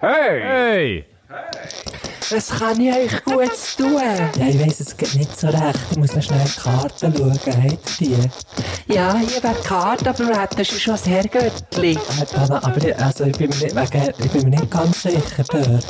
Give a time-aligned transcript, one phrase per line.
[0.00, 0.40] Hey!
[0.42, 1.04] Hey!
[2.30, 4.00] Was kann ich euch gut tun?
[4.00, 5.78] Ja, ich weiss, es geht nicht so recht.
[5.90, 7.32] Ich muss noch schnell die Karten schauen.
[7.32, 8.16] Habt ihr
[8.86, 8.94] die?
[8.94, 11.98] Ja, hier wäre die Karte, aber wir hätten schon das Herrgöttli.
[12.36, 15.42] Aber, aber ich- also, ich, bin mir nicht, wegen, ich bin mir nicht ganz sicher
[15.50, 15.84] dort.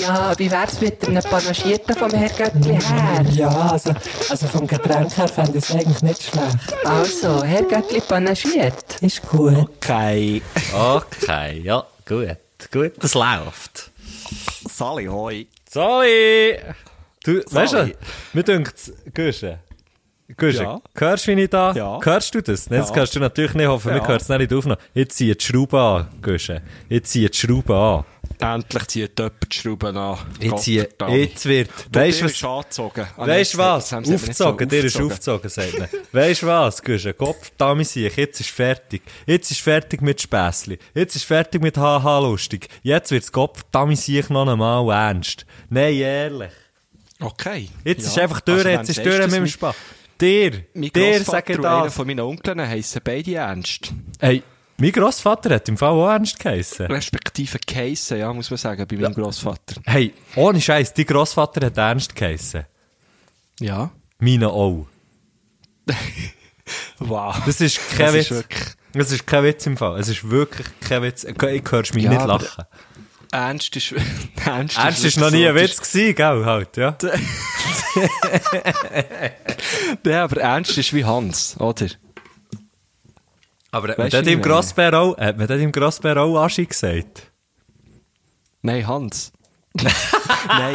[0.00, 3.24] Ja, wie wär's mit einem Panagierten vom Herrgöttli her?
[3.32, 3.92] Ja, also,
[4.30, 6.74] also vom Getränk her fände ich es eigentlich nicht schlecht.
[6.84, 9.00] Also, Herrgöttli panagiert.
[9.00, 9.56] Ist gut.
[9.56, 10.42] Okay.
[10.74, 12.36] Okay, ja, gut.
[12.72, 13.90] Gut, das läuft.
[14.68, 15.46] Sally, hoi.
[15.68, 16.58] Sorry!
[17.24, 17.92] Du, weißt du,
[18.32, 19.58] mir denkt Guschen.
[20.36, 20.80] Guschen, Ja.
[20.96, 21.72] hörst du, wie ich da?
[21.72, 22.00] Ja.
[22.02, 22.70] Hörst du das?
[22.70, 22.96] Nein, das Ja.
[22.96, 24.08] hörst du natürlich nicht, hoffen wir Ja.
[24.08, 24.78] hören es nicht aufnehmen.
[24.94, 26.60] Jetzt zieht die Schraube an, Guschen.
[26.88, 28.04] Jetzt zieht die Schraube an.
[28.40, 30.18] Endlich zieht jemand die Schrauben an.
[30.40, 31.18] Jetzt, zieht, Gottverdammt.
[31.18, 32.50] jetzt wird, Du, weißt du ist was?
[32.50, 33.06] angezogen.
[33.16, 33.88] Ah, Weißt was?
[33.90, 35.12] das Aufgezogen, der ist aufgezogen.
[35.46, 35.88] aufgezogen, sagt man.
[36.12, 37.16] Weißt du was, Guschen?
[37.16, 39.02] Kopf, Dami sich, jetzt ist fertig.
[39.26, 40.78] Jetzt ist fertig mit Späßli.
[40.94, 42.68] Jetzt ist fertig mit Haha lustig.
[42.82, 45.46] Jetzt wird's Kopf, Dami sich noch einmal ernst.
[45.70, 46.50] Nein, ehrlich.
[47.20, 47.68] Okay.
[47.84, 48.08] Jetzt Ja.
[48.10, 49.74] ist einfach durch, Also, jetzt ist durch mit dem Spaß.
[50.20, 51.94] Dir, Mein dir Grossvater sage und einer das.
[51.94, 53.92] von meinen Onkeln heissen beide ernst.
[54.20, 54.42] Hey,
[54.76, 56.86] mein Grossvater hat im Fall auch ernst geheissen.
[56.86, 59.80] Respektive geheissen, ja, muss man sagen, bei meinem Grossvater.
[59.84, 62.64] Hey, ohne Scheiß, dein Grossvater hat ernst geheissen.
[63.60, 63.90] Ja.
[64.18, 64.86] Meine auch.
[66.98, 67.36] Wow.
[67.44, 68.30] Das ist kein Das ist Witz.
[68.30, 68.64] wirklich-
[68.94, 69.98] Das ist kein Witz im Fall.
[70.00, 71.24] Es ist wirklich kein Witz.
[71.24, 71.34] Ich
[71.70, 72.64] hörst mich Ja, nicht lachen.
[73.32, 73.92] Ernst ist,
[74.46, 76.96] ernst Ernst ist wirklich noch nie ein Witz gewesen, gell, halt, ja.
[80.06, 81.86] Ja, aber ernst ist wie Hans, oder?
[83.74, 84.40] Aber hat man im ich meine?
[84.40, 87.32] Grossbär auch, hat man im Grossbär auch Aschi gesagt?
[88.62, 89.32] Nein, Hans.
[89.82, 89.92] nein,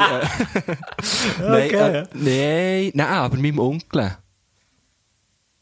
[0.01, 0.27] äh,
[1.39, 4.17] nein, Okay, äh, nein, nein, aber meinem Onkel.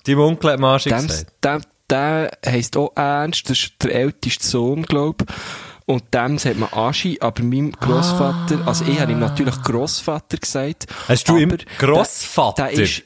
[0.03, 1.45] Dein Onkel hat mir Aschi Dem, gesagt.
[1.45, 5.23] dem, der heisst auch Ernst, das ist der älteste Sohn, glaub
[5.85, 10.87] Und dem sagt man Aschi, aber meinem Grossvater, also ich habe ihm natürlich Grossvater gesagt.
[11.07, 12.63] Hast du ihm der- Grossvater?
[12.69, 13.03] Der, ist,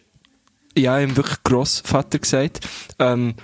[0.78, 2.62] ja, ihm wirklich Grossvater gesagt.
[2.98, 3.36] Ähm,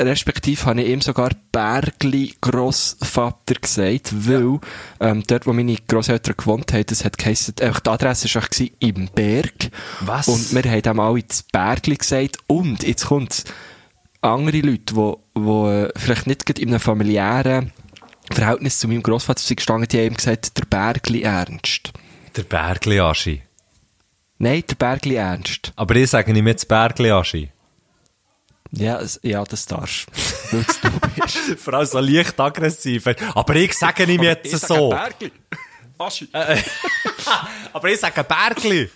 [0.00, 4.58] respektive habe ich ihm sogar Bergli Grossvater gesagt, weil
[5.00, 9.08] ähm, dort, wo meine Grosseltern gewohnt haben, das hat geheißen, einfach die Adresse war im
[9.14, 9.70] Berg.
[10.00, 10.28] Was?
[10.28, 12.38] Und wir haben dem alle das Bergli gesagt.
[12.46, 13.44] Und jetzt kommt
[14.20, 17.72] andere Leute, die, die äh, vielleicht nicht gerade in einem familiären
[18.30, 21.92] Verhältnis zu meinem Grossvater sind gestanden, die haben ihm gesagt, der Bergli Ernst.
[22.36, 23.42] Der Bergli Aschi.
[24.38, 25.72] Nein, der Bergli Ernst.
[25.76, 27.50] Aber ich sage ihm jetzt Bergli Aschi.
[28.72, 30.06] Ja, es- ja, das darfst
[30.50, 30.56] du.
[30.58, 30.64] Du
[31.20, 31.60] bist.
[31.60, 33.06] Vor allem so leicht aggressiv.
[33.34, 34.88] Aber ich sage ihm jetzt Ich sage so.
[34.90, 35.32] Bergli.
[35.98, 36.28] Aschi.
[37.72, 38.90] Aber ich sage Bergli.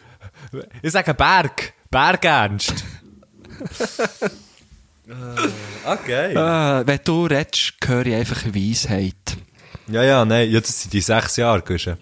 [0.83, 1.73] Ich sage Berg.
[1.91, 2.85] Berg ernst.
[5.85, 6.33] okay.
[6.33, 9.15] Äh, wenn du redest, höre ich einfach Weisheit.
[9.89, 11.97] Ja, ja, nein, ja, das sind die sechs Jahre, Guschen.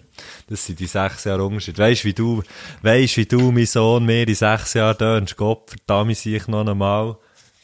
[0.47, 1.77] Das sind die sechs Jahre Unterschied.
[1.77, 2.41] Weisst wie du,
[2.81, 6.65] weisst wie du, mein Sohn, mir in sechs Jahren tönst, Gott, verdammt, sehe ich noch
[6.65, 7.17] einmal.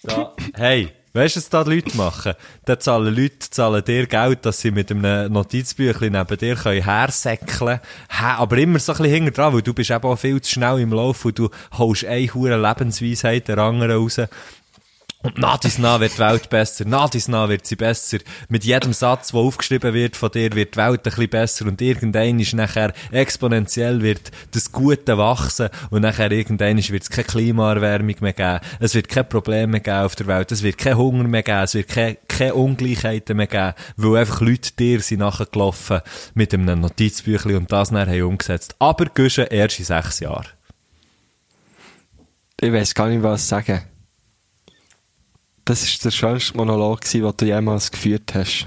[0.04, 2.34] Da, hey, weisst du, was da die Leute machen?
[2.66, 7.48] Da zahlen Leute, zahlen dir Geld, dass sie mit einem Notizbüchlein neben dir können hersäckeln
[7.48, 7.80] können.
[8.10, 10.80] Aber immer so ein bisschen hinter dran, weil du bist eben auch viel zu schnell
[10.80, 14.20] im Lauf und du holst eine hure Lebensweisheit der anderen raus.
[15.24, 18.18] Und nach dies nach wird die Welt besser, nach dies nach wird sie besser.
[18.50, 21.80] Mit jedem Satz, der aufgeschrieben wird von dir, wird die Welt ein bisschen besser und
[21.80, 28.16] irgendein ist nachher exponentiell wird das Gute wachsen und nachher irgendein wird es keine Klimaerwärmung
[28.20, 28.60] mehr geben.
[28.80, 31.64] Es wird keine Probleme mehr geben auf der Welt, es wird kein Hunger mehr geben,
[31.64, 36.02] es wird keine, keine Ungleichheiten mehr geben, weil einfach Leute dir sind nachgelaufen
[36.34, 38.76] mit einem Notizbüchlein und das nachher haben umgesetzt.
[38.80, 40.48] Aber Guschen erst in sechs Jahren.
[42.60, 43.91] Ich weiß gar nicht, was sagen.
[45.66, 48.66] Das war der schönste Monolog, den du jemals geführt hast.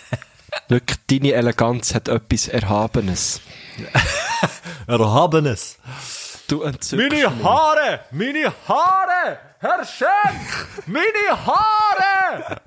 [0.68, 3.40] Wirklich, deine Eleganz hat etwas Erhabenes.
[4.86, 5.78] Erhabenes.
[6.46, 7.26] Du entzückst mich.
[7.26, 8.00] Haare!
[8.10, 9.38] Meine Haare!
[9.58, 10.66] Herr Schenk!
[10.86, 12.60] Meine Haare!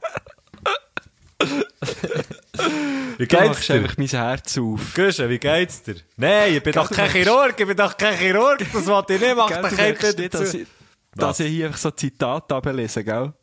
[3.17, 3.73] wie Du geht's machst dir?
[3.75, 4.93] einfach mein Herz auf.
[4.93, 5.95] Guschen, wie geht's dir?
[6.17, 9.21] Nein, ich bin doch du kein Chirurg, ich bin doch kein Chirurg, das wollte ich
[9.21, 10.67] nicht, mach Gell, du merkst nicht, dass ich,
[11.15, 13.33] dass ich hier einfach so Zitate ablese, gell?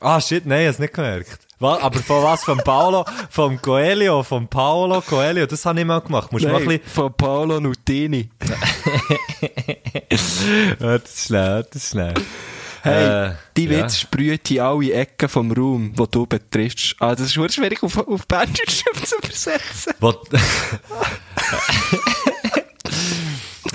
[0.00, 1.38] Ah, shit, nein, ich hab's nicht gemerkt.
[1.60, 2.44] Was, aber von was?
[2.44, 3.04] Von Paolo?
[3.30, 4.22] Vom Coelho?
[4.22, 5.44] Von Paolo Coelho?
[5.46, 6.30] Das habe ich mal gemacht.
[6.30, 6.94] Musst du mal ein Nein, bisschen...
[6.94, 8.28] von Paolo Nutini.
[10.80, 12.14] Ja, das ist schnell, das ist schnell.
[12.82, 13.70] Hey, Äh, die ja.
[13.84, 16.94] Witz sprüht in alle Ecken vom Raum, wo du betrittst.
[17.00, 19.92] Ah, das ist wirklich schwierig auf, auf Berndeutsch zu übersetzen.
[20.00, 20.10] Wo-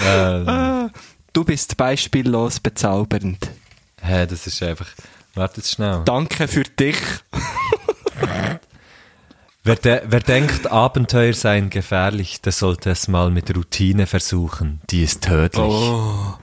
[0.03, 0.89] äh,
[1.33, 3.49] Du bist beispiellos bezaubernd.
[4.01, 4.87] Hä, das ist einfach.
[5.35, 6.01] Warte jetzt schnell.
[6.05, 6.97] Danke für dich.
[9.65, 14.81] Wer, de wer denkt, Abenteuer seien gefährlich, der sollte es mal mit Routine versuchen.
[14.89, 15.63] Die ist tödlich.
[15.63, 16.33] Oh.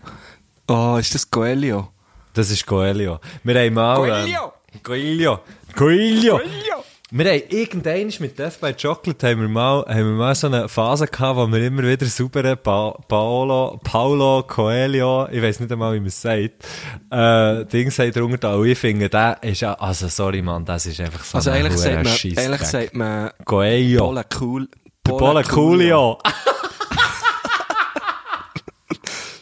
[0.67, 1.91] Oh, ist das Coelho?
[2.33, 3.21] Das ist Coelho.
[3.45, 3.97] Wir haben mal...
[3.97, 4.53] Coelho!
[4.73, 5.41] Ähm, Coelho!
[5.77, 6.41] Coelho!
[7.13, 10.69] Wir haben irgendwann mit Death by Chocolate haben wir mal, haben wir mal so eine
[10.69, 15.95] Phase gehabt, wo wir immer wieder saubere pa Paolo, Paulo Coelho, ich weiß nicht einmal,
[15.95, 16.65] wie man es sagt,
[17.11, 21.01] äh, Ding sagt drunter da, ich finde, der ist ja, also sorry man, das ist
[21.01, 24.07] einfach so Also ein eigentlich sagt, man, eigentlich sagt man Coelho.
[24.07, 24.69] Bola cool.
[25.03, 26.17] Bola Coolio.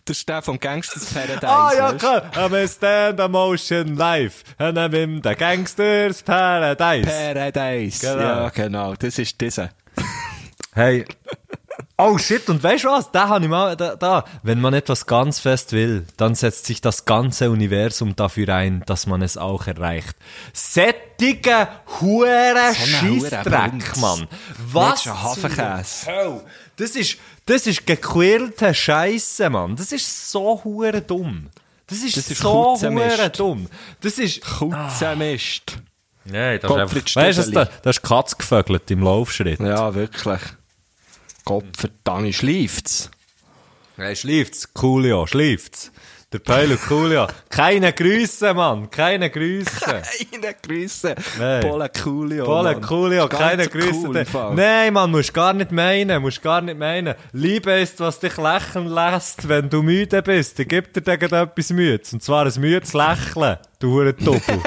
[0.09, 1.47] Der ist der vom Gangsters Paradise.
[1.47, 2.31] Ah, ja, klar.
[2.35, 4.43] I'm stand a motion live.
[4.59, 7.07] Und I'm in the Gangsters Paradise.
[7.07, 8.01] Paradise.
[8.01, 8.23] Genau.
[8.23, 8.95] Ja, genau.
[8.95, 9.69] Das ist dieser.
[10.73, 11.05] Hey.
[11.99, 13.11] Oh shit, und weißt du was?
[13.11, 14.25] Da habe ich mal, da, da.
[14.43, 19.07] Wenn man etwas ganz fest will, dann setzt sich das ganze Universum dafür ein, dass
[19.07, 20.17] man es auch erreicht.
[20.55, 21.69] Sättige
[22.01, 23.97] hure So ein Bund.
[23.97, 24.29] Mann.
[24.73, 24.91] Was?
[24.91, 26.05] Nicht schon Hafenkäse.
[26.05, 26.45] zur Hölle?
[26.77, 27.19] Das ist,
[27.49, 29.75] das ist gequirlte Scheisse, Mann.
[29.77, 31.49] Das ist so hure dumm.
[31.87, 33.67] Das ist, Das ist so hure dumm.
[34.01, 35.79] Das ist, Kutzenmist.
[36.25, 39.61] Nein, das Gottfried ist einfach, weißt du, das, das ist Katz gevögelt im Laufschritt.
[39.61, 40.41] Ja, wirklich.
[41.47, 43.11] Gott verdammt, schleift's.
[43.97, 44.75] Hey, schläft's?
[44.75, 45.91] Coolio, schläft's?
[46.31, 47.27] Der Peulo Coolio.
[47.49, 48.91] Keine Grüße, Mann.
[48.91, 49.81] Keine Grüße.
[49.81, 51.15] Keine Grüße.
[51.39, 51.61] Nein.
[51.63, 52.45] Bola Coolio.
[52.45, 52.83] Bola Mann.
[52.83, 54.19] Coolio, keine cool Grüße.
[54.19, 54.55] im Fall.
[54.55, 56.21] Nein, Mann, musst gar nicht meinen.
[56.21, 57.15] Musst gar nicht meinen.
[57.33, 60.59] Liebe ist, was dich lächeln lässt, wenn du müde bist.
[60.59, 62.13] Dann gibt dir dann gerade etwas Müdes.
[62.13, 63.57] Und zwar ein müdes Lächeln.
[63.81, 64.59] Du hure Doppel.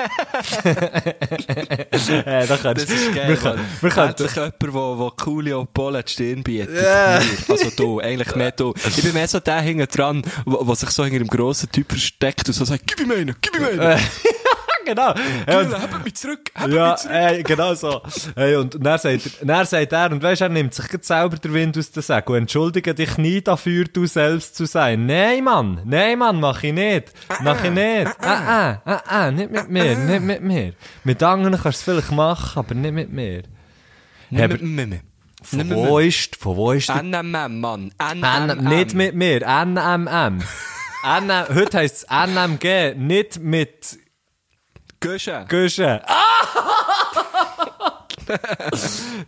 [2.26, 5.68] äh, da kannst, Das ist geil, wir, können- wir können, Endlich jemand, der wo Coolio
[5.74, 6.82] Bola die Stirn bietet.
[6.82, 7.20] Ja.
[7.20, 7.26] Mir.
[7.50, 8.74] Also du, eigentlich mehr du.
[8.88, 11.90] Ich bin mehr so der hinten dran, wo, wo sich so hinter einem grossen Typ
[11.92, 14.00] versteckt und so sagt, gib ihm einen, gib ihm einen.
[14.86, 15.10] Genau.
[15.12, 17.16] Und- Gül, Hab mich zurück, Ja, mich zurück.
[17.16, 18.02] ey, genau so.
[18.36, 21.54] Hey, und dann sagt, er, dann sagt er, und weisst, er nimmt sich selber den
[21.54, 22.38] Wind aus der Segel.
[22.38, 25.06] Entschuldige dich nie dafür, du selbst zu sein.
[25.06, 27.12] Nein, Mann, nein, Mann, mach ich nicht.
[27.42, 28.08] Mach ich nicht.
[28.22, 30.74] Ah, ah, ah, ah, nicht mit mir, nicht mit mir.
[31.04, 33.44] Mit anderen kannst du es vielleicht machen, aber nicht mit mir.
[34.30, 34.58] Hey, aber
[35.44, 37.92] von wo ist, von wo ist NMM, Mann.
[38.00, 38.64] NMM.
[38.64, 40.08] nicht mit mir, NMM.
[41.04, 43.98] N, heute heisst es NMG, nicht mit
[45.02, 45.46] Gösche.
[45.50, 46.00] Guschen.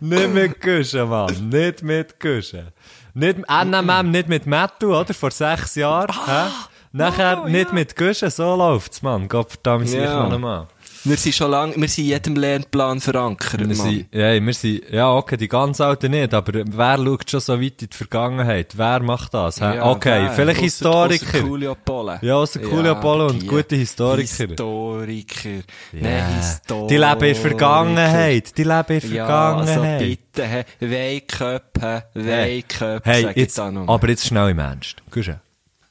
[0.00, 1.48] nicht mit Guschen, Mann.
[1.48, 2.68] Nicht mit Guschen.
[3.12, 5.12] Nicht, NMM, nicht mit Metal, oder?
[5.12, 6.14] Vor sechs Jahren.
[6.26, 6.46] hä?
[6.92, 7.74] Nachher oh, nicht ja.
[7.74, 9.26] mit Guschen, so läuft's, Mann.
[9.26, 10.22] Gott verdammt, ich Ja.
[10.22, 10.68] noch einmal.
[11.06, 14.88] Wir sind schon lange, wir sind in jedem Lernplan verankert, Wir sind, ja, wir sind,
[14.90, 18.72] ja, okay, die ganz Alten nicht, aber wer schaut schon so weit in die Vergangenheit?
[18.76, 19.58] Wer macht das?
[19.58, 20.30] Ja, okay, der.
[20.32, 21.26] vielleicht Ausser- Historiker.
[21.26, 22.18] ausser Coolio Pole.
[22.22, 24.22] Ja, ausser Coolio Pole und die gute Historiker.
[24.22, 25.50] Historiker.
[25.92, 26.00] Ja.
[26.00, 26.86] Nein, Historiker.
[26.88, 28.56] Die leben in der Vergangenheit.
[28.58, 29.26] Die leben in der Ja,
[29.56, 30.18] also Vergangenheit.
[30.32, 30.64] bitte?
[30.80, 34.96] Wake up, Hey, sag ich jetzt, da aber jetzt schnell im Ernst.
[35.10, 35.36] Guschen.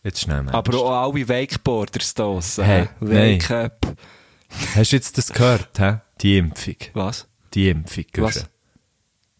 [0.03, 0.55] Jetzt schnell im Ernst.
[0.55, 3.69] Aber auch alle Wakeboarders draussen, Hey, hä?
[4.75, 5.97] Hast du jetzt das gehört, hä?
[6.21, 6.75] Die Impfung.
[6.93, 7.27] Was?
[7.53, 8.45] Die Impfung, Was?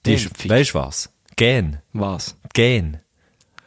[0.05, 0.51] Die ist, Impfung?
[0.51, 1.13] weißt du was?
[1.35, 1.79] Gen.
[1.93, 2.37] Was?
[2.53, 2.99] Gen.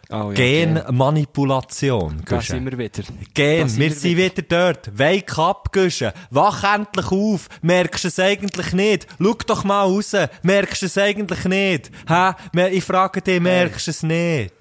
[0.09, 0.75] Oh, ja, Gen.
[0.77, 3.03] Genmanipulation, Da sind wir wieder.
[3.35, 4.97] Gen, sind wir wir sind wieder dort.
[4.97, 6.13] Wake up, Guschen.
[6.31, 7.49] Wach endlich auf.
[7.63, 9.09] Merkst du es eigentlich nicht?
[9.21, 10.13] Schau doch mal raus.
[10.43, 11.91] Merkst du es eigentlich nicht?
[12.07, 12.35] Hä?
[12.71, 14.55] Ich frage dich, merkst du es nicht?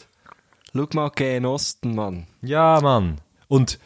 [0.74, 2.26] Schau mal Gen Osten, Mann.
[2.42, 3.22] Ja, Mann.
[3.48, 3.78] Und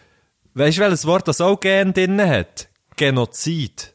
[0.53, 2.68] weißt du, welches Wort das auch Gen drin hat?
[2.99, 3.93] Genozid.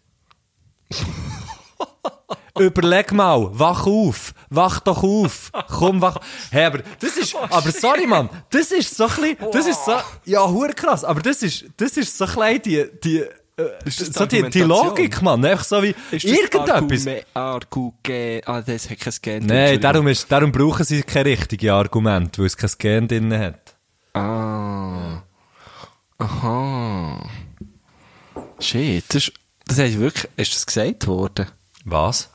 [2.59, 6.19] Überleg mal, wach auf, wach doch auf, komm, wach.
[6.51, 9.93] Hey, aber das ist, aber sorry, Mann, das ist so ein bisschen, das ist so,
[10.25, 13.29] ja, hure krass, aber das ist, das ist so ein die, die, äh,
[13.91, 14.61] so die, die?
[14.63, 17.07] Logik, Mann, einfach so wie, Ist irgendetwas.
[17.07, 18.41] Argume- Argu-Gen...
[18.47, 19.47] Ah, das hat kein Gen.
[19.47, 23.75] Nein, darum ist, darum brauchen sie kein richtiges Argument, weil es kein Gen drin hat.
[24.15, 25.23] Ah.
[26.19, 27.29] Aha.
[28.64, 29.33] Shit, das, ist-
[29.66, 31.47] das heißt wirklich, ist das gesagt worden?
[31.85, 32.30] Was?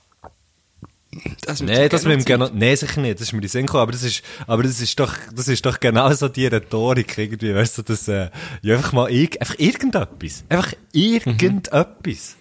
[1.43, 2.53] Das dem das mit dem Genozid?
[2.53, 4.79] genau, nee, sicher nicht, das ist mir den Sinn gekommen, aber das ist, aber das
[4.79, 8.29] ist doch, das ist doch genau so die Rhetorik irgendwie, weißt du, das, äh,
[8.61, 10.43] ja, einfach mal, irg einfach irgendetwas.
[10.49, 12.35] Einfach irgendetwas.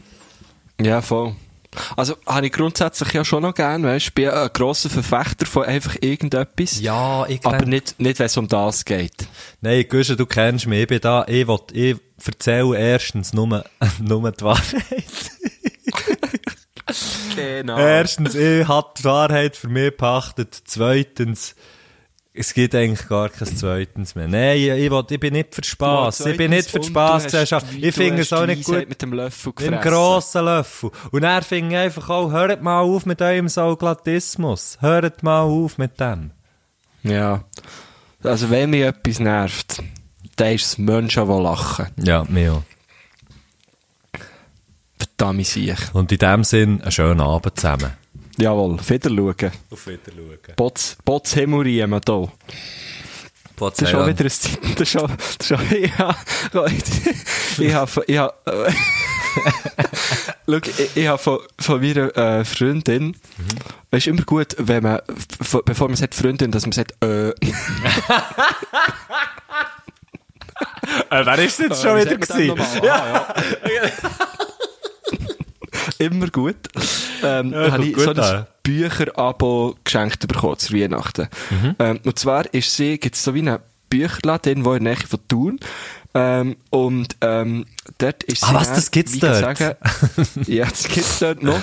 [0.81, 1.35] Ja, voll.
[1.97, 5.47] Also, habe ich grundsätzlich ja schon noch gern, weißt du, ich bin ein grosser Verfechter
[5.47, 6.81] von einfach irgendetwas.
[6.81, 9.29] Ja, ich Aber nicht, nicht wenn es um das geht.
[9.61, 13.65] Nein, Guschen, du kennst mich, ich bin da, ich will, ich erzähle erstens nur,
[14.01, 15.05] nur die Wahrheit.
[17.37, 17.77] Genau.
[17.77, 20.59] Erstens, ich habe die Wahrheit für mich gepachtet.
[20.65, 21.55] Zweitens,
[22.35, 24.29] Es gibt eigentlich gar kein Zweitens mehr.
[24.29, 26.21] Nein, ich, ich, will, ich bin nicht für Spass.
[26.21, 27.67] Ich bin nicht für die Spassgesellschaft.
[27.81, 28.89] Ich finde es auch nicht gut.
[28.89, 29.91] mit dem Löffel Mit dem gefressen.
[29.91, 30.91] grossen Löffel.
[31.11, 34.79] Und er ich einfach auch, hört mal auf mit eurem Sauglatismus.
[34.81, 36.31] Hört mal auf mit dem.
[37.03, 37.45] Ja.
[38.23, 39.83] Also, wenn mich etwas nervt,
[40.37, 41.89] dann ist es Menschen, die lachen.
[41.97, 42.63] Ja, mir auch.
[44.99, 45.95] Verdammt sich.
[45.95, 47.93] Und in dem Sinn, einen schönen Abend zusammen.
[48.41, 49.53] Jawohl, wieder schauen.
[49.71, 50.39] Auf Wiedersehen.
[50.57, 52.33] Bots, Bots Hemorrhien hier.
[53.59, 54.59] Das ist schon wieder ein Zeit.
[54.75, 55.61] Das ist schon, das ist schon,
[55.99, 56.17] ja,
[57.59, 58.73] ich habe, ich habe, äh,
[60.47, 63.17] Schau, ich, ich habe von, von meiner äh, Freundin,
[63.91, 65.01] es ist immer gut, wenn man,
[65.65, 67.31] bevor man sagt Freundin, dass man sagt, äh,
[71.11, 72.85] Äh, wer ist jetzt Äh, wie sagt man dem nochmal?
[72.85, 73.27] Ja.
[75.99, 76.57] Immer gut.
[77.23, 78.47] Ähm, Ja, habe ich gut so ein.
[78.63, 81.29] Bücher-Abo geschenkt bekommen zu Weihnachten.
[81.51, 81.75] Mhm.
[81.79, 83.59] Ähm, und zwar ist sie, gibt es so wie einen
[83.91, 85.61] Bücherladen, wo in der Nähe von Thun.
[86.15, 87.65] Ähm, und ähm,
[87.99, 89.37] dort ist Ah, sie was, dann, das gibt's dort?
[89.37, 89.77] Sagen,
[90.47, 91.59] ja, das gibt's dort noch.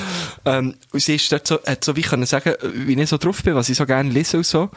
[0.46, 3.44] Ähm, und sie ist dort so, hat so wie können sagen, wie ich so drauf
[3.44, 4.70] bin, was ich so gerne lese und so.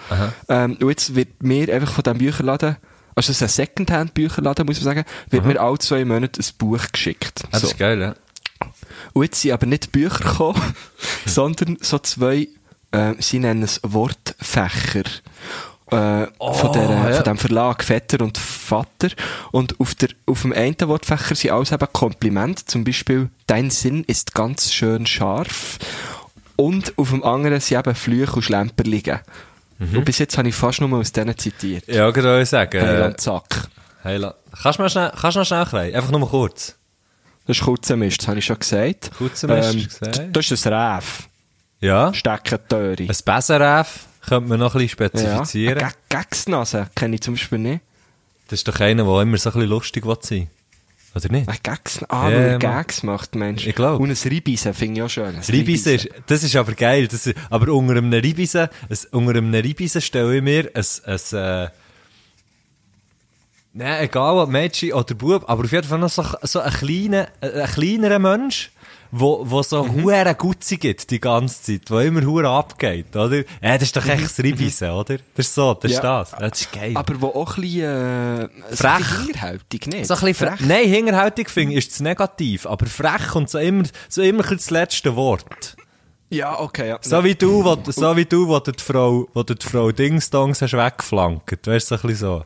[0.49, 2.77] Ähm, und jetzt wird mir einfach von diesem Bücherladen,
[3.15, 6.83] also es ist ein Secondhand-Bücherladen, muss man sagen, wird mir alle zwei Monate ein Buch
[6.93, 7.43] geschickt.
[7.51, 7.69] Das So.
[7.69, 8.15] ist geil, ja.
[9.13, 10.75] Und jetzt sind aber nicht Bücher gekommen,
[11.27, 12.49] sondern so zwei,
[12.93, 15.05] äh, sie nennen es Wortfächer.
[15.91, 17.13] Äh, von, der, ja.
[17.15, 19.09] von dem Verlag Vetter und Vater.
[19.53, 22.67] Und auf, der, auf dem einen Wortfächer sind alles eben Komplimente.
[22.67, 25.79] Zum Beispiel, dein Sinn ist ganz schön scharf.
[26.57, 29.21] Und auf dem anderen sind eben Flüche und Schlemperlinge.
[29.81, 31.87] Und bis jetzt habe ich fast nur aus denen zitiert.
[31.87, 32.81] Ja, gerade sagen.
[32.81, 33.69] Hey, Äh, zack.
[34.03, 34.21] hey,
[34.61, 35.95] kannst du mal schnell, kannst du noch schnell rein?
[35.95, 36.75] Einfach nur kurz.
[37.49, 39.11] Das ist Kutzenmist, das habe ich schon gesagt.
[39.17, 40.37] Kutzenmist, du gesagt?
[40.37, 41.29] Das ist ein Räf.
[41.81, 42.13] Ja.
[42.13, 43.09] Steckentöri.
[43.09, 45.09] Ein Besenref könnte man noch ein bisschen Ja.
[45.09, 45.79] spezifizieren.
[45.79, 47.81] Eine Ge- Gegsnase kenne ich zum Beispiel nicht.
[48.49, 50.49] Das ist doch einer, der immer so ein bisschen lustig will sein
[51.15, 51.49] Oder nicht?
[51.49, 52.59] Ein Gegs, ah, Ja, weil er.
[52.59, 53.67] Gags macht, Mensch.
[53.67, 53.99] Ich glaub.
[53.99, 55.35] Und ein Ribisen finde ich auch schön.
[55.37, 57.09] Ein Ribisen ist, das ist aber geil.
[57.09, 61.39] Das ist, aber unter einem Ribisen, ein, unter einem Ribisen stelle ich mir ein, ein,
[61.39, 61.69] äh,
[63.73, 67.29] Nein, egal ob Mädchen oder Bub, aber auf jeden Fall noch so, so ein kleiner,
[67.41, 68.73] ein kleinerer Mensch,
[69.11, 70.03] wo, wo so Mhm.
[70.05, 73.37] hure Gutzi gibt die ganze Zeit, wo immer hure abgeht, oder?
[73.63, 75.17] Ja, das ist doch echt das Ribisen, oder?
[75.35, 76.05] Das ist so, das ist Mhm.
[76.05, 76.19] Ja.
[76.19, 76.31] das.
[76.33, 76.93] Das ist geil.
[76.95, 79.07] Aber wo auch ein bisschen, äh, so Frech.
[79.25, 80.07] hinterhältig, nicht?
[80.07, 80.61] So ein bisschen frech.
[80.61, 85.15] Nein, hinterhältig finde ich ist negativ, aber frech und so immer, so immer das letzte
[85.15, 85.77] Wort.
[86.31, 86.99] Ja, okay, ja.
[87.01, 89.91] So wie du, wo, so wie du, wo du die Frau, wo du die Frau
[89.93, 91.67] Dingsdongs hast weggeflankt.
[91.67, 92.45] Weißt du, so ein bisschen so.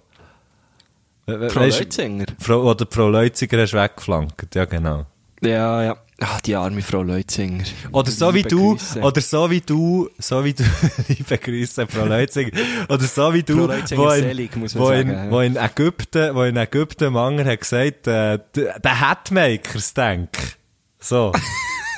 [1.27, 2.27] Frau Leutzinger.
[2.39, 4.55] Frau, die Frau Leutziger hast weggeflankt.
[4.55, 5.07] Ja, genau.
[5.41, 5.97] Ja, ja.
[6.21, 7.65] Ah, die arme Frau Leutzinger.
[7.91, 9.01] Oder so wie du, Grüße.
[9.01, 10.63] oder so wie du, so wie du,
[11.09, 12.53] liebe Grüße, Frau Leutzinger,
[12.89, 15.31] oder so wie du, Leutzinger wo in, selig, muss man wo, sagen, in, ja.
[15.31, 20.31] wo in Ägypten, wo in Ägypten Manger hat gesagt, äh, der Hatmakers denk.
[21.01, 21.33] So.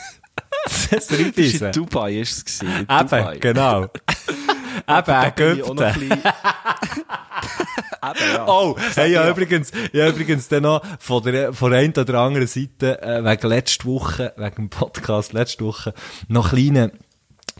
[0.64, 2.86] das ist in Dubai, ist es gewesen.
[2.88, 3.88] Eben, genau.
[4.88, 5.76] Eben Ägypten.
[5.76, 6.10] bisschen-
[8.04, 8.46] Eben, ja.
[8.46, 9.30] Oh, hey, ja, ja.
[9.30, 13.48] übrigens, ja, übrigens dann noch von der, von der einen oder anderen Seite, äh, wegen
[13.48, 15.94] letzter Woche, wegen dem Podcast letzte Woche,
[16.28, 16.92] noch kleine,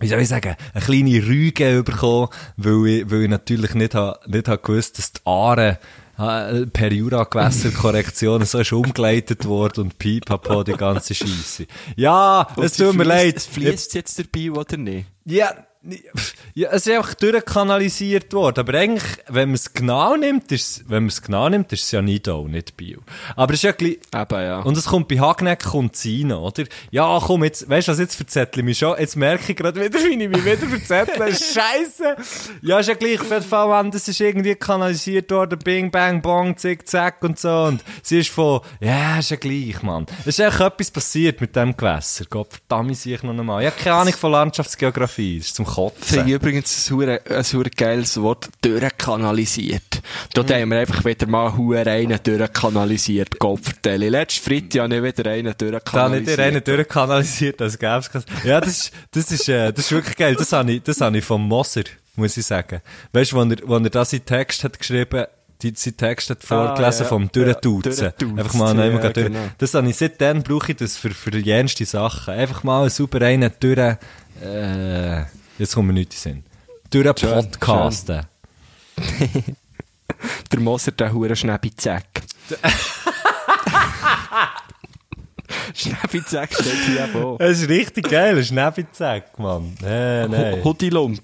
[0.00, 2.28] wie soll ich sagen, eine kleine Rüge bekommen,
[2.59, 5.78] weil ich, weil ich natürlich nicht ha, nicht ha gewusst, dass die Aare,
[6.16, 11.66] per Jura-Gewässerkorrektion so ist umgeleitet worden und pipapo die ganze Scheisse.
[11.97, 13.37] Ja, es tut mir leid.
[13.37, 15.09] Es fließt jetzt dabei, oder nicht?
[15.25, 15.52] Ja,
[16.55, 18.61] ja, es ist einfach durchkanalisiert worden.
[18.61, 21.85] Aber eigentlich, wenn man es genau nimmt, ist es- wenn man es genau nimmt, ist
[21.85, 23.00] es ja Nidau, nicht Bio.
[23.37, 24.61] Aber es ist ja gleich, Eben, ja.
[24.61, 26.64] und es kommt bei Hagneck kommt rein, oder?
[26.91, 28.99] Ja, komm, jetzt, weißt du was, jetzt verzettle ich mich schon.
[28.99, 31.26] Jetzt merke ich gerade wieder, wie ich mich wieder verzettle.
[31.35, 32.17] Scheiße!
[32.62, 35.59] Ja, ist ja gleich, auf jeden Fall, Mann, das ist irgendwie kanalisiert worden.
[35.59, 37.64] Bing, bang, bong, zick, zack und so.
[37.64, 40.07] Und sie ist von, ja, ist ja gleich, Mann.
[40.21, 42.25] Es ist echt etwas passiert mit dem Gewässer.
[42.31, 43.62] Gott verdammt, sehe ich noch einmal.
[43.62, 45.38] Ich habe keine Ahnung von Landschaftsgeografie.
[45.38, 46.28] Das ist zum Finde Kotzen.
[46.28, 46.97] ich übrigens ein
[47.28, 50.02] ein hure geiles Wort, durchkanalisiert.
[50.35, 50.54] Dort Mhm.
[50.54, 54.09] haben wir einfach wieder mal hure einen durchkanalisiert, Kopfverteile.
[54.09, 56.38] Letzten Freitag habe ich wieder einen Da ich durchkanalisiert.
[56.38, 58.25] dir einen durchkanalisiert, als gäbe es.
[58.45, 60.35] Ja, das ist, das ist, äh, das ist wirklich geil.
[60.37, 61.85] Das habe ich, das habe ich vom Moser,
[62.16, 62.81] muss ich sagen.
[63.12, 65.25] Weißt du, wo er, wo er da seinen Text hat geschrieben,
[65.62, 67.09] die, seinen Text hat vorgelesen ja.
[67.09, 68.12] vom Durchtutzen.
[68.21, 69.26] Ja, Einfach mal noch ja, einmal durch.
[69.26, 69.49] genau.
[69.59, 72.35] Das habe ich, seitdem brauche ich das für, für die jenste Sachen.
[72.35, 73.78] Einfach mal super einen durch,
[74.43, 75.23] äh,
[75.58, 76.44] jetzt kommt mir nichts in Sinn.
[76.90, 78.26] Durch Schön, Podcasten.
[80.52, 82.06] Der Moser, der hure Schnäppi-Zack.
[85.75, 87.38] Schnäppi-Zack steht hier auch.
[87.38, 89.76] Das ist richtig geil, ein Schnäppizack, Mann.
[89.82, 90.62] Nee, nee.
[90.62, 91.20] Hoodie-Lump.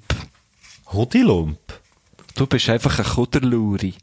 [0.93, 1.59] Hudilump.
[2.35, 3.95] Du bist einfach ein Kuderluri.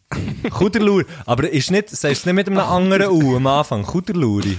[0.49, 1.05] Kuderluri.
[1.25, 3.83] Aber ist nicht, sagst du es nicht mit einem anderen U am Anfang?
[3.83, 4.57] Kuderluri.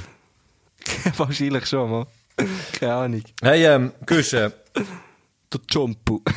[1.16, 2.06] Wahrscheinlich schon, mal.
[2.72, 3.22] Keine Ahnung.
[3.40, 3.92] Hey, ähm.
[5.50, 6.20] Du Jumpu.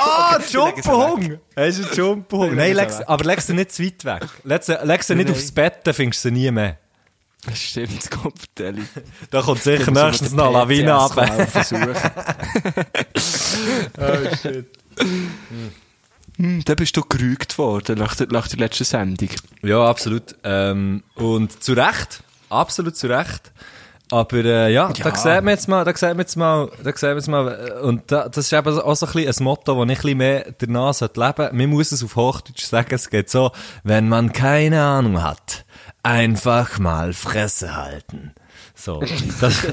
[0.00, 1.40] Ah, Jumpenhung!
[1.56, 2.54] Hast du einen Jumpenhung?
[2.54, 4.28] Nein, leg's, aber leg sie nicht zu weit weg.
[4.44, 6.78] Leg sie, nicht aufs Bett, dann findest du sie nie mehr.
[7.44, 8.82] Das stimmt, das Kopftelli.
[9.30, 11.14] Da kommt sicher nächstens noch eine Lawine ab.
[11.50, 11.94] Versuchen.
[13.98, 14.66] Oh, shit.
[16.36, 19.30] Hm, dann bist du gerügt worden nach der, nach der letzten Sendung.
[19.62, 20.36] Ja, absolut.
[20.44, 22.22] Ähm, und zu Recht.
[22.48, 23.50] Absolut zu Recht.
[24.10, 27.02] Aber äh, ja, da sieht man jetzt mal, da sieht man jetzt mal, da sieht
[27.02, 29.74] man jetzt mal, äh, und da, das ist eben auch so ein, bisschen ein Motto,
[29.74, 31.56] das ich ein bisschen mehr danach sollte leben.
[31.56, 33.50] Man muss es auf Hochdeutsch sagen, es geht so,
[33.84, 35.64] wenn man keine Ahnung hat,
[36.02, 38.32] einfach mal Fresse halten.
[38.80, 39.02] So,
[39.40, 39.66] das,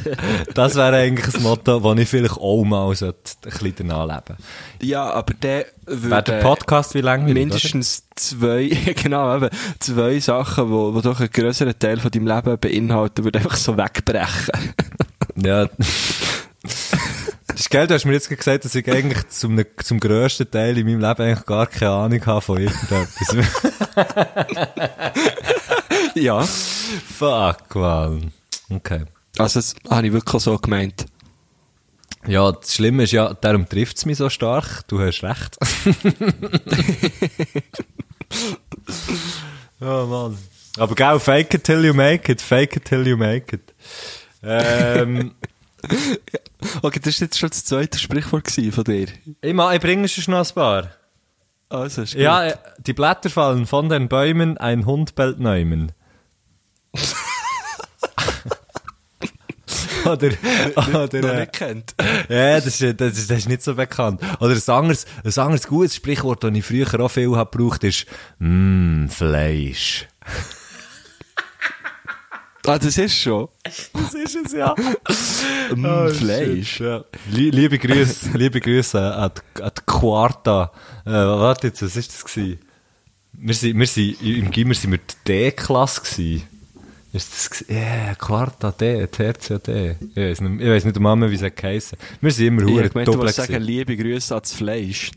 [0.56, 4.40] das wäre eigentlich ein Motto, das ich vielleicht auch mal sollte, ein bisschen danach leben.
[4.82, 8.68] Ja, aber der Wäre der würde Podcast wie lange mindestens zwei,
[9.04, 13.38] genau, eben, zwei Sachen, wo, wo doch einen grösseren Teil von deinem Leben beinhalten, würde
[13.38, 14.74] einfach so wegbrechen.
[15.36, 15.70] Ja.
[16.64, 20.80] Das ist geil, du hast mir jetzt gesagt, dass ich eigentlich zum, zum grössten Teil
[20.80, 23.38] in meinem Leben eigentlich gar keine Ahnung habe von irgendetwas.
[26.16, 26.42] ja.
[26.42, 28.32] Fuck, man.
[28.70, 29.06] Okay.
[29.38, 31.06] Also, das habe ich wirklich so gemeint.
[32.28, 34.88] Ja, das Schlimme ist ja, darum trifft es mich so stark.
[34.88, 35.58] Du hast recht.
[39.82, 40.38] oh Mann.
[40.78, 42.42] Aber gell, fake it till you make it.
[42.42, 43.74] Fake it till you make it.
[44.44, 45.36] Ähm,
[46.82, 49.08] Okay, das war jetzt schon das zweite Sprichwort von dir.
[49.42, 50.90] ich, ma- ich bringe schon noch ein paar.
[51.70, 52.22] Also, ist gut.
[52.24, 55.92] Ja, die Blätter fallen von den Bäumen, ein Hund bellt neumen.
[60.12, 60.30] oder,
[60.78, 61.96] oder, noch äh, nicht kennt.
[62.30, 64.22] ja, das ist, das, ist, das ist nicht so bekannt.
[64.40, 68.06] Oder ein anderes, ein anderes gutes Sprichwort, das ich früher auch viel habe gebraucht, ist,
[68.40, 70.08] mmm, Fleisch.
[72.68, 73.48] Ah, das ist schon.
[73.64, 74.74] Das ist es, ja.
[75.76, 76.80] Mm, Oh, Fleisch.
[76.80, 77.04] Ja.
[77.30, 80.72] Lie- Liebe Grüße, liebe Grüße an die, an die Quarta.
[81.06, 82.60] Äh, warte jetzt, was ist das gewesen?
[83.34, 86.44] Wir sind, wir sind, im Gimmer sind wir die D-Klasse gewesen.
[87.16, 87.66] Ist das?
[87.70, 89.96] Ja, yeah, Quarta D, Tertia D.
[90.02, 91.98] Ich weiss nicht, ich weiss nicht Mama, wie es geheissen.
[92.20, 95.12] Wir sind immer Ich hure du doppelt wolltest sagen, liebe Grüße ans Fleisch.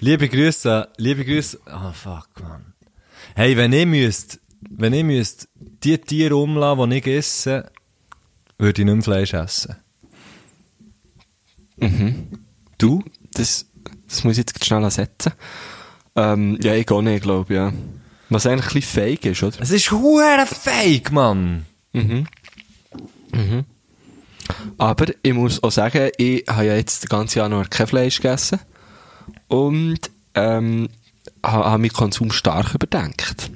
[0.00, 1.60] Liebe Grüße, liebe Grüße.
[1.66, 2.72] Ah, fuck, man.
[3.34, 7.70] Hey, wenn ich müsst, wenn ich müsst, die Tiere umlassen, die ich esse,
[8.56, 9.76] würde ich nicht mehr Fleisch essen.
[12.78, 13.04] Du?
[13.34, 13.66] Das,
[14.08, 15.32] das muss ich jetzt schnell setzen.
[16.16, 17.70] Ähm, ja, ich gehe nicht, glaube ich, ja.
[18.30, 19.60] Was eigentlich ein bisschen fake ist, oder?
[19.60, 21.66] Es ist hure fake, Mann.
[24.78, 28.16] Aber ich muss auch sagen, ich habe ja jetzt das ganze Jahr noch kein Fleisch
[28.16, 28.60] gegessen.
[29.48, 30.88] Und, ähm,
[31.44, 33.50] habe habe meinen Konsum stark überdenkt.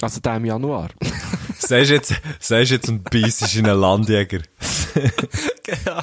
[0.00, 0.90] Also der im Januar.
[1.58, 4.40] Sagst jetzt, sagst jetzt und beißt in einen Landjäger.
[5.62, 6.02] genau.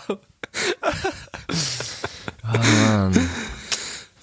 [2.41, 3.11] Ah,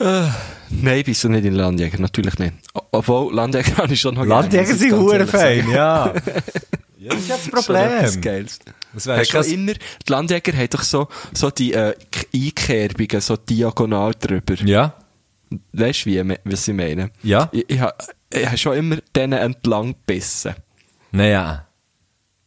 [0.00, 0.34] Mann.
[0.70, 2.54] Nein, bist du nicht in Landjäger, natürlich nicht.
[2.92, 5.62] Obwohl, Landjäger habe ich schon noch gerne, Landjäger ich sind ganz hure ehrlich sagen.
[5.62, 6.07] fein, ja.
[6.98, 7.09] ja.
[7.11, 8.44] Das ist ja das Problem.
[8.94, 11.94] Das wäre Hast du schon immer, die Landjäger haben doch so, so die äh,
[12.35, 14.54] Einkerbungen, so diagonal drüber.
[14.64, 14.94] Ja,
[15.72, 17.11] Weißt du, wie, was ich meine?
[17.22, 17.48] ja.
[17.52, 17.81] Ich, ich,
[18.31, 20.54] ich habe schon immer denen entlang gebissen.
[21.11, 21.66] Naja.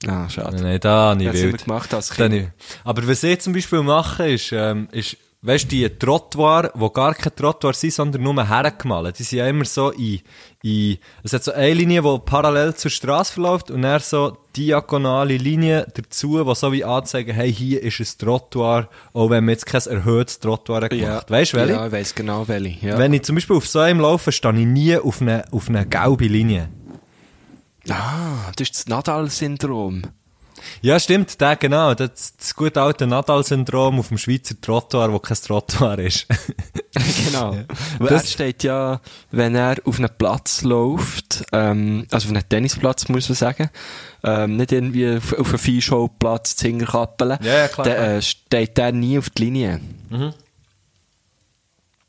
[0.05, 0.61] Ah, schade.
[0.61, 1.65] Nein, da habe ich Das haben wir wild.
[1.65, 2.29] gemacht als Kind.
[2.31, 2.49] nicht.
[2.83, 7.15] Aber was ich zum Beispiel mache, ist, ähm, ist weißt du, die Trottoir, die gar
[7.15, 9.17] kein Trottoir sind, sondern nur hergemalt.
[9.17, 10.19] Die sind ja immer so in,
[10.61, 15.37] in, es hat so eine Linie, die parallel zur Straße verläuft und dann so diagonale
[15.37, 19.65] Linien dazu, die so wie anzeigen, hey, hier ist ein Trottoir, auch wenn man jetzt
[19.65, 21.31] kein erhöhtes Trottoir gemacht.
[21.31, 21.73] Weißt du, welche?
[21.73, 22.85] Ja, ich weiss genau welche.
[22.85, 22.97] Ja.
[22.97, 25.85] Wenn ich zum Beispiel auf so einem laufe, stehe ich nie auf eine, auf eine
[25.85, 26.69] gelbe Linie.
[27.89, 30.03] Ah, das ist das Nadal-Syndrom.
[30.81, 31.93] Ja, stimmt, der, genau.
[31.93, 36.27] Das, das gute alte Nadal-Syndrom auf dem Schweizer Trottoir, wo kein Trottoir ist.
[37.25, 37.57] genau.
[37.99, 43.07] Weil Das- steht ja, wenn er auf einen Platz läuft, ähm, also auf einen Tennisplatz,
[43.09, 43.69] muss man sagen,
[44.23, 47.97] ähm, nicht irgendwie auf, auf einen Viehschauplatz, Zingerkappeln, Ja, ja, klar, klar.
[48.15, 49.81] äh, steht der nie auf die Linie.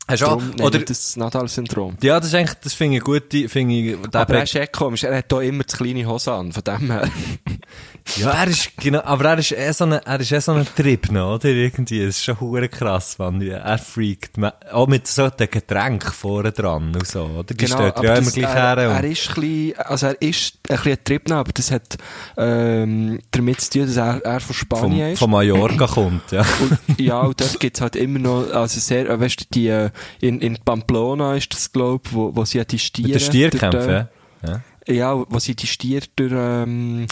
[0.08, 1.96] Hast du auch, oder, das Nadal-Syndrom.
[2.02, 4.66] ja, das ist eigentlich, das finde ich gut, finde ich, der Aber er ist eh
[4.66, 7.08] komisch, er hat da immer zu kleine Hose an, von dem her.
[8.16, 10.66] Ja, er ist, genau, aber er ist eh so ein, er ist eh so ein
[10.76, 11.48] Trip noch, oder?
[11.48, 13.40] Irgendwie, das ist schon hure krass, man.
[13.40, 14.36] Er freakt.
[14.36, 17.54] Man, auch mit so einem Getränk vorne dran und so, oder?
[17.54, 18.76] Die stellt aber ja immer gleich er, her.
[18.76, 21.96] er ist ein bisschen, also er ist ein bisschen ein Tripner, aber das hat,
[22.36, 25.18] ähm, damit zu tun, dass er, er von Spanien Vom, ist.
[25.18, 26.44] von Mallorca kommt, ja.
[26.60, 29.90] Und, ja, und dort gibt's halt immer noch, also sehr, äh, weißt du, die, äh,
[30.20, 33.08] in, in Pamplona ist das, glaub, wo, wo sie ja die Stiere...
[33.08, 34.08] Mit den Stierkämpfen,
[34.46, 34.60] ja.
[34.88, 37.06] Ja, wo sie die Stiere durch, ähm,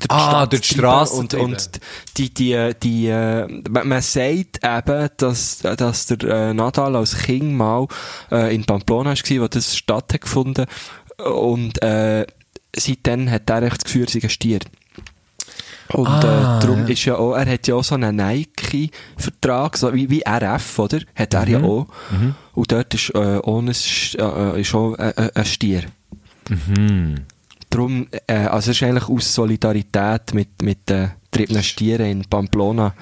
[0.00, 1.80] durch Ah, Stadt durch die Strasse Und, und
[2.16, 7.86] die, die, die, äh, man, sagt eben, dass, dass der äh, Nadal als Kind mal
[8.30, 10.66] äh, in Pamplona war, wo das statt hat gefunden
[11.24, 12.26] und äh,
[12.74, 14.60] seitdem hat er echt das Gefühl, ein Stier.
[15.92, 16.92] Und Ah, äh, darum ja.
[16.92, 21.00] ist ja auch, er hat ja auch so einen Nike-Vertrag, so wie, wie RF, oder?
[21.16, 21.50] Hat er Mhm.
[21.52, 21.86] ja auch.
[22.54, 25.82] Und dort ist, äh, ohne, äh, ist auch äh, äh, ein Stier.
[26.48, 27.16] Mhm.
[27.70, 32.92] Darum, äh, also es ist eigentlich aus Solidarität mit, mit den triebenen Stieren in Pamplona,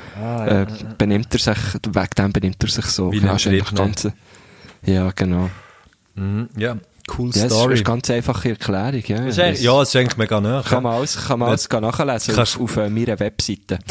[0.47, 0.67] äh,
[0.99, 3.11] benimmt er sich, wegen dem benimmt er sich so.
[3.11, 4.13] Wie Ja, ein
[4.83, 5.49] ja, genau.
[6.15, 6.49] Mhm.
[6.57, 6.77] Ja,
[7.17, 7.75] cool Ja, das ist Story.
[7.75, 9.17] eine ganz einfache Erklärung, ja.
[9.25, 10.63] Das ist ja, das ist eigentlich mega nah.
[10.63, 13.79] Kann man alles, kann man alles nachlesen Kannst- auf, auf äh, meiner Webseite.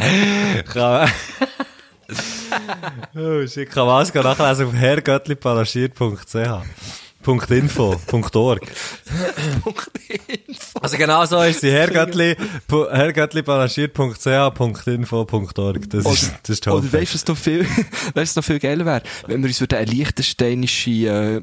[0.72, 1.10] Kann
[3.16, 6.34] oh shit, kann man alles nachlesen auf herrgöttlipanaschiert.ch.
[7.22, 8.62] Punkt .info, Punkt .org.
[10.80, 12.34] Also genau so ist sie, herrgöttli,
[12.68, 15.90] pu- herrgöttlipanaschiert.ch, Punkt .info, Punkt .org.
[15.90, 18.44] Das ist, das ist die Oder weißt du, was noch viel, weißt, du, was noch
[18.44, 19.02] viel geiler wäre?
[19.26, 21.42] Wenn wir uns eine liechtensteinische, äh,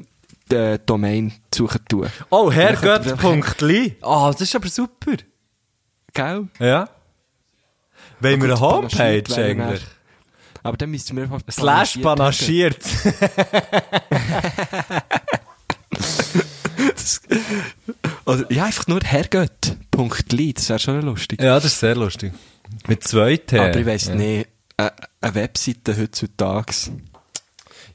[0.54, 2.06] äh, Domain suchen tun.
[2.30, 3.96] Oh, herrgött.li.
[4.02, 5.12] Ah, das ist aber super.
[6.14, 6.48] Gell?
[6.58, 6.88] Ja.
[8.20, 9.82] Wollen wir eine gut, Homepage eigentlich?
[10.62, 12.84] Aber dann müssten wir einfach Slash panaschiert panaschiert.
[16.94, 17.20] Das-
[18.24, 21.40] Oder, ja, einfach nur hergött.li, das wäre schon lustig.
[21.40, 22.32] Ja, das ist sehr lustig.
[22.86, 23.58] Mit zwei T.
[23.58, 24.14] Aber ich weiss ja.
[24.14, 24.90] nicht, äh,
[25.20, 26.72] eine Webseite heutzutage.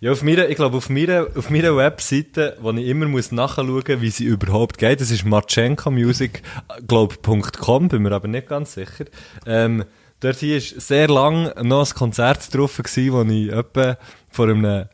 [0.02, 4.02] Ja, auf meiner, ich glaube, auf meiner, auf meiner Webseite, wo ich immer muss nachschauen,
[4.02, 9.06] wie sie überhaupt geht, das ist marchenkomusic.com, bin mir aber nicht ganz sicher.
[9.45, 9.86] Ähm,
[10.19, 13.97] dort hier ist sehr lang noch ein Konzert drauf gewesen, wo ich etwa
[14.30, 14.89] vor einem,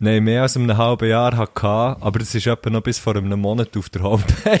[0.00, 3.38] nein, mehr als einem halben Jahr hatte, aber das ist etwa noch bis vor einem
[3.40, 4.60] Monat auf der Homepage.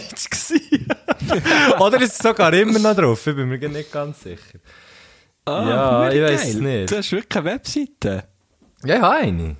[1.80, 3.26] Oder ist es sogar immer noch drauf?
[3.26, 4.58] Ich bin mir nicht ganz sicher.
[5.48, 6.34] Ja, verdammt ich geil.
[6.34, 6.90] es nicht.
[6.92, 8.24] Du hast wirklich eine Webseite.
[8.84, 9.56] Ja, ich habe eine.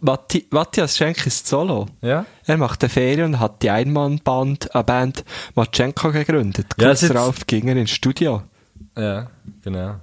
[0.00, 1.86] Matti Matthias Schenk ist Solo.
[2.02, 2.24] Ja.
[2.46, 6.66] Er macht eine Ferien und hat die Einmannband, eine Band Matschenko gegründet.
[6.78, 8.42] Ja, Kurz ist- darauf ging er ins Studio.
[8.96, 9.28] Ja,
[9.62, 9.96] genau.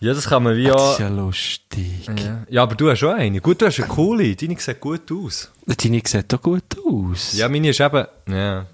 [0.00, 0.92] Ja, das kann man wie Das auch...
[0.92, 2.06] ist ja lustig.
[2.06, 2.44] Ja.
[2.48, 3.40] ja, aber du hast schon eine.
[3.40, 4.36] Gut, du hast eine coole.
[4.36, 5.50] Deine sieht gut aus.
[5.66, 7.36] Deine sieht doch gut aus.
[7.36, 8.06] Ja, meine ist eben...
[8.28, 8.66] Ja.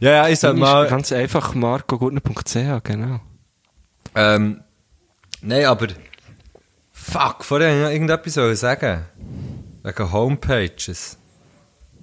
[0.00, 0.86] ja, ja, ich sag mal...
[0.88, 3.20] ganz einfach marcogurtner.ch, genau.
[4.14, 4.60] Ähm,
[5.40, 5.88] nein, aber...
[6.90, 9.04] Fuck, vorher wollte ich noch irgendetwas sagen.
[9.82, 11.16] Wegen Homepages.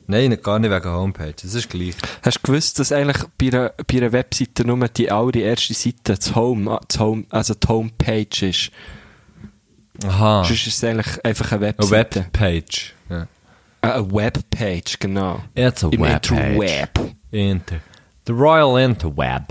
[0.10, 1.44] Nein, gar nicht wegen Homepages.
[1.44, 1.94] Das ist gleich.
[2.24, 6.34] Hast du gewusst, dass eigentlich bei einer, bei einer Webseite nur die allererste Seite, das
[6.34, 8.72] Home, ah, das Home, also die Homepage ist?
[10.04, 10.44] Aha.
[10.46, 12.20] Sonst ist es eigentlich einfach eine Eine Webseite.
[12.22, 12.94] Webpage.
[13.10, 13.28] Ja.
[13.82, 15.44] Ah, Eine Webpage, genau.
[15.54, 16.32] It's a Im webpage.
[16.32, 17.16] Interweb.
[17.30, 17.80] Inter.
[18.26, 19.44] The Royal Interweb.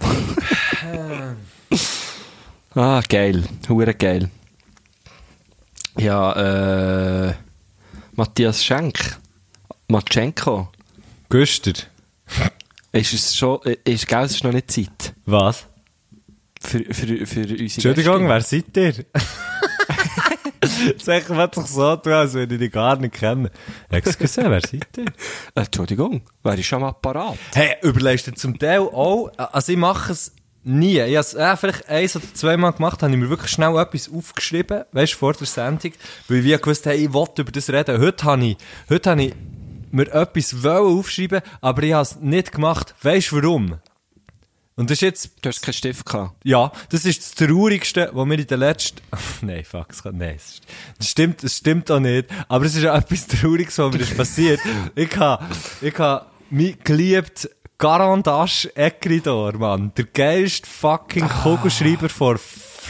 [2.74, 3.42] Ah, geil.
[3.68, 4.30] Hure geil.
[5.96, 7.34] Ja, äh,
[8.14, 9.16] Matthias Schenk.
[9.90, 10.68] Matschenko.
[11.30, 11.72] Güster.
[12.92, 15.14] Ist es schon, äh, ist, gell, es ist noch nicht Zeit.
[15.24, 15.66] Was?
[16.60, 18.92] Für, für, für unsere Entschuldigung, wer seid ihr?
[20.98, 23.48] Sag mal sich so tun, als würde ich dich gar nicht kennen.
[23.90, 25.06] Excuse, wer seid ihr?
[25.54, 27.38] Äh, Entschuldigung, wer ist am Apparat?
[27.54, 30.32] Hey, überlegst du zum Teil auch, also ich mache es
[30.64, 31.00] nie.
[31.00, 34.12] Ich habe es äh, vielleicht eins oder zweimal gemacht, habe ich mir wirklich schnell etwas
[34.12, 35.92] aufgeschrieben, weißt du, vor der Sendung,
[36.28, 37.98] weil ich wie gewusst hey, ich wollte über das reden.
[37.98, 38.56] Heute habe ich,
[38.90, 39.34] heute habe ich
[39.92, 42.94] mir etwas aufschreiben, aber ich habe es nicht gemacht.
[43.02, 43.78] Weißt du warum?
[44.76, 46.36] Und das ist jetzt Du hast keinen Stift gehabt.
[46.44, 49.00] Ja, das ist das Traurigste, was mir in der letzten...
[49.42, 50.16] nein, fuck, es kann...
[50.16, 50.60] Nein, es
[50.98, 52.28] das stimmt, das stimmt auch nicht.
[52.48, 54.60] Aber es ist auch etwas Trauriges, was mir ist passiert.
[54.94, 55.48] Ich ha,
[55.80, 59.92] ich ha mich geliebt Garandash Eckridor, Mann.
[59.96, 62.38] Der geilste fucking Kugelschreiber vor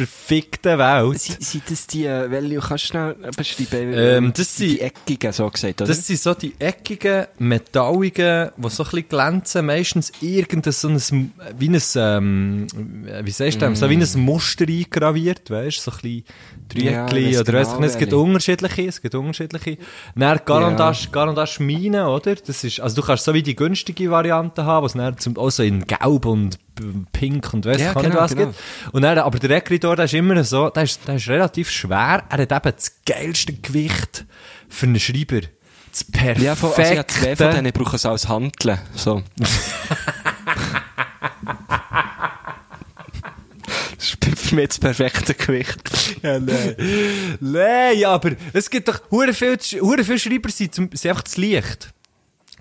[0.07, 1.21] verfickten Welt.
[1.21, 3.93] Sind, das die, äh, welche, kannst du schnell beschreiben?
[3.95, 5.89] Ähm, das die sind- eckigen, so gesagt, oder?
[5.89, 11.33] Das sind so die eckigen, metalligen, die so ein bisschen glänzen, meistens irgendein so ein,
[11.59, 12.67] wie ein, ähm,
[13.23, 16.25] wie sagst du dem, so wie ein Muster eingraviert, weißt du, so ein bisschen
[16.85, 18.25] Ja, Dreieckli, ich weiss oder weiss genau es gibt welche.
[18.25, 19.79] unterschiedliche, es gibt unterschiedliche.
[20.15, 22.35] Dann Garandash, Garandash Mine, oder?
[22.35, 25.51] Das ist, also du kannst so wie die günstige Variante haben, was dann zum, auch
[25.51, 26.59] so in Gelb und
[27.13, 28.47] Pink und weiss Ja, ich auch genau, nicht was genau.
[28.47, 28.59] gibt.
[28.93, 32.25] Und dann, aber der Ecuador, der ist immer so, der ist, der ist relativ schwer,
[32.29, 34.25] er hat eben das geilste Gewicht
[34.69, 35.41] für einen Schreiber.
[35.91, 36.45] Das perfekte.
[36.45, 39.23] ja, von, also ich habe zwei von denen, ich brauche es als Handeln, so.
[43.99, 45.79] das ist für mich das perfekte Gewicht.
[46.23, 46.77] Ja, nein.
[47.41, 51.93] nein, aber es gibt doch, hure viel, hure viel Schreiber sind, sind einfach zu leicht.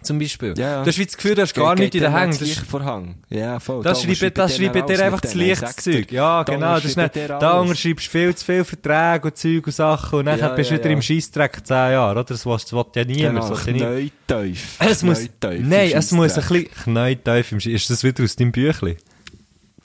[0.04, 0.54] Zum Beispiel.
[0.58, 0.84] Ja.
[0.84, 2.32] Du hast wie das Gefühl, du hast gar nichts in den Hängen.
[2.32, 3.16] Das, ist- Vorhang.
[3.30, 3.84] Ja, voll.
[3.84, 6.08] das Da schreibt, das schreibt dir einfach mit zu denen, leicht sag's Zeug.
[6.08, 6.16] dir.
[6.16, 6.76] Ja, genau.
[6.76, 10.26] Das ist nicht, da unterschreibst du viel zu viel Verträge und Zeug und Sachen und
[10.26, 10.96] dann Ja, bist du ja, wieder ja.
[10.96, 12.24] im Scheissdreck 10 Jahre, oder?
[12.24, 13.36] Das das will ja niemand.
[13.36, 14.12] Genau, das niemand.
[14.28, 14.76] Knäuteuf.
[14.80, 17.58] Es muss, nein, es muss ein bisschen knäuteuf im.
[17.58, 18.98] Ist das wieder aus deinem Büchlein?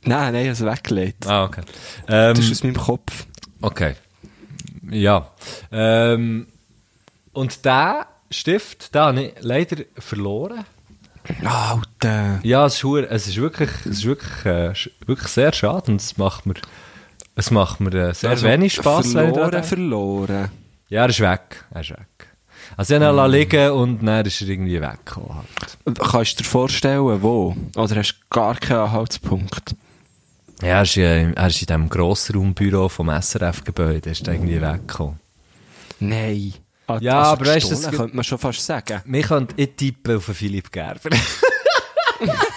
[0.04, 1.26] Nein, nein, ich habe es weggelegt.
[1.26, 1.62] Ah, okay.
[2.08, 3.26] Ähm, Das ist aus meinem Kopf.
[3.60, 3.94] Okay.
[4.90, 5.28] Ja.
[5.70, 6.48] Ähm,
[7.32, 10.64] und der Stift, den habe ich leider verloren.
[11.44, 12.40] Alter.
[12.42, 14.74] Ja, es ist, es ist wirklich, es ist wirklich, äh,
[15.06, 16.54] wirklich sehr schade und es macht mir,
[17.36, 19.12] es macht mir äh, sehr Also, wenig Spass.
[19.12, 20.48] Verloren, verloren.
[20.88, 21.64] Ja, er ist weg.
[21.70, 21.98] Er ist weg.
[22.76, 25.36] Also ich habe ihn lassen liegen und dann ist er irgendwie weggekommen.
[25.36, 25.98] Halt.
[25.98, 27.56] Kannst du dir vorstellen, wo?
[27.76, 29.74] Oder hast du gar keinen Anhaltspunkt?
[30.60, 35.18] Ja, er ist, äh, er ist in diesem Grossraumbüro vom SRF-Gebäude, ist irgendwie weggekommen.
[36.00, 36.54] Nein.
[36.86, 39.00] Ah, Ja, aber weißt du, das könnte man schon fast sagen.
[39.04, 41.10] Wir können, ich tippe auf Philipp Gerber.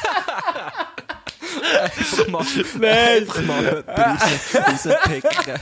[2.20, 5.60] Einfach mal, einfach mal raus- rauspicken.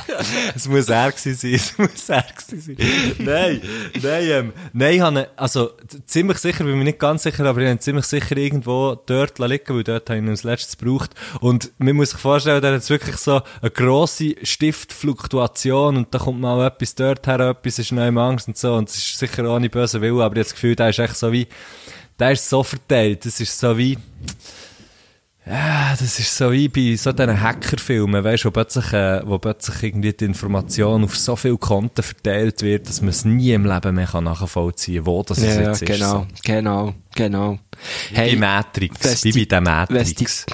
[0.56, 3.16] Es muss er gewesen sein, es muss er gewesen sein.
[3.20, 3.62] Nein,
[4.02, 5.72] nein, ähm, nein, ich habe also,
[6.06, 9.76] ziemlich sicher, bin mir nicht ganz sicher, aber ich habe ziemlich sicher irgendwo dort liegen,
[9.76, 11.12] weil dort habe ich ihn als letztes gebraucht.
[11.40, 16.20] Und man muss sich vorstellen, da hat es wirklich so eine grosse Stiftfluktuation und da
[16.20, 19.18] kommt mal etwas dort her, etwas ist neu im Angst und so und es ist
[19.20, 21.48] sicher ohne böse Willen, aber ich habe das Gefühl, der ist echt so wie,
[22.20, 23.98] der ist so verteilt, das ist so wie,
[25.46, 29.38] ja, das ist so wie bei so diesen Hackerfilmen, weißt du, wo plötzlich, äh, wo
[29.40, 33.66] plötzlich irgendwie die Information auf so viele Konten verteilt wird, dass man es nie im
[33.66, 35.88] Leben mehr kann nachvollziehen kann, wo das Ja, ja, jetzt ist.
[35.92, 36.28] genau, So.
[36.44, 37.60] genau, genau.
[38.12, 40.46] Wie bei Matrix, wenn's wie die- bei der die- Matrix.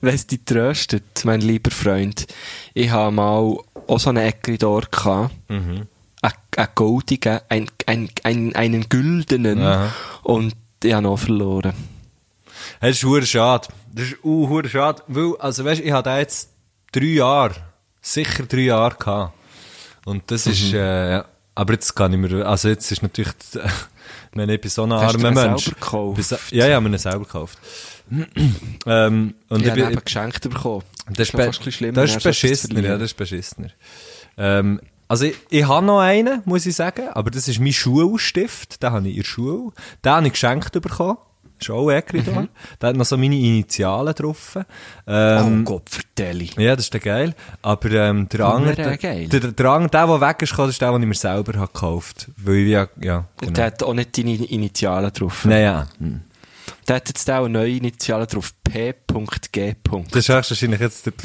[0.00, 2.26] Wenn es dich tröstet, mein lieber Freund,
[2.74, 3.56] ich habe mal
[3.86, 5.34] auch so einen Ecuador gehabt.
[5.48, 5.86] Mhm.
[6.22, 9.62] Ein, ein goldigen, ein, ein, ein, einen güldenen.
[9.62, 9.92] Aha.
[10.24, 11.72] Und ich habe noch verloren.
[12.80, 13.68] Das ist schade.
[13.96, 16.50] Das ist uh, schade, weil, also weißt, ich hatte jetzt
[16.92, 17.54] drei Jahre,
[18.02, 19.32] sicher drei Jahre gehabt.
[20.04, 20.78] Und das ist, Mhm.
[20.78, 21.24] äh, ja.
[21.54, 23.32] aber jetzt kann ich mir, also jetzt ist natürlich,
[24.34, 25.64] wenn ich bin so ein Hast du armer ihn Mensch.
[25.64, 26.14] selber gekauft?
[26.16, 27.58] Bin so- Ja, ja, mir ihn selber gekauft.
[28.86, 30.82] ähm, und Ich ich habe geschenkt bekommen.
[31.08, 33.70] das ist, be fast schlimmer, das ist beschissener, ja, das ist beschissener.
[34.36, 38.82] Ähm, also ich, ich habe noch einen, muss ich sagen, aber das ist mein Schulstift,
[38.82, 39.72] den habe ich in der Schule,
[40.04, 41.18] den habe ich geschenkt bekommen.
[41.58, 42.42] Ist auch Ecuador.
[42.42, 42.48] Mhm.
[42.80, 44.58] Der hat noch so meine Initialen drauf.
[45.06, 46.44] Ähm, oh Gott, vertelle.
[46.56, 47.34] ja, das ist der geil.
[47.62, 49.28] Aber ähm, der andere, der, geil.
[49.28, 52.28] der, der andere, der, der weg ist, ist der, den ich mir selber habe gekauft.
[52.36, 53.52] Weil ich ja, ja, Und genau.
[53.52, 55.44] der hat auch nicht deine Initialen drauf.
[55.44, 56.20] Naja, hm.
[56.88, 58.52] Der hat jetzt auch neue Initialen drauf.
[58.62, 59.74] P.G.
[60.10, 61.12] das ist wahrscheinlich jetzt der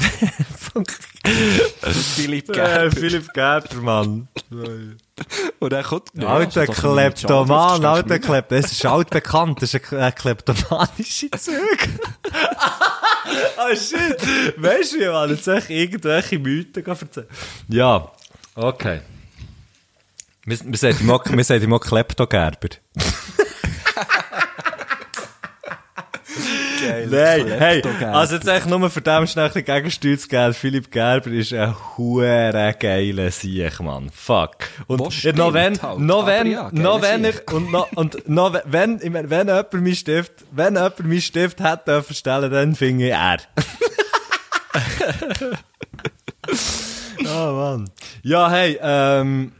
[1.92, 4.28] Philipp äh, Philipp Gerber, Mann.
[5.60, 6.26] Und er kommt nicht.
[6.26, 8.64] Alter Kleptoman, alter Kleptoman.
[8.64, 11.54] Es ist altbekannt, das ist ein kleptomanische Zug.
[13.58, 14.16] oh shit.
[14.56, 17.26] Weißt du, wie man jetzt echt irgendwelche Mythen erzählen?
[17.68, 18.10] Ja,
[18.56, 19.00] okay.
[20.44, 21.22] Wir, wir sagen ihm auch,
[26.82, 27.48] Kleptogerber.
[27.48, 30.54] Nein, hey, also jetzt echt nur für dem schnell ein Gegensteuer zu geben.
[30.54, 34.10] Philipp Gerber ist ein hure geiler Sieg, Mann.
[34.10, 34.56] Fuck.
[34.86, 37.52] Und ja, noch wenn, halt, noch wenn, ja, noch wenn Sieg.
[37.52, 41.60] und noch, und noch wenn, ich meine, wenn jemand meinen Stift, wenn jemand meinen Stift
[41.60, 43.38] hätte dürfen stellen, dann finde ich er.
[47.20, 47.90] oh Mann.
[48.22, 49.52] Ja, hey, ähm,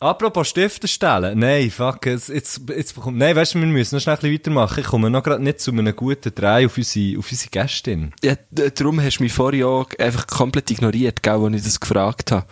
[0.00, 1.38] apropos Stifte stellen.
[1.38, 4.34] Nein, fuck, jetzt, jetzt, jetzt bekommt, nein, weißt du, wir müssen noch schnell ein bisschen
[4.34, 4.80] weitermachen.
[4.80, 8.12] Ich komme noch gerade nicht zu einem guten Dreh auf unsere, auf unsere Gästin.
[8.22, 12.32] Ja, darum hast du mich vorhin auch einfach komplett ignoriert, gell, als ich das gefragt
[12.32, 12.46] habe.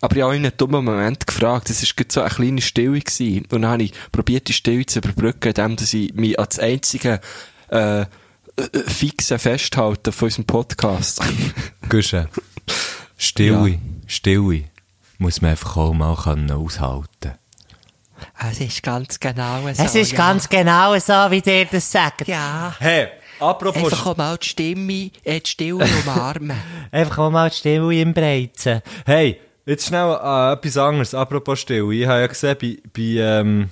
[0.00, 3.46] Aber ich habe in einem dummen Moment gefragt, es war so eine kleine Stille gewesen.
[3.50, 7.20] Und dann habe ich probiert, die Stille zu überbrücken, indem dass ich mich als einzige,
[7.68, 8.06] äh,
[8.86, 11.20] fixe Festhalten von unserem Podcast.
[11.88, 12.28] Gusche.
[13.16, 14.69] Stille Stille, Stille
[15.20, 17.32] muss man einfach auch mal können aushalten
[18.50, 19.82] Es ist ganz genau so.
[19.82, 22.26] Es ist ganz genau so, wie dir das sagt.
[22.26, 22.74] Ja.
[22.78, 23.84] Hey, apropos...
[23.84, 26.56] Einfach auch mal die Stimme, äh, die Stille umarmen.
[26.90, 28.80] Einfach auch mal die Stille im Breizen.
[29.04, 31.92] Hey, jetzt schnell äh, etwas anderes, apropos Stille.
[31.94, 33.68] Ich habe ja gesehen, bei, bei, ähm,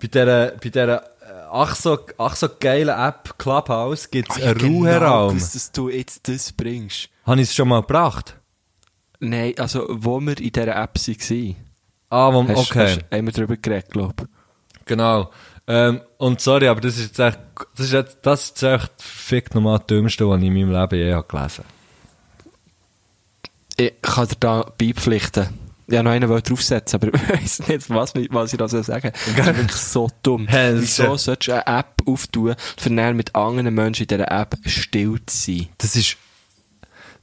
[0.00, 1.06] bei dieser, bei dieser äh,
[1.52, 5.38] ach so, ach so geile App Clubhouse gibt es Ah, ja, einen genau, Ruheraum.
[5.38, 7.10] dass, dass du jetzt das bringst.
[7.26, 8.36] Habe ich es schon mal gebracht?
[9.20, 11.56] Nein, also, wo wir in dieser App waren.
[12.08, 12.86] Ah, wo, Hast, okay.
[12.96, 14.84] hast, haben wir darüber geredet, glaube ich.
[14.86, 15.30] Genau.
[15.66, 17.38] Ähm, und sorry, aber das ist jetzt echt,
[17.76, 20.98] das ist jetzt, das ist echt fickt nochmal das Dümmste, was ich in meinem Leben
[20.98, 21.64] je habe gelesen
[23.76, 25.48] Ich kann dir da beipflichten.
[25.86, 28.82] Ich wollte noch einen wollte draufsetzen, aber ich weiss nicht, was, was ich da soll
[28.82, 29.34] sagen soll.
[29.36, 30.48] Das ist wirklich so dumm.
[30.72, 34.56] Wieso ja- solltest du eine App auftun, für dann mit anderen Menschen in dieser App
[34.66, 35.68] still zu sein?
[35.78, 36.16] Das ist,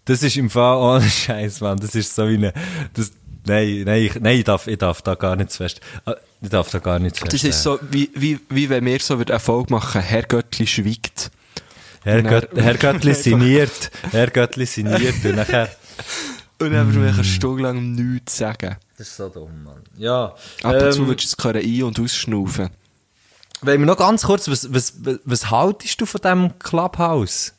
[0.07, 1.79] das ist im Fall ohne Scheiß, Mann.
[1.79, 2.53] Das ist so wie eine,
[2.93, 3.11] das,
[3.45, 6.49] nein, nein, ich, nein, ich darf, ich darf da gar nicht zu fest, äh, ich
[6.49, 7.33] darf da gar nicht zu fest.
[7.33, 11.31] Das ist so, wie, wie, wie wenn wir so eine Folge machen, Herr Göttli schweigt.
[12.03, 12.23] Herr.
[12.23, 15.69] Gött, Herr Göttli signiert, Herr Göttli signiert und nachher,
[16.59, 18.77] Und dann würden wir eine Stunde lang nichts sagen.
[18.97, 19.83] das ist so dumm, Mann.
[19.97, 20.33] Ja.
[20.63, 22.69] Ab und zu ähm, würdest du es können ein- und ausschnaufen.
[23.61, 27.53] Wollen wir noch ganz kurz, was, was, was, was haltest du von diesem Clubhouse?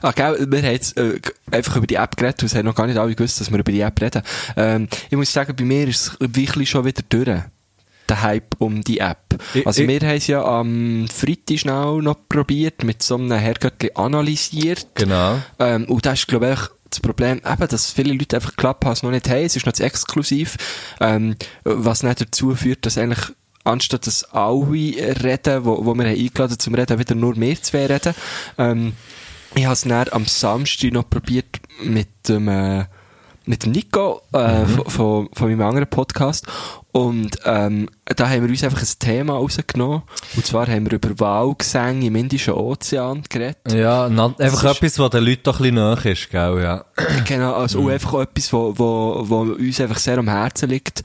[0.00, 2.74] Ah, gell, wir haben jetzt äh, einfach über die App geredet, und es haben noch
[2.74, 4.22] gar nicht alle gewusst, dass wir über die App reden.
[4.56, 7.40] Ähm, ich muss sagen, bei mir ist es wirklich schon wieder durch.
[8.08, 9.18] Der Hype um die App.
[9.54, 13.30] Ich- Also ich- wir haben es ja am Freitag schnell noch probiert, mit so einem
[13.32, 14.86] Herrgöttli analysiert.
[14.94, 15.38] Genau.
[15.58, 19.12] Ähm, und das ist, glaube ich, das Problem, eben, dass viele Leute einfach Clubhouse noch
[19.12, 19.44] nicht haben.
[19.44, 20.56] Es ist noch zu exklusiv.
[21.00, 23.24] Ähm, was nicht dazu führt, dass eigentlich,
[23.64, 24.66] anstatt dass alle
[25.22, 28.14] reden, wo, wo wir haben eingeladen zum Reden, wieder nur wir zwei reden.
[28.58, 28.92] Ähm,
[29.54, 31.46] ich habe es dann am Samstag noch probiert
[31.82, 32.84] mit dem, äh,
[33.44, 36.46] mit dem Nico, äh, von, von, von meinem anderen Podcast.
[36.92, 40.02] Und, ähm, da haben wir uns einfach ein Thema rausgenommen.
[40.36, 43.56] Und zwar haben wir über Walgesänge im Indischen Ozean geredet.
[43.72, 46.84] Ja, na, einfach ist- etwas, was den Leuten doch ein bisschen nahe ist, gell, ja.
[47.26, 51.02] Genau, also auch einfach etwas, wo, wo, wo uns einfach sehr am Herzen liegt.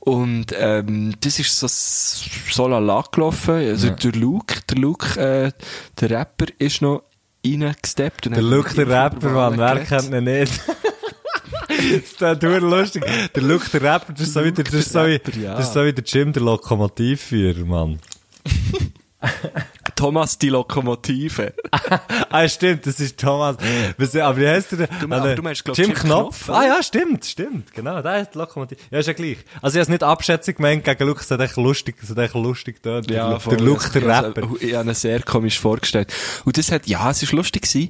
[0.00, 3.54] Und ähm, das ist so, so lala gelaufen.
[3.54, 3.92] Also Ja.
[3.94, 5.52] der Luke, der Luke, äh,
[6.00, 7.02] der Rapper, ist noch
[7.44, 8.26] reingesteppt.
[8.26, 10.52] Der Luke, der Rapper, Mann, wer kennt ihn nicht?
[12.18, 13.04] das ist nur lustig.
[13.34, 15.72] Der Luke, der Rapper, das ist so wie der, das ist so wie, das ist
[15.72, 18.00] so wie der Jim, der Lokomotivführer, Mann.
[20.00, 21.52] Thomas die Lokomotive.
[22.30, 23.56] ah, stimmt, das ist Thomas.
[23.58, 24.86] Aber wie heißt der?
[24.86, 26.44] Du meinst- Ah, du meinst, glaub, Jim Jim Knopf.
[26.46, 28.80] Knopf, ah ja, stimmt, stimmt, genau, der ist die Lokomotive.
[28.90, 29.38] Ja, ist ja gleich.
[29.60, 32.18] Also ich habe es nicht abschätzig gemeint gegen Luke, es hat echt lustig, es hat
[32.18, 33.00] echt lustig da.
[33.00, 33.56] Der, Lu- voll.
[33.56, 34.48] der Luke, der Also, Rapper.
[34.60, 36.12] Ich habe ihn sehr komisch vorgestellt.
[36.44, 37.88] Und das hat, ja, es ist lustig gewesen.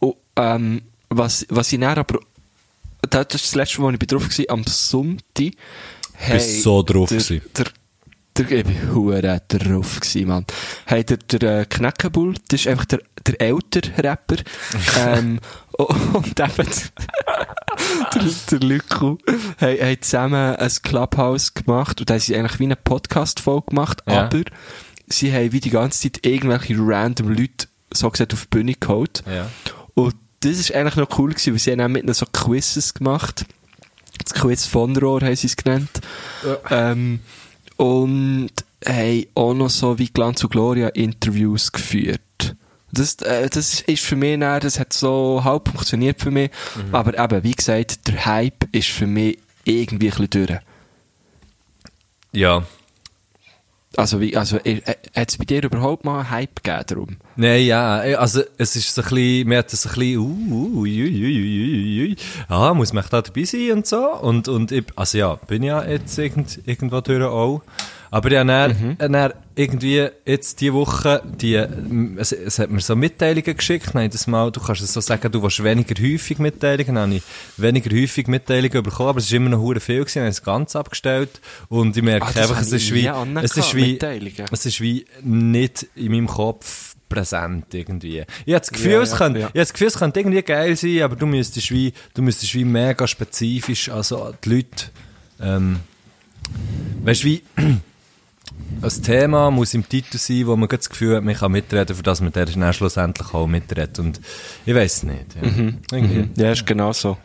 [0.00, 2.18] Und, ähm, was, was ich dann aber,
[3.08, 5.52] das ist das letzte Mal, wo ich drauf war, am Sonntag.
[6.14, 7.42] Hey, so drauf der, gewesen.
[7.56, 7.66] Der,
[8.36, 10.46] der, ich bin hure drauf gewesen, Mann.
[10.86, 14.36] Hey, der, der, äh, Knackenbull, das ist einfach der, der ältere Rapper.
[14.98, 15.38] ähm,
[15.76, 16.68] und eben,
[18.14, 19.18] der, der Lyko,
[19.60, 24.02] haben, haben zusammen ein Clubhouse gemacht und da haben sie eigentlich wie eine Podcast-Folge gemacht,
[24.06, 24.24] Ja.
[24.24, 24.42] aber
[25.08, 29.22] sie haben wie die ganze Zeit irgendwelche random Leute, so gesagt, auf die Bühne geholt.
[29.30, 29.48] Ja.
[29.94, 32.94] Und das ist eigentlich noch cool gewesen, weil sie haben auch mit ihnen so Quizzes
[32.94, 33.44] gemacht.
[34.24, 35.90] Das Quiz von Rohr haben sie es genannt.
[36.70, 37.20] Ähm,
[37.82, 38.50] und
[38.86, 42.54] haben auch noch so wie Glanz und Gloria Interviews geführt.
[42.92, 46.50] Das, äh, das ist für mich dann, das hat so halb funktioniert für mich.
[46.92, 50.60] Aber eben, wie gesagt, der Hype ist für mich irgendwie ein bisschen durch.
[52.32, 52.64] Ja.
[53.96, 57.16] Also, wie, also, äh, äh, hat es bei dir überhaupt mal einen Hype gegeben darum?
[57.36, 60.80] Nein, ja, also es ist so ein bisschen, mir hat das ein bisschen, uh, uh,
[60.80, 62.16] ui.
[62.48, 65.84] ah, muss man da dabei sein und so, und, und ich, also ja, bin ja
[65.84, 67.62] jetzt irgend, irgendwo durch auch,
[68.12, 73.56] aber ja, dann, dann irgendwie jetzt die Woche, die, es, es hat mir so Mitteilungen
[73.56, 77.04] geschickt, nein, das mal, du kannst es so sagen, du willst weniger häufig Mitteilungen, dann
[77.04, 77.22] habe ich
[77.56, 80.42] weniger häufig Mitteilungen bekommen, aber es ist immer noch hure viel gewesen, ich habe es
[80.42, 83.98] ganz abgestellt, und ich merke Ah, einfach, es ist wie, es ist wie,
[84.52, 88.24] es ist wie nicht in meinem Kopf präsent irgendwie.
[88.44, 89.50] Ich habe das Gefühl, Ja, es ja, könnte, ja.
[89.54, 93.06] das Gefühl, es könnte irgendwie geil sein, aber du müsstest wie, du müsstest wie mega
[93.06, 94.90] spezifisch, also die Leute,
[95.40, 95.80] ähm,
[97.04, 97.42] weißt wie,
[98.80, 102.02] ein Thema muss im Titel sein, wo man das Gefühl hat, man kann mitreden, für
[102.02, 103.98] das man dann schlussendlich auch mitredet.
[103.98, 104.20] Und
[104.64, 105.34] ich weiß nicht.
[105.34, 105.42] Ja.
[105.92, 106.28] Irgendwie.
[106.40, 107.16] Ja, ist genau so.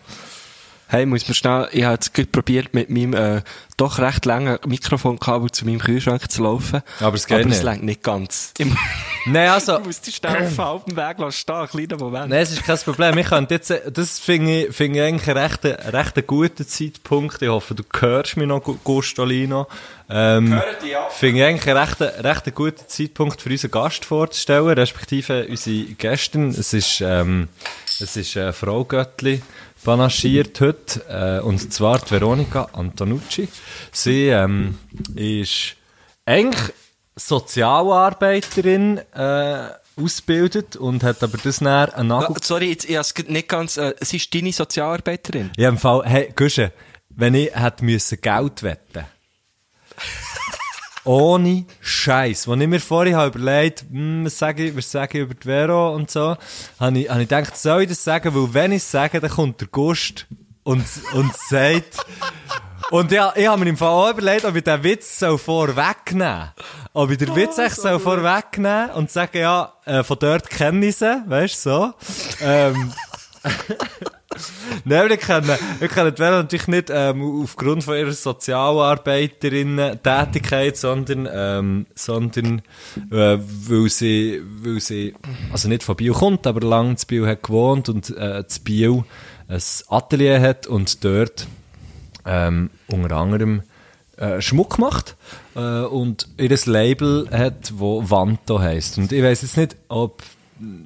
[0.89, 3.41] Hey, muss man schnell, ich habe jetzt gut probiert, mit meinem, äh,
[3.75, 6.81] doch recht langen Mikrofonkabel zu meinem Kühlschrank zu laufen.
[7.01, 7.63] Aber es geht Aber es nicht.
[7.63, 8.53] längt nicht ganz.
[8.57, 8.67] Ich,
[9.25, 12.29] Nein, also, Du musst die schnell auf halbem Weg lassen stehen, einen kleinen Moment.
[12.29, 13.17] Nein, es ist kein Problem.
[13.17, 17.41] Ich könnte jetzt, das finde ich, finde ich eigentlich einen recht, recht guten Zeitpunkt.
[17.41, 19.67] Ich hoffe, du hörst mich noch, Gu- Gustolino.
[20.09, 20.61] Ähm,
[21.11, 26.49] finde ich eigentlich einen recht, recht guten Zeitpunkt für unseren Gast vorzustellen, respektive unsere Gästin.
[26.51, 27.49] Es ist, ähm,
[27.99, 29.41] es ist äh, Frau Göttli
[29.83, 33.47] panaschiert heute, äh, und zwar die Veronika Antonucci.
[33.91, 34.77] Sie, ähm,
[35.15, 35.75] ist
[36.25, 36.73] eigentlich
[37.15, 39.69] Sozialarbeiterin, äh,
[39.99, 43.77] ausgebildet und hat aber das näher einen Nagel Ah, Sorry, jetzt, ich grad nicht ganz,
[43.77, 45.51] äh, sie ist deine Sozialarbeiterin.
[45.57, 46.71] Ja, im Fall, hey, Gusche,
[47.09, 49.05] wenn ich hätte müssen Geld wetten
[51.07, 52.47] ohne Scheiß.
[52.47, 55.47] Als ich mir vorhin habe überlegt, hm, was sage ich, was sage ich über die
[55.47, 56.35] Vero und so,
[56.79, 58.35] habe ich, habe ich gedacht, soll ich das sagen?
[58.35, 60.27] Weil wenn ich es sage, dann kommt der Gust
[60.63, 62.05] und, und sagt,
[62.91, 66.51] und ja, ich habe mir im Fall auch überlegt, ob ich den Witz so vorwegnehmen
[66.93, 70.97] Ob ich den Witz echt so vorwegnehmen und sagen, ja, äh, von dort kenne ich
[70.97, 71.93] sie, weißt du, so.
[72.41, 72.93] Ähm,
[74.85, 81.27] Nein, wir kennen, wir kennen die Vero natürlich nicht ähm, aufgrund von ihrer Sozialarbeiterinnen-Tätigkeit, sondern,
[81.31, 82.61] ähm, sondern
[83.11, 85.15] äh, weil, sie, weil sie,
[85.51, 89.03] also nicht von Bio kommt, aber lange in Bio hat gewohnt und äh, in Bio
[89.47, 91.47] ein Atelier hat und dort
[92.25, 93.63] ähm, unter anderem
[94.17, 95.15] äh, Schmuck macht
[95.55, 98.97] äh, und ihr Label hat, wo Vanto heisst.
[98.97, 100.23] Und ich weiß jetzt nicht, ob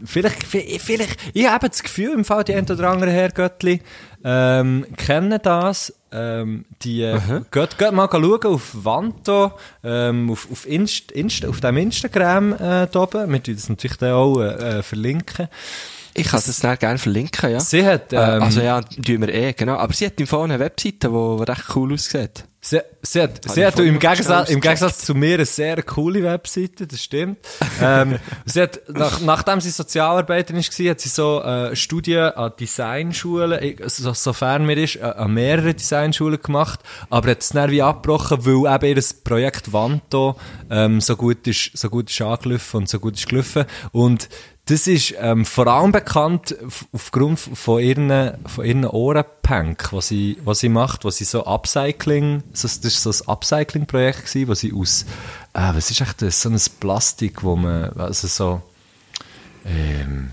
[0.05, 3.81] vielleicht, vielleicht, ich habe das Gefühl, im Fall die ein oder andere Herrgöttli
[4.23, 5.93] ähm, kennen das.
[6.11, 7.19] Ähm, die, äh,
[7.51, 9.53] geht, geht mal schauen auf Vanto,
[9.83, 13.31] ähm, auf, auf, Inst, Inst, auf dem Instagram äh, da oben.
[13.31, 15.47] Wir tun das natürlich dann auch äh, verlinken.
[16.13, 17.59] Ich kann das dann gerne verlinken, ja.
[17.61, 19.75] Sie hat, Äh, ähm, also ja, tun wir eh, genau.
[19.77, 22.43] Aber sie hat im Fall eine Webseite, die recht cool aussieht.
[22.63, 24.61] Sie, sie hat, sie hat im, Gegensatz, im.
[24.61, 27.39] Gegensatz zu mir eine sehr coole Webseite, das stimmt.
[27.81, 33.77] ähm, sie hat, nach, nachdem sie Sozialarbeiterin war, hat sie so äh, Studien an Designschulen,
[33.87, 38.45] so, sofern mir ist, äh, an mehreren Designschulen gemacht, aber hat es dann wie abgebrochen,
[38.45, 40.35] weil eben ihr Projekt Vanto
[40.69, 43.65] ähm, so gut ist, so gut ist angelaufen und so gut ist gelaufen.
[43.91, 44.29] Und
[44.71, 46.55] das ist ähm, vor allem bekannt
[46.93, 52.41] aufgrund von ihren, von ihren Ohrenpunk, was sie, was sie macht, was sie so Upcycling,
[52.51, 55.03] das ist so ein Upcycling-Projekt gewesen, wo sie aus,
[55.53, 58.61] äh, was ist echt das, so ein Plastik, wo man, also so,
[59.65, 60.31] ähm,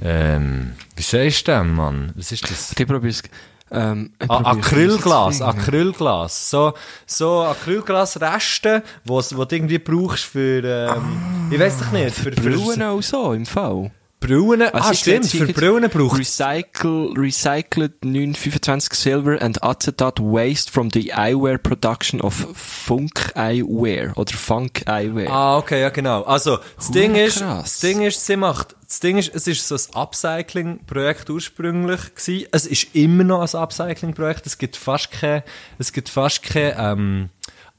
[0.00, 2.12] ähm, wie sagst du denn, Mann?
[2.14, 2.72] Was ist das?
[2.78, 3.22] Ich es,
[3.70, 5.40] ähm, ich Ah, Acrylglas.
[5.42, 6.50] Acrylglas.
[6.50, 6.74] So,
[7.06, 13.02] so Acrylglasreste, wo du irgendwie brauchst für, ähm, ich weiß nicht, für, für Brillen auch
[13.02, 13.90] so, im Fall.
[14.20, 14.62] Brillen.
[14.62, 21.12] Also ah, stimmt, für Brillen braucht Recycle, recycled 925 Silver and Acetate Waste from the
[21.12, 25.30] Eyewear Production of Funk Eyewear oder Funk Eyewear.
[25.30, 26.22] Ah, okay, ja, genau.
[26.22, 27.62] Also, das Ding ist, krass.
[27.62, 32.48] das Ding ist, sie macht, das Ding ist, es ist so ein Upcycling-Projekt ursprünglich gewesen.
[32.52, 34.46] Es ist immer noch ein Upcycling-Projekt.
[34.46, 35.42] Es gibt fast kein,
[35.78, 37.28] es gibt fast kein, ähm,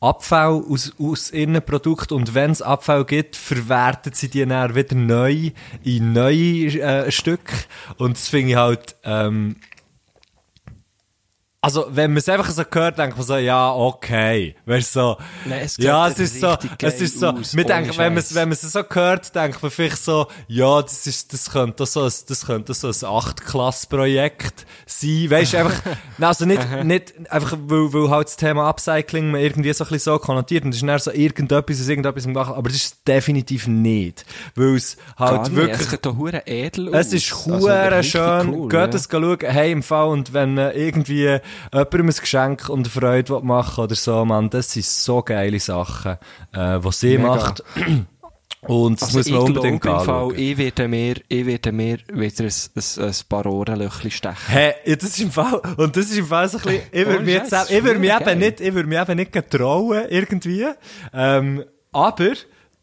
[0.01, 4.95] Abfall aus, aus ihren Produkten und wenn es Abfall gibt, verwerten sie die dann wieder
[4.95, 5.51] neu
[5.83, 7.53] in neue äh, Stücke.
[7.97, 9.57] Und das finde ich halt ähm,
[11.63, 14.55] also wenn man es einfach so hört, denkt man so, ja, okay.
[14.65, 18.23] Weißt so, Nein, es ja, es ist so, es ist so, aus, denken, wenn man
[18.31, 22.01] wenn man es so hört, denkt man vielleicht so, ja, das ist, das könnte so
[22.05, 25.81] ein, das könnte so ein Acht-Klass-Projekt sein, weißt du, einfach,
[26.19, 30.13] also nicht, nicht, einfach, weil, weil halt das Thema Upcycling man irgendwie so ein bisschen
[30.13, 33.07] so konnotiert und es ist dann so irgendetwas aus irgendetwas im machen, aber das ist
[33.07, 34.25] definitiv nicht.
[34.55, 35.55] Weil es halt nicht.
[35.55, 38.49] wirklich, Es sieht doch edel es ist Also schön.
[38.49, 38.95] cool, Geht ja.
[38.95, 41.39] es schauen, hey, im Fall, und wenn äh, irgendwie
[41.73, 46.13] jemandem ein Geschenk und eine Freude machen oder so, man, das sind so geile Sachen,
[46.53, 47.27] äh, was sie Mega.
[47.35, 47.63] macht.
[48.67, 50.35] Und das Also muss man unbedingt glaube im Fall, anschauen.
[50.37, 54.35] ich werde mir, ich werde mir wieder ein, ein, ein paar Ohrenlöchli stechen.
[54.47, 56.99] Hey, ja, das ist im Fall, und das ist im Fall so ein bisschen, ich
[57.05, 58.21] würde Ohne mich jetzt, auch- ich würde mich geil.
[58.29, 60.67] eben nicht, ich würde mich eben nicht getrauen, irgendwie.
[61.11, 62.33] Ähm, aber,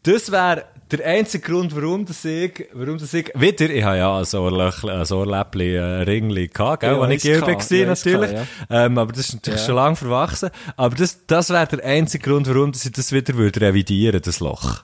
[0.03, 4.17] das wäre der einzige Grund, warum das ich, warum das ich, wieder, ich habe ja
[4.17, 8.31] ein Ohrlöchli, ein Ohrläppli, ein Ringli gehabt, gell, Ja, ich gehabt, war, ja, natürlich.
[8.31, 9.65] gehabt, Ähm, aber das ist natürlich Ja.
[9.67, 10.49] schon lange verwachsen.
[10.77, 14.39] Aber das, das wäre der einzige Grund, warum dass ich das wieder würde revidieren, das
[14.39, 14.83] Loch.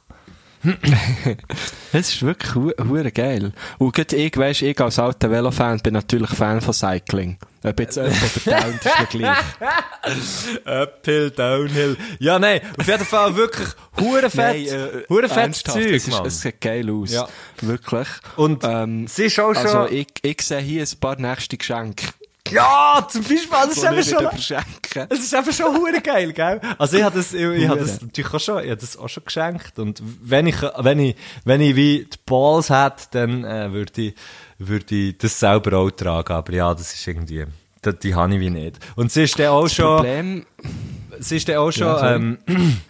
[1.92, 3.54] Das ist wirklich hu- hure geil.
[3.78, 7.38] Und gerade ich, weisst, ich als alter Velofan bin natürlich Fan von Cycling.
[7.64, 9.38] Ob jetzt jemand oder down, ist mir gleich.
[10.66, 11.98] Uphill, Downhill.
[12.20, 13.68] Ja, nein, auf jeden Fall wirklich
[14.00, 17.12] hure fett, Nein, äh, hure fett Zeug, es, ist, es sieht geil aus.
[17.12, 17.28] Ja.
[17.62, 18.08] Wirklich.
[18.36, 19.66] Und ähm, sie ist auch schon...
[19.66, 22.06] also ich, ich sehe hier ein paar nächste Geschenke.
[22.52, 24.20] Ja, zum Beispiel, ist schon...
[24.20, 25.08] wieder verschenken.
[25.10, 26.62] Es ist einfach schon hure geil, gell?
[26.78, 29.10] Also ich habe das, ich, ich habe das natürlich auch schon, ich habe das auch
[29.10, 33.72] schon geschenkt und wenn ich, wenn ich, wenn ich wie die Balls hätte, dann äh,
[33.74, 34.16] würde ich,
[34.60, 37.46] würde ich das selber auch tragen, aber ja, das ist irgendwie,
[37.84, 38.78] die, die habe ich wie nicht.
[38.96, 40.46] Und sie ist dann auch Das schon, Problem,
[41.20, 42.38] sie ist dann auch schon, Ja, ähm,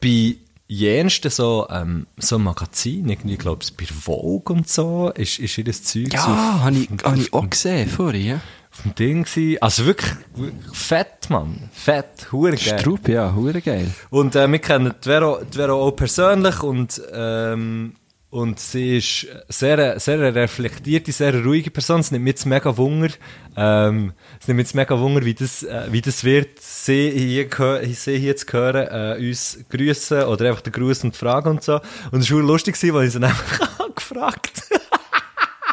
[0.00, 0.36] bei
[0.68, 5.64] jensten so, ähm, so Magazin, irgendwie, glaub ich, bei Vogue und so, ist, ist ihr
[5.64, 8.40] das Zeug so ja, habe ich, hab ich auch gesehen vorhin, ja.
[8.72, 9.60] Auf dem Ding gewesen.
[9.60, 11.70] Also wirklich, wirklich fett, Mann.
[11.72, 12.78] Fett, hure geil.
[12.78, 13.90] Strupp, ja, hure geil.
[14.10, 17.94] Und äh, wir kennen die Vero, die Vero auch persönlich und, ähm,
[18.30, 22.00] und sie ist sehr, sehr eine reflektierte, sehr ruhige Person.
[22.00, 23.10] Es nimmt mir jetzt mega Wunder,
[23.58, 27.48] ähm, es nimmt jetzt mega Wunder, wie das, äh, wie das wird, sie hier,
[27.94, 31.62] sie hier zu hören, äh, uns grüßen oder einfach den Gruß und die Frage und
[31.62, 31.78] so.
[32.10, 34.62] Und es war lustig, weil ich sie einfach gefragt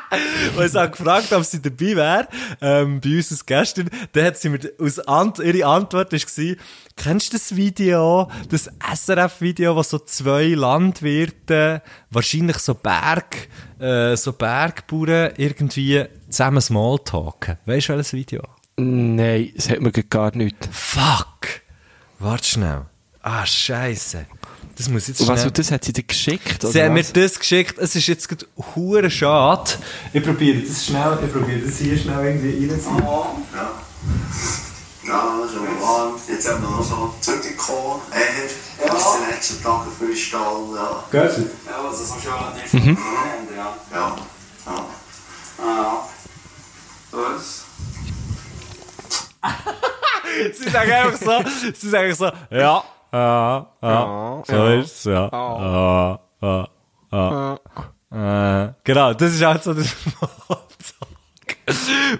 [0.55, 2.28] weil ich sie habe gefragt ob sie dabei wäre,
[2.62, 6.55] ähm, bei uns als Gästin, dann hat sie mir, aus Ant ihre Antwort war,
[6.95, 13.47] kennst du das Video, das SRF-Video, wo so zwei Landwirte, wahrscheinlich so Berg,
[13.80, 17.57] äh, so Bergbauern irgendwie zusammen Smalltalken?
[17.66, 18.43] Weißt du welches Video?
[18.78, 20.70] Nein, das hat mir gar nicht.
[20.72, 21.62] Fuck!
[22.20, 22.86] Warte schnell.
[23.22, 24.26] Ah, scheisse.
[24.80, 25.47] Das muss jetzt was, schnell...
[25.47, 26.61] und das hat sie dir geschickt?
[26.65, 27.77] Sie haben mir das geschickt.
[27.80, 29.71] Es ist jetzt gerade hure schade.
[30.13, 33.03] Ich probiere das schnell, ich probiere das hier schnell irgendwie reinzuziehen.
[33.03, 33.71] Ja.
[35.05, 36.13] Ja, so warm.
[36.30, 38.01] Jetzt haben wir noch so zurückgekommen.
[38.13, 38.88] Eher.
[38.88, 38.93] Ja.
[38.93, 40.61] Das ist die letzten Tage für den Stall.
[40.73, 41.03] Ja.
[41.11, 42.32] Gehört Ja, also so schon
[42.71, 42.97] die mhm.
[43.57, 43.75] ja.
[43.93, 44.15] Ja.
[44.65, 44.86] ja.
[45.61, 46.07] Ah,
[47.11, 47.65] Was?
[50.57, 56.20] Sie sagen einfach so, sie sagen so, ja, ja, ja, so ist es, ja, ja,
[56.41, 56.68] ja,
[57.12, 57.60] ja.
[58.12, 60.70] Äh, genau, das ist halt so der Smalltalk.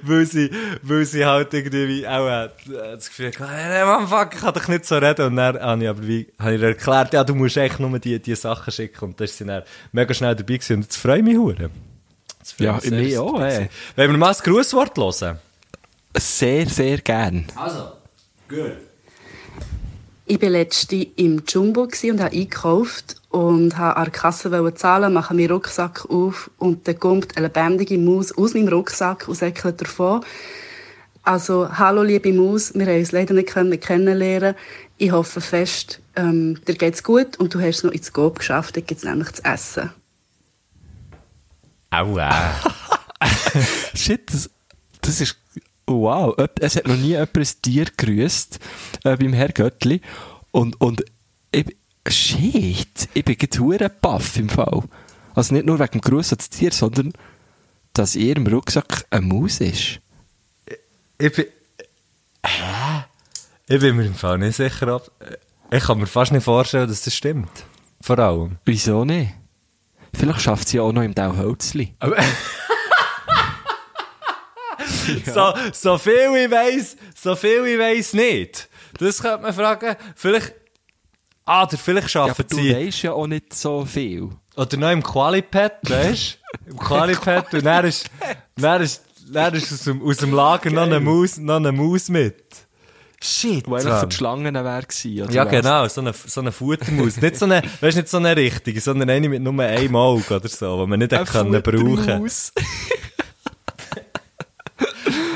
[0.04, 4.42] weil sie, weil sie halt irgendwie auch äh, das Gefühl hatte, hey, Mann, fuck, ich
[4.42, 5.28] kann doch nicht so reden.
[5.28, 7.98] Und dann habe ich aber wie, habe ich ihr erklärt, ja, du musst echt nur
[8.00, 9.06] die, die Sachen schicken.
[9.06, 10.78] Und da ist sie dann mega schnell dabei gewesen.
[10.78, 11.70] Und jetzt freue ich mich hure.
[12.58, 13.70] Ja, sie auch, ey.
[13.96, 15.40] Wollen wir mal das Grußwort hören?
[16.16, 17.46] Sehr, sehr gern.
[17.56, 17.92] Also,
[18.48, 18.89] gut.
[20.32, 25.12] Ich war letzte im Jumbo gsi und habe eingekauft und habe an der Kasse zahlen,
[25.12, 29.82] mache meinen Rucksack auf und dann kommt eine lebendige Maus aus meinem Rucksack und säckelt
[29.82, 30.24] davon.
[31.24, 34.54] Also, hallo liebe Maus, wir haben uns leider nicht können kennenlernen.
[35.00, 38.78] Ich hoffe fest, ähm, dir geht's gut und du hast es noch ins Gob geschafft,
[38.78, 39.90] da gibt's nämlich zu essen.
[41.90, 42.54] Aua.
[43.96, 44.52] Shit, das,
[45.02, 45.38] das ist,
[45.90, 46.36] wow.
[46.60, 48.60] Es hat noch nie jemand ein Tier gegrüßt,
[49.04, 50.02] äh, beim Herr Göttli.
[50.52, 51.04] Und, und,
[51.52, 51.66] ich,
[52.08, 54.84] shit, ich bin hure baff im Fall.
[55.36, 57.14] Also nicht nur wegen dem Gruß ans Tier, sondern,
[57.94, 60.00] dass in ihrem Rucksack eine Maus ist.
[61.18, 61.46] Ich bin.
[62.46, 63.04] Hä?
[63.68, 65.12] Ich bin mir im Fall nicht sicher, ob.
[65.72, 67.66] Ich kann mir fast nicht vorstellen, dass das stimmt.
[68.02, 68.58] Vor allem.
[68.66, 69.34] Wieso nicht?
[70.14, 71.94] Vielleicht schafft sie auch noch im Dauhölzli.
[75.26, 78.70] So, so viel ich weiss, so viel ich weiss nicht.
[79.00, 79.96] Das könnte man fragen.
[80.16, 80.54] Vielleicht.
[81.46, 82.76] Ah, oder vielleicht Ja, schaffen du sie.
[82.76, 84.30] weisst ja auch nicht so viel.
[84.56, 86.72] Oder noch im Qualipad, weißt du?
[86.72, 87.54] Im Qualipad.
[87.54, 88.06] Und dann ist,
[88.56, 92.10] dann ist, dann ist aus, dem, aus dem Lager noch eine Maus, noch eine Maus
[92.10, 92.44] mit.
[93.22, 93.68] Shit.
[93.68, 97.18] Wo eigentlich für die Schlangen wäre gewesen, oder Ja, genau, so eine, so eine Futtermaus.
[97.18, 100.48] nicht so eine, weißt nicht so eine richtige, sondern eine mit nur einem Auge oder
[100.48, 102.30] so, die man nicht hätte können brauchen.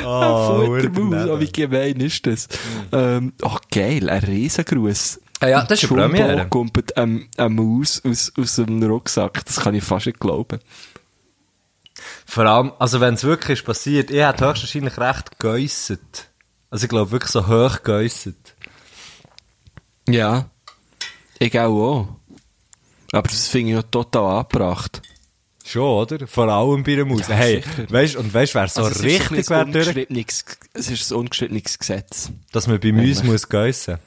[0.04, 0.50] Futtermaus.
[0.50, 1.30] Oh, Eine Futtermaus.
[1.30, 2.48] Oh, wie gemein ist das?
[2.92, 5.20] Ähm, oh, geil, ein Riesengruß.
[5.40, 6.48] Ah ja, das ist eine Premiere.
[6.48, 9.44] kommt ähm, eine Maus aus, aus dem Rucksack.
[9.46, 10.60] Das kann ich fast nicht glauben.
[12.26, 16.30] Vor allem, also wenn es wirklich ist passiert, ich hätte höchstwahrscheinlich recht geäusset.
[16.70, 18.56] Also ich glaube wirklich so hoch geäusset.
[20.08, 20.50] Ja.
[21.40, 21.66] Ich auch.
[22.00, 22.08] auch.
[23.12, 25.02] Aber das finde ich noch total angebracht.
[25.66, 26.28] Schon, oder?
[26.28, 27.28] Vor allem bei einer Maus.
[27.28, 27.90] Ja, hey, sicher.
[27.92, 30.08] weißt und weißt, wer so Also, richtig wäre durch,
[30.74, 32.32] Es ist ein ungeschriebenes Gesetz.
[32.52, 33.98] dass man bei Mäusen muss geissen.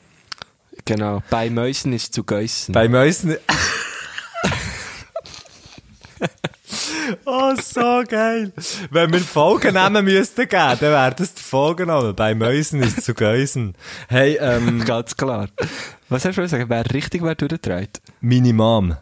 [0.84, 1.22] Genau.
[1.30, 2.72] Bei Mäusen ist zu geissen.
[2.72, 3.36] Bei Mäusen.
[7.24, 8.52] oh, so geil.
[8.90, 12.14] Wenn wir Folgennamen müssten geben, dann wäre das der Folgenname.
[12.14, 13.74] Bei Mäusen ist zu geissen.
[14.09, 15.48] Hey, ähm, Ganz klar.
[16.09, 16.66] Was hast du sagen?
[16.68, 18.00] Wer richtig wäre durchgedreht?
[18.20, 18.96] meine Mom.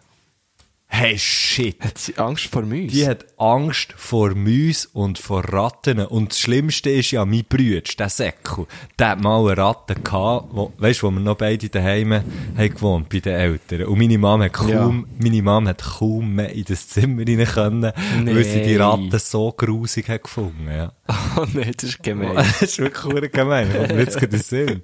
[0.97, 1.83] Hey, shit.
[1.83, 2.87] Hat sie Angst vor Mäusen?
[2.87, 5.99] Die hat Angst vor Mäus und vor Ratten.
[5.99, 8.67] Und das Schlimmste ist ja, mein Bruder, der Säckel,
[8.97, 12.25] der hat mal eine Ratte gehabt, wo, weißt du, wo wir noch beide daheim haben
[12.57, 13.83] gewohnt, bei den Eltern.
[13.87, 17.93] Und meine Mom hat kaum, meine Mom hat kaum mehr in das Zimmer rein können,
[18.25, 18.77] weil sie die Nee.
[18.77, 20.93] Ratte so grusig hat gefunden, ja.
[21.37, 22.37] Oh nein, das ist gemein.
[22.37, 23.69] das ist wirklich gemein.
[23.73, 24.81] Kommt mir jetzt gerade Sinn.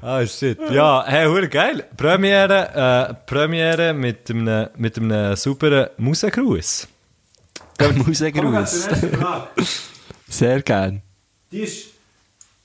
[0.00, 0.58] Ah, shit.
[0.70, 1.84] Ja, hey, geil.
[1.96, 6.88] Premiere, äh, Premiere mit einem, mit einem sauberen Musengruß.
[8.06, 8.88] Musengruß.
[10.28, 11.02] Sehr gern.
[11.50, 11.86] Die ist,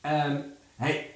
[0.04, 0.44] ähm,
[0.78, 1.14] hey,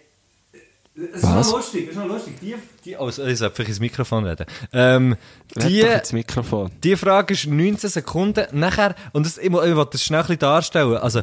[1.13, 1.51] es Was?
[1.51, 2.39] lustig, es ist noch lustig.
[2.41, 4.45] Die, die, oh, ich sollte vielleicht ins Mikrofon reden.
[4.73, 5.15] Ähm,
[5.55, 5.81] Die...
[5.81, 6.71] ins Mikrofon.
[6.83, 8.47] die Frage ist 19 Sekunden.
[8.51, 10.97] Nachher, und das, ich, ich will das schnell ein bisschen darstellen.
[10.97, 11.21] Also,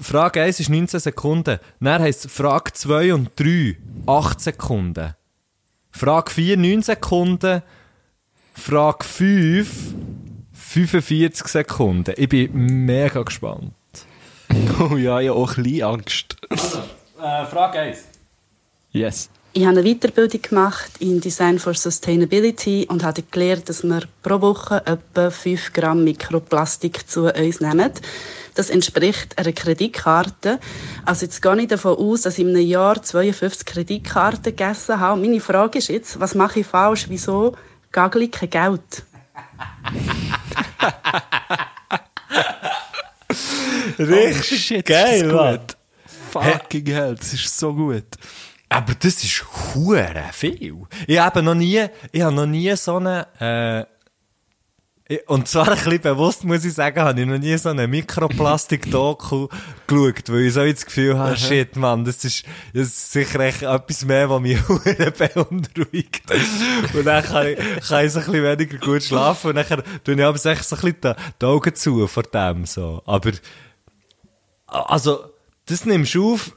[0.00, 1.58] Frage 1 ist 19 Sekunden.
[1.80, 5.14] Dann heisst Frage 2 und 3 8 Sekunden.
[5.90, 7.62] Frage 4 9 Sekunden.
[8.58, 9.68] Frage 5
[10.52, 12.14] 45 Sekunden.
[12.16, 12.50] Ich bin
[12.84, 13.72] mega gespannt.
[14.80, 16.36] Oh ja, ich habe auch ein bisschen Angst.
[16.50, 18.04] Äh, Frage 1.
[18.92, 19.28] Yes.
[19.52, 24.40] Ich habe eine Weiterbildung gemacht in Design for Sustainability und habe gelernt, dass wir pro
[24.40, 27.90] Woche etwa 5 Gramm Mikroplastik zu uns nehmen.
[28.54, 30.60] Das entspricht einer Kreditkarte.
[31.04, 35.20] Also jetzt gehe ich davon aus, dass ich in einem Jahr 52 Kreditkarten gegessen habe.
[35.20, 37.06] Meine Frage ist jetzt, was mache ich falsch?
[37.08, 37.54] Wieso
[37.92, 39.04] gagel ich kein Geld?
[43.98, 45.60] Richtig Oh, shit, geil, Mann.
[46.30, 48.04] Fucking hell, das ist so gut.
[48.68, 50.82] Aber das ist hure viel.
[51.06, 53.84] Ich habe noch nie, ich habe noch nie so eine, äh,
[55.26, 59.48] und zwar ein bisschen bewusst, muss ich sagen, habe ich noch nie so eine Mikroplastik-Doku
[59.86, 62.44] geschaut, weil ich so das Gefühl habe, shit, Mann, das ist,
[62.74, 66.22] das ist sicher echt etwas mehr, was mich beunruhigt.
[66.94, 67.56] Und dann kann ich,
[67.88, 70.56] kann ich so ein bisschen weniger gut schlafen und dann tue ich aber so ein
[70.58, 70.96] bisschen
[71.40, 73.02] die, Augen zu vor dem, so.
[73.06, 73.32] Aber,
[74.66, 75.24] also,
[75.64, 76.52] das nimmst du auf,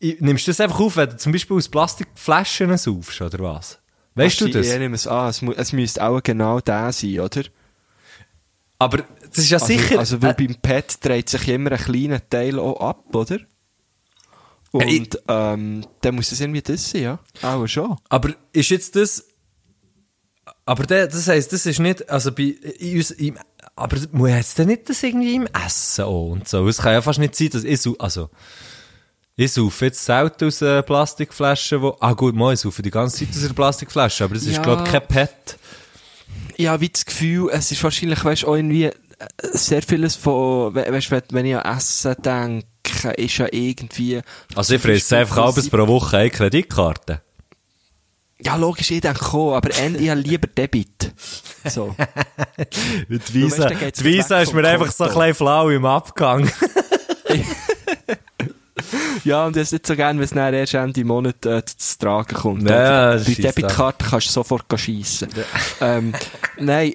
[0.00, 3.80] Nimmst du das einfach auf, wenn du zum Beispiel aus Plastikflaschen saufst, oder was?
[4.14, 4.68] Weißt du Ich das?
[4.68, 7.42] nehme es an, es, es müsste auch genau der sein, oder?
[8.78, 8.98] Aber
[9.28, 9.98] das ist ja Also, sicher...
[9.98, 13.38] Also, weil äh, beim Pet dreht sich immer ein kleiner Teil auch ab, oder?
[14.70, 17.18] Und ich- ähm, dann muss es irgendwie das sein, ja?
[17.42, 17.96] Auch schon.
[18.08, 19.24] aber ist jetzt das...
[20.64, 22.08] Aber der, das heisst, das ist nicht...
[22.08, 23.38] Also bei uns, im,
[23.74, 26.68] aber muss jetzt denn nicht das irgendwie im Essen auch und so?
[26.68, 27.80] Es kann ja fast nicht sein, dass ich...
[28.00, 28.30] Also...
[29.40, 31.96] Ich saufe jetzt selten aus äh, Plastikflaschen, wo...
[32.00, 34.62] Ah gut, mal, ich saufe die ganze Zeit aus einer Plastikflasche, aber das ist, Ja.
[34.62, 35.56] glaube ich, kein Pet.
[36.60, 38.92] Ich habe wie das Gefühl, es ist wahrscheinlich, weißt auch irgendwie äh,
[39.52, 44.20] sehr vieles von, we- weißt du, wenn, ich an Essen denke, ist ja irgendwie...
[44.56, 47.22] Also ich fresse einfach abends pro Woche eine Kreditkarte.
[48.40, 49.80] Ja, logisch, ich denke auch, aber ich
[50.10, 51.12] habe lieber Debit.
[51.64, 51.94] So.
[53.10, 56.50] Die weißt, Visa, geht's die Visa ist mir einfach so ein bisschen flau im Abgang.
[59.24, 61.98] Ja, und das ist nicht so gern, wenn es dann erst Ende Monat äh, zu
[61.98, 62.62] tragen kommt.
[62.62, 65.28] Ja, Bei das scheisst Debitkarte kannst du sofort schiessen.
[65.80, 66.12] ähm,
[66.58, 66.94] nein.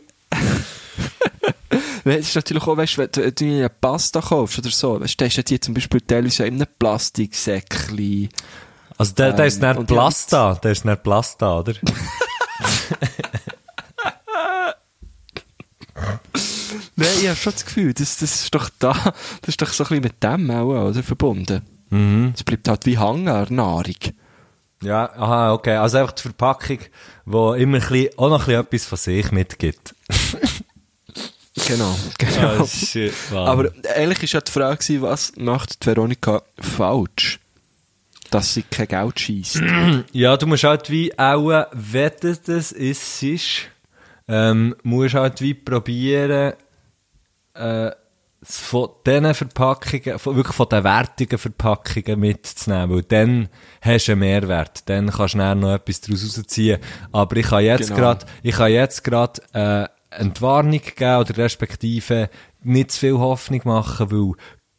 [2.06, 5.20] Es ist natürlich auch, weißt wenn du- wenn du eine Pasta kaufst oder so, weißt
[5.20, 8.30] du, ist ja die zum Beispiel teilweise in einem Plastiksäckchen.
[8.98, 11.74] Also der, der ist Ähm, nicht und Plasta, der ist nicht Plasta, oder?
[16.96, 18.94] Nein, ich habe schon das Gefühl, das, das ist doch da,
[19.42, 21.62] das ist doch so ein bisschen mit dem auch, oder, verbunden.
[21.94, 22.34] Mhm.
[22.36, 23.96] Es bleibt halt wie hängen an der Nahrung.
[24.82, 25.76] Ja, aha, okay.
[25.76, 26.80] Also einfach die Verpackung,
[27.26, 29.96] die immer ein bisschen, auch noch ein bisschen etwas von sich mitgibt.
[31.68, 32.62] Genau, genau.
[32.62, 33.14] Oh, shit.
[33.32, 37.40] Aber eigentlich war ja die Frage, was macht die Veronika falsch?
[38.32, 39.62] Dass sie kein Geld schießt.
[40.14, 43.70] Ja, du musst halt wie auch, wenn das das ist, ist
[44.28, 46.54] ähm, musst halt wie probieren,
[47.54, 47.92] äh,
[48.44, 53.50] von diesen Verpackungen, von, wirklich von den wertigen Verpackungen mitzunehmen, weil dann
[53.82, 56.80] hast du einen Mehrwert, dann kannst du noch etwas daraus rausziehen.
[57.12, 58.00] Aber ich kann jetzt Genau.
[58.00, 62.30] grad, ich kann jetzt grad, äh, Entwarnung geben oder respektive
[62.62, 64.34] nicht zu viel Hoffnung machen, weil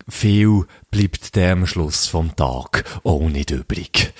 [0.09, 4.13] viel bleibt dem am Schluss vom Tag auch nicht übrig.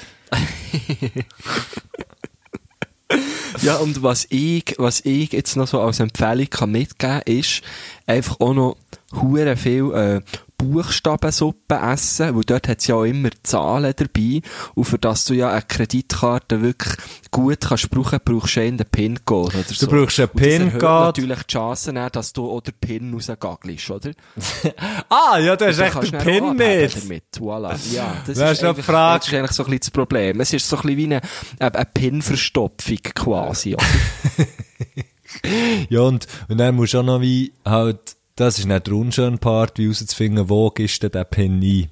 [3.63, 7.63] Ja, und was ich, was ich jetzt noch so als Empfehlung kann mitgeben ist,
[8.07, 8.77] einfach auch noch
[9.21, 10.21] hure viel äh,
[10.57, 14.41] Buchstabensuppe essen, weil dort hat ja auch immer Zahlen dabei.
[14.75, 16.95] Und für das du ja eine Kreditkarte wirklich
[17.31, 19.87] gut kannst brauchen, brauchst du einen PIN-Code oder so.
[19.89, 20.81] brauchst einen PIN-Code.
[20.83, 24.11] natürlich die Chancen, dann, dass du auch den PIN rausgagelst, oder?
[25.09, 27.03] Ah, ja, du hast echt den du PIN mit.
[27.03, 27.25] Damit.
[27.39, 27.77] Voilà.
[27.93, 30.41] Ja, das ist, noch eigentlich, das ist eigentlich so ein bisschen das Problem.
[30.41, 31.21] Es ist so ein bisschen wie eine,
[31.59, 33.77] eine, eine PIN-Verstopfung quasi.
[35.89, 39.37] ja, und, und dann musst du auch noch wie, halt, das ist nicht der unschöne
[39.39, 41.89] Part, wie herauszufinden, wo ist denn der Penny?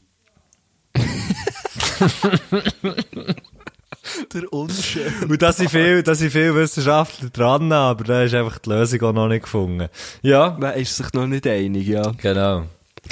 [4.34, 5.12] Der Unschön.
[5.28, 9.01] Und da sind viel, da sind viele Wissenschaftler dran, aber da ist einfach die Lösung
[9.03, 9.88] auch noch nicht gefunden.
[10.22, 10.57] Ja.
[10.59, 12.11] Man ist sich noch nicht einig, ja.
[12.20, 12.64] Genau.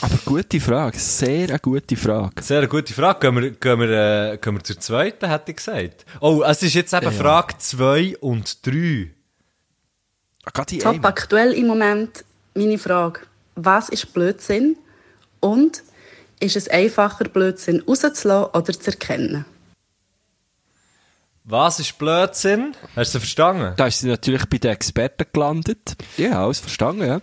[0.02, 2.42] Aber gute Frage, sehr eine gute Frage.
[2.42, 3.20] Sehr eine gute Frage.
[3.20, 6.06] Gehen wir, gehen wir, äh, gehen wir zur zweiten, hätte ich gesagt.
[6.20, 7.10] Oh, es ist jetzt eben Ja.
[7.10, 9.10] Frage 2 und 3.
[10.44, 12.24] Ah, Top aktuell im Moment
[12.60, 13.20] meine Frage.
[13.56, 14.76] Was ist Blödsinn?
[15.40, 15.82] Und
[16.40, 19.44] ist es einfacher, Blödsinn rauszulassen oder zu erkennen?
[21.44, 22.74] Was ist Blödsinn?
[22.94, 23.74] Hast du verstanden?
[23.76, 25.96] Da ist sie natürlich bei den Experten gelandet.
[26.16, 27.20] Ja, alles verstanden, ja.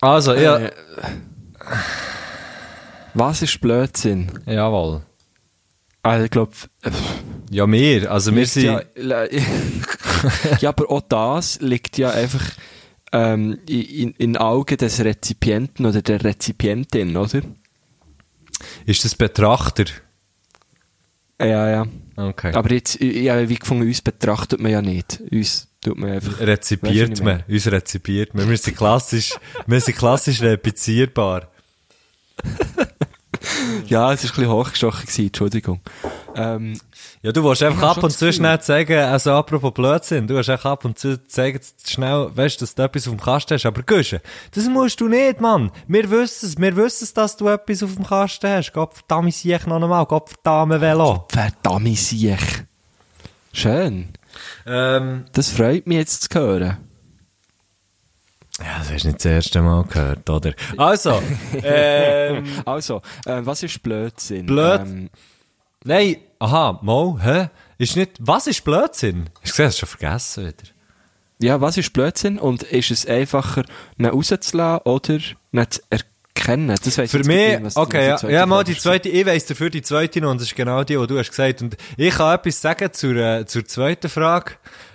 [0.00, 0.58] Also, ja.
[0.58, 0.72] Äh,
[3.14, 4.30] Was ist Blödsinn?
[4.46, 5.02] Jawohl.
[6.02, 6.52] Also, ich glaube,
[7.50, 8.10] Ja, wir.
[8.10, 8.64] Also, wir sind.
[8.96, 9.24] ja,
[10.60, 12.42] ja, aber auch das liegt ja einfach
[13.12, 17.42] ähm, in, in Augen des Rezipienten oder der Rezipientin, oder?
[18.86, 19.84] Ist das Betrachter?
[21.40, 21.86] Ja, ja.
[22.16, 22.52] Okay.
[22.52, 25.22] Aber jetzt, ja, wie gefunden, uns betrachtet man ja nicht.
[25.32, 26.32] Uns tut man einfach.
[26.32, 27.44] Weißt du, rezipiert man.
[27.48, 28.48] Uns rezipiert man.
[28.48, 29.34] Wir sind klassisch,
[29.66, 31.50] wir sind klassisch replizierbar.
[33.86, 35.80] Ja, es war ein bisschen hochgestochen, gewesen, Entschuldigung.
[36.34, 36.78] Ähm,
[37.22, 40.48] Ja, du willst einfach Ja, ab und zu schnell sagen, also apropos Blödsinn, du hast
[40.48, 43.82] einfach ab und zu sagen, schnell, weißt, dass du etwas auf dem Kasten hast, aber
[43.82, 44.20] Güsche,
[44.52, 45.70] das musst du nicht, Mann.
[45.88, 48.72] Wir wissen es, wir wissen es, dass du etwas auf dem Kasten hast.
[48.72, 51.26] Gott verdammt, ich noch einmal, Gott verdammt, Velo.
[51.30, 52.38] verdammt sich.
[53.52, 54.08] Schön.
[54.66, 56.76] Ähm, Das freut mich jetzt zu hören.
[58.62, 60.52] Ja, das hast du nicht das erste Mal gehört, oder?
[60.76, 61.22] Also,
[61.62, 64.46] ähm, Also, äh, was ist Blödsinn?
[64.46, 65.10] Blöd- Ähm,
[65.84, 67.48] nein, aha, mal, hä?
[67.78, 69.30] Ist nicht, was ist Blödsinn?
[69.42, 70.70] Hast du gesehen, hast du schon vergessen wieder.
[71.40, 72.38] ja, was ist Blödsinn?
[72.38, 73.64] Und ist es einfacher,
[73.98, 75.18] ihn rauszulassen oder
[75.52, 76.76] nicht zu erkennen?
[76.82, 78.64] Das weiss ich Für jetzt mich, nicht, was- was okay, ja, zweite ja, mal Frage
[78.66, 78.82] die ist.
[78.82, 81.30] zweite, ich weiss dafür die zweite noch, und das ist genau die, die du hast
[81.30, 81.62] gesagt.
[81.62, 84.52] Und ich kann etwas sagen zur, äh, zur zweiten Frage.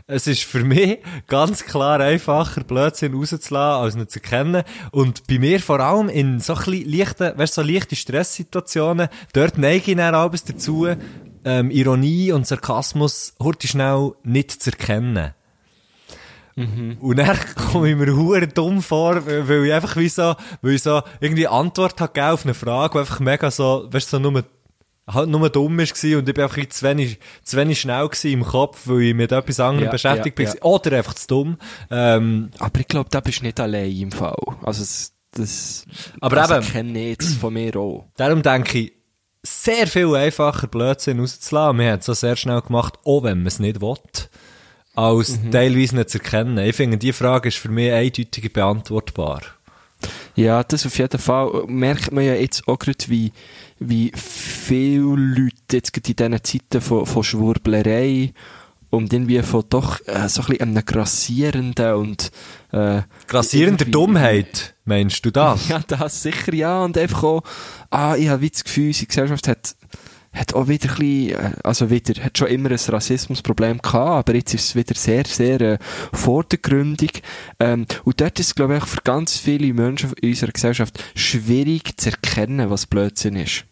[0.07, 4.61] Es ist für mich ganz klar einfacher, Blödsinn rauszulassen, als nicht zu erkennen.
[4.91, 9.91] Und bei mir vor allem in so leichten, weißt du, so leichte Stresssituationen, dort neige
[9.91, 10.87] ich dann alles dazu,
[11.43, 15.33] ähm, Ironie und Sarkasmus heute schnell nicht zu erkennen.
[17.01, 17.37] Und dann
[17.71, 21.47] komme ich mir hure dumm vor, weil ich einfach wie so, weil ich so irgendwie
[21.47, 24.43] Antwort habe auf eine Frage, die einfach mega so, weißt du, so nur,
[25.07, 28.09] halt nur dumm ist gewesen und ich bin einfach wie zu wenig, zu wenig schnell
[28.23, 30.61] im Kopf, weil ich mit etwas anderem Ja, beschäftigt ja, bin.
[30.63, 31.57] Oder einfach zu dumm.
[31.91, 34.35] Ähm, Aber ich glaube, da bist du nicht allein im Fall.
[34.63, 35.85] Also, das, das
[36.21, 38.05] Aber also eben- ich kenne jetzt von mir auch.
[38.17, 38.93] darum denke ich,
[39.43, 41.77] sehr viel einfacher Blödsinn rauszulassen.
[41.79, 43.93] Wir haben es so sehr schnell gemacht, auch wenn man es nicht will,
[44.95, 46.57] als teilweise nicht zu erkennen.
[46.57, 49.41] Ich finde, die Frage ist für mich eindeutig beantwortbar.
[50.35, 53.31] Ja, das auf jeden Fall merkt man ja jetzt auch gerade, wie,
[53.79, 58.33] wie viele Leute jetzt gerade in diesen Zeiten von, von Schwurblerei
[58.89, 62.31] und irgendwie von doch äh, so ein bisschen einem grassierenden und
[62.71, 65.67] äh, Grassierender Dummheit, meinst du das?
[65.69, 66.83] Ja, das sicher, ja.
[66.83, 67.43] Und einfach auch,
[67.89, 69.75] ah, ich habe das Gefühl, unsere Gesellschaft hat,
[70.35, 74.35] hat auch wieder ein bisschen, äh, also wieder, hat schon immer ein Rassismusproblem gehabt, aber
[74.35, 75.77] jetzt ist es wieder sehr, sehr äh,
[76.13, 77.21] vordergründig.
[77.59, 81.99] Ähm, und dort ist es, glaube ich, für ganz viele Menschen in unserer Gesellschaft schwierig
[81.99, 83.65] zu erkennen, was Blödsinn ist.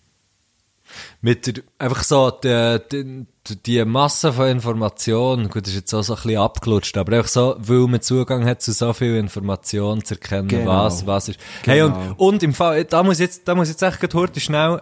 [1.21, 3.25] Mit der, einfach so, die, die,
[3.65, 7.29] die Masse von Informationen, gut, das ist jetzt auch so ein bisschen abgelutscht, aber einfach
[7.29, 10.83] so, weil man Zugang hat zu so viel Information, zu erkennen, Genau.
[10.85, 11.39] was, was ist.
[11.65, 12.13] Hey, und, Genau.
[12.17, 14.81] und im Fall, da muss jetzt, da muss jetzt echt heute schnell,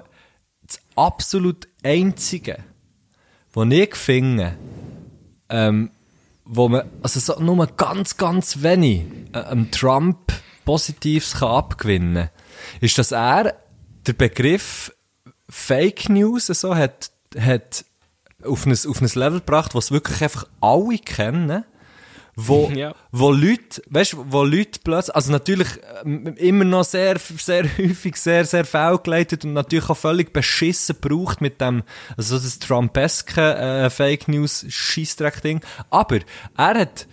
[0.67, 2.57] das absolut einzige,
[3.53, 4.57] was ich finde,
[5.49, 5.91] ähm,
[6.45, 9.03] wo man, also so nur ganz, ganz wenig
[9.33, 10.33] äh, einem Trump
[10.65, 12.29] Positives kann abgewinnen
[12.79, 13.55] ist, dass er
[14.05, 14.93] der Begriff
[15.49, 17.85] Fake News so hat, hat
[18.43, 21.65] auf ein, auf ein Level gebracht, was wirklich einfach alle kennen,
[22.35, 22.93] wo, Ja.
[23.11, 25.67] wo Leute, weißt, wo Leute plötzlich, also natürlich
[26.03, 31.41] ähm, immer noch sehr, sehr häufig, sehr, sehr fehlgeleitet und natürlich auch völlig beschissen gebraucht
[31.41, 31.83] mit dem,
[32.17, 35.61] also so das Trumpeske äh, Fake News Scheissdreck-Ding.
[35.89, 36.19] Aber
[36.57, 37.07] er hat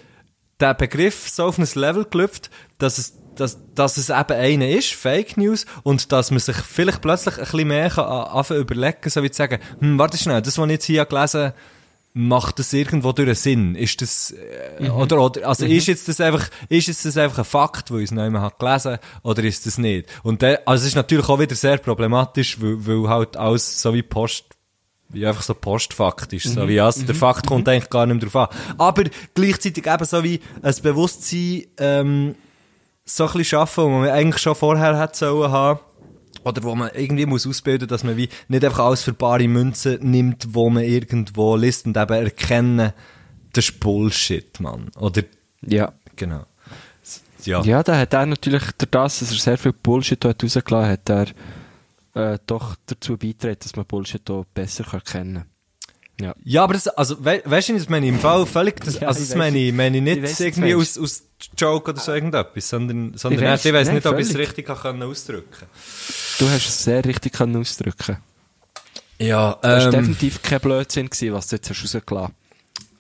[0.61, 4.93] den Begriff so auf ein Level gelüpft, dass es, dass, dass es eben einer ist,
[4.95, 9.23] Fake News, und dass man sich vielleicht plötzlich ein bisschen mehr kann anfangen überlegen, so
[9.23, 11.55] wie zu sagen, hm, warte schnell, das, was ich jetzt hier gelesen habe,
[12.15, 13.75] macht das irgendwo durch einen Sinn?
[13.75, 14.33] Ist das,
[14.81, 17.99] äh, oder, oder, also ist jetzt das einfach, ist jetzt das einfach ein Fakt, wo
[17.99, 20.09] ich es noch einmal hat gelesen, oder ist das nicht?
[20.23, 23.95] Und der, also es ist natürlich auch wieder sehr problematisch, weil, weil halt alles so
[23.95, 24.45] wie Post
[25.11, 28.51] wie einfach so postfaktisch, so wie, also der Fakt kommt eigentlich gar nicht mehr drauf
[28.51, 28.77] an.
[28.77, 29.05] Aber
[29.35, 32.35] gleichzeitig eben so wie ein Bewusstsein, ähm,
[33.07, 35.81] so ein bisschen schaffen, wo man eigentlich schon vorher hätte sollen haben.
[36.49, 39.99] Oder wo man irgendwie muss ausbilden, dass man wie nicht einfach alles für bare Münzen
[40.11, 42.93] nimmt, wo man irgendwo liest und eben erkennen,
[43.53, 44.91] das ist Bullshit, Mann.
[44.99, 45.23] Oder,
[45.63, 45.93] Ja.
[46.17, 46.45] genau.
[47.45, 47.63] Ja.
[47.63, 51.09] Ja, da hat er natürlich, durch das, dass er sehr viel Bullshit dort rausgelassen hat,
[51.09, 51.27] er
[52.35, 55.45] äh, doch dazu beigetragen, dass man Bullshit hier besser kann kennen kann.
[56.21, 56.35] Ja.
[56.43, 59.07] Ja, aber das, also, we weißt du, das meine ich im Fall völlig, das, Ja,
[59.07, 59.39] also, ich das weiss.
[59.39, 61.23] meine ich, meine ich Ich nicht weiss, was irgendwie aus, aus
[61.57, 64.67] Joke oder so irgendetwas, sondern, sondern Ich weiss, ich nein, nicht, ob ich es richtig
[64.67, 65.67] kann ausdrücken
[66.39, 68.19] Du hast es sehr richtig können ausdrücken
[69.19, 72.35] Ja, Das war ähm, definitiv kein Blödsinn, gewesen, was du jetzt hast rausgelassen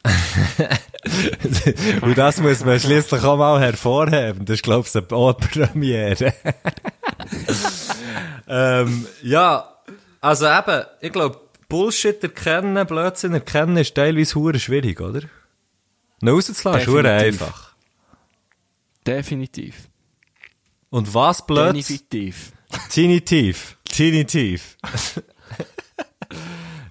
[2.03, 4.45] und das muss man schließlich auch mal hervorheben.
[4.45, 6.33] Das ist, glaube ich, eine Premiere.
[8.49, 9.69] ähm, ja,
[10.21, 15.23] also eben, ich glaube, Bullshit erkennen, Blödsinn erkennen ist teilweise hure schwierig, oder?
[16.21, 17.68] Noch rauszulassen ist einfach.
[19.09, 19.89] Definitiv.
[20.91, 21.75] Und was blöd?
[21.75, 22.53] Definitiv.
[22.91, 23.79] Tinitiv.
[23.85, 24.77] Tinitiv.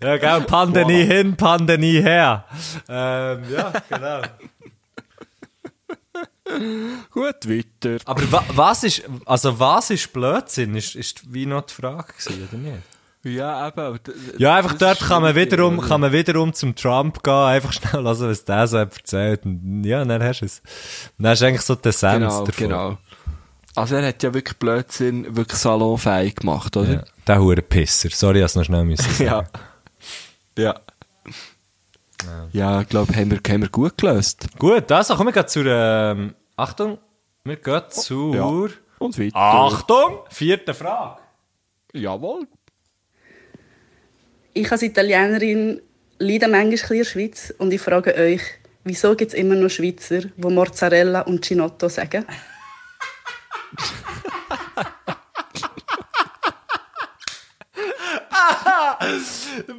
[0.01, 2.45] ja, gell, Pandemie hin, Pandemie her.
[2.89, 4.21] Ähm, ja, genau.
[7.11, 7.99] Gut, weiter.
[8.05, 12.47] Aber wa was ist, also was ist Blödsinn, ist, ist wie noch die Frage gewesen,
[12.47, 12.96] oder nicht?
[13.35, 13.79] Ja, eben.
[13.79, 13.99] aber
[14.37, 18.05] Ja, einfach dort kann man wiederum, kann man wiederum zum Trump gehen, einfach schnell hören,
[18.29, 19.45] was der so erzählt.
[19.45, 20.61] Und ja, dann hast du es.
[21.17, 22.53] Dann hast du eigentlich so die Essenz Genau, davon.
[22.67, 22.97] genau.
[23.75, 26.91] Also er hat ja wirklich Blödsinn wirklich salonfähig gemacht, oder?
[26.93, 28.09] Ja, der hure Pisser.
[28.11, 29.47] Sorry, ich hab's noch schnell müssen sagen.
[30.57, 30.75] Ja.
[32.51, 34.47] Ja, ich glaube, haben wir, haben wir gut gelöst.
[34.57, 36.97] Gut, also kommen wir zur, ähm, Achtung,
[37.43, 38.45] wir gehen zur, Ja.
[38.99, 39.35] Und weiter.
[39.35, 41.19] Achtung, vierte Frage.
[41.93, 42.47] Jawohl.
[44.57, 45.81] Ich als Italienerin
[46.17, 48.41] leide manchmal in der Schweiz und ich frage euch,
[48.83, 52.25] wieso gibt es immer noch Schweizer, die Mozzarella und Ginotto sagen?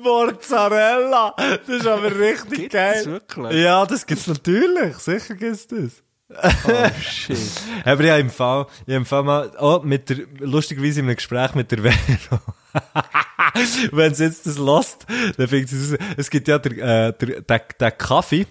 [0.01, 3.05] Mozzarella, das ist aber richtig Gibt's geil.
[3.07, 3.61] wirklich?
[3.61, 6.05] Ja, das gibt's natürlich, sicher gibt's das.
[6.31, 7.37] Oh, shit.
[7.87, 11.55] Aber ja, im Fall, ich im Fall mal, oh, mit der, lustigerweise in einem Gespräch
[11.55, 12.39] mit der Vero.
[13.93, 15.07] Wenn sie jetzt das lost,
[15.37, 15.99] dann fängt sie raus.
[16.17, 18.47] Es gibt ja der, äh, der, der, der Kaffee,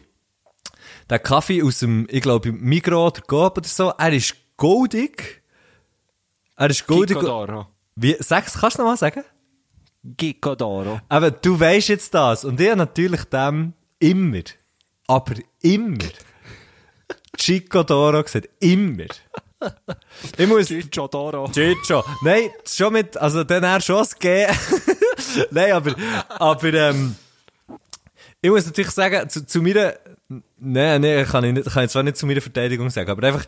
[1.09, 5.41] der Kaffee aus dem, ich glaube, Migros oder Coop oder so, er ist goldig.
[6.55, 7.17] Er ist goldig.
[7.17, 7.67] Gicodoro.
[7.95, 9.23] Wie, sag's, kannst du noch mal sagen?
[10.03, 11.01] Gicodoro.
[11.09, 12.45] Aber du weißt jetzt das.
[12.45, 14.41] Und ich natürlich dem immer,
[15.07, 15.97] aber immer,
[17.37, 18.49] Chico Doro gesagt.
[18.59, 19.05] Immer.
[20.37, 21.49] Ich muss, Gicodoro.
[21.51, 22.03] Chicho.
[22.21, 24.45] Nein, schon mit, also dann er schon das G.
[25.51, 25.95] Nein, aber,
[26.30, 27.15] aber, ähm,
[28.41, 29.93] ich muss natürlich sagen, zu, zu meiner,
[30.59, 33.45] nein, nein, kann ich nicht, kann ich zwar nicht zu meiner Verteidigung sagen, aber einfach,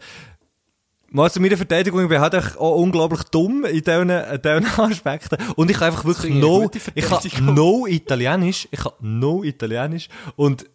[1.12, 5.38] mal zu meiner Verteidigung, ich bin halt auch unglaublich dumm in diesen, in diesen Aspekten.
[5.56, 10.66] Und ich kann einfach wirklich no, ich kann no Italienisch, ich kann no Italienisch und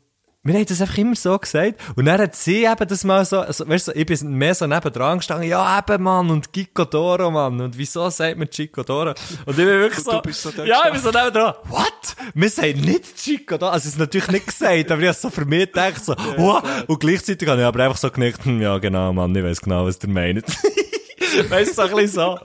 [0.45, 1.81] wir haben das einfach immer so gesagt.
[1.97, 4.67] Und dann hat sie eben das mal so, also, weißt du, ich bin mehr so
[4.67, 9.11] nebendran gestanden, ja eben, Mann, und Chico Doro, Mann, und wieso sagt man Chico Doro?
[9.11, 12.15] Und ich bin wirklich so, du bist so ja, ich bin so nebendran, what?
[12.35, 15.31] Wir sagen nicht Chico Doro, also es ist natürlich nicht gesagt, aber ich habe so
[15.31, 16.63] für mich gedacht, so, wow.
[16.87, 19.87] und gleichzeitig habe ich aber einfach so genickt, hm, ja genau, Mann, ich weiß genau,
[19.87, 20.45] was ihr meint.
[21.49, 22.39] weißt du, so ein bisschen so.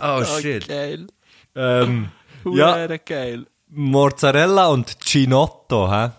[0.00, 0.66] Oh shit.
[0.66, 1.06] Geil.
[1.54, 2.10] Ähm,
[2.44, 2.96] ja, Ja.
[2.96, 3.46] geil.
[3.68, 6.10] Mozzarella und Ginotto, hä?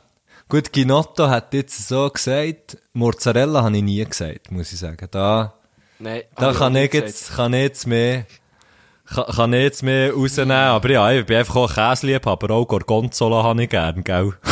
[0.52, 5.08] Gut, Ginotto hat jetzt so gesagt, Mozzarella habe ich nie gesagt, muss ich sagen.
[5.10, 5.54] Da,
[5.98, 8.26] Nein, da kann ich jetzt, kann ich jetzt mehr,
[9.06, 12.66] kann, kann ich jetzt mehr rausnehmen, aber ja, ich bin einfach auch ein Käseliebhaber, auch
[12.66, 14.34] Gorgonzola habe ich gern, gell?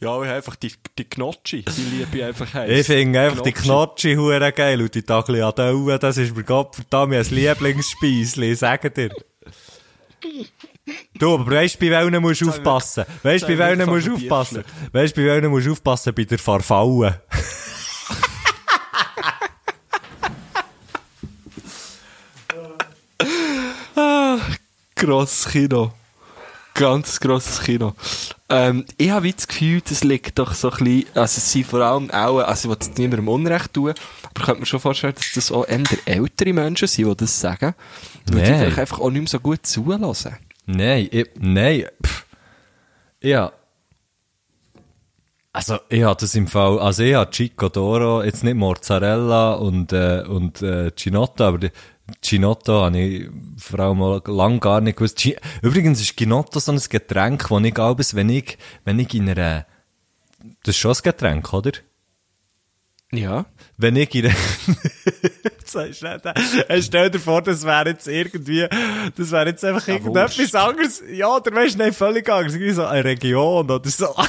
[0.00, 2.70] Ja, ich habe einfach die, die Gnocchi, die liebe ich einfach heiß.
[2.70, 7.12] Ich finde einfach die Knotschi hure geil und die Tagliatelle, das ist mir Gott verdammt
[7.12, 9.14] mein Lieblingsspeisli, sag dir.
[11.18, 13.04] Du, aber weißt du, bei welchen musst du aufpassen?
[13.22, 14.64] Weißt du, bei welchen musst du aufpassen?
[14.92, 16.14] Weißt du, bei welchen musst du aufpassen?
[16.14, 17.22] Bei der Farfalle.
[25.00, 25.92] grosses Kino.
[26.74, 27.94] Ganz grosses Kino.
[28.48, 31.80] Ähm, ich habe das Gefühl, das liegt doch so ein bisschen, also es sind vor
[31.80, 35.14] allem auch, also ich will jetzt niemandem Unrecht tun, aber ich könnte mir schon vorstellen,
[35.14, 37.74] dass das auch eher ältere Menschen sind, die das sagen.
[38.26, 38.60] Weil die Nein.
[38.60, 40.36] vielleicht einfach auch nicht mehr so gut zulassen.
[40.76, 42.26] Nein, ich, nein, pff.
[43.22, 43.52] Ja.
[45.52, 49.92] Also, ich hatte das im Fall, also ich hatte Chico Doro, jetzt nicht Mozzarella und,
[49.92, 51.70] äh, und, äh, Ginotto, aber die,
[52.22, 55.18] Ginotto habe ich vor allem lang gar nicht gewusst.
[55.18, 59.28] Gi- Übrigens ist Ginotto so ein Getränk, das ich glaube, wenn ich, wenn ich in
[59.28, 59.66] einer,
[60.62, 61.72] das ist schon ein Getränk, oder?
[63.12, 63.46] Ja.
[63.76, 64.34] Wenn ich in einer,
[66.80, 68.66] Stell dir vor, das wäre jetzt irgendwie,
[69.16, 71.02] das wäre jetzt einfach irgendetwas anderes.
[71.10, 72.54] Ja, oder weißt du, nein, völlig anders.
[72.54, 74.14] Irgendwie so eine Region oder so.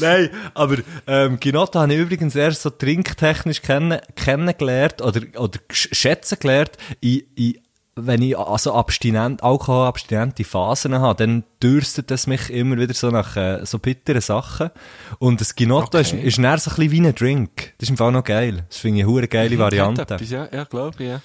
[0.00, 0.76] Nein, aber
[1.06, 6.72] ähm, Ginotto habe ich übrigens erst so trinktechnisch kennen, kennengelernt oder, oder sch- schätzen gelernt,
[7.00, 7.58] in, in,
[7.96, 13.36] wenn ich also abstinent, alkoholabstinente Phasen habe, dann dürstet es mich immer wieder so nach
[13.36, 14.70] äh, so bitteren Sachen.
[15.18, 16.22] Und das Ginotto ist, Okay.
[16.26, 17.74] ist näher so ein bisschen wie ein Drink.
[17.78, 18.64] Das ist im Fall noch geil.
[18.68, 20.02] Das finde ich eine geile Variante.
[20.02, 21.20] Hat etwas, Ja, ja glaube ich, ja.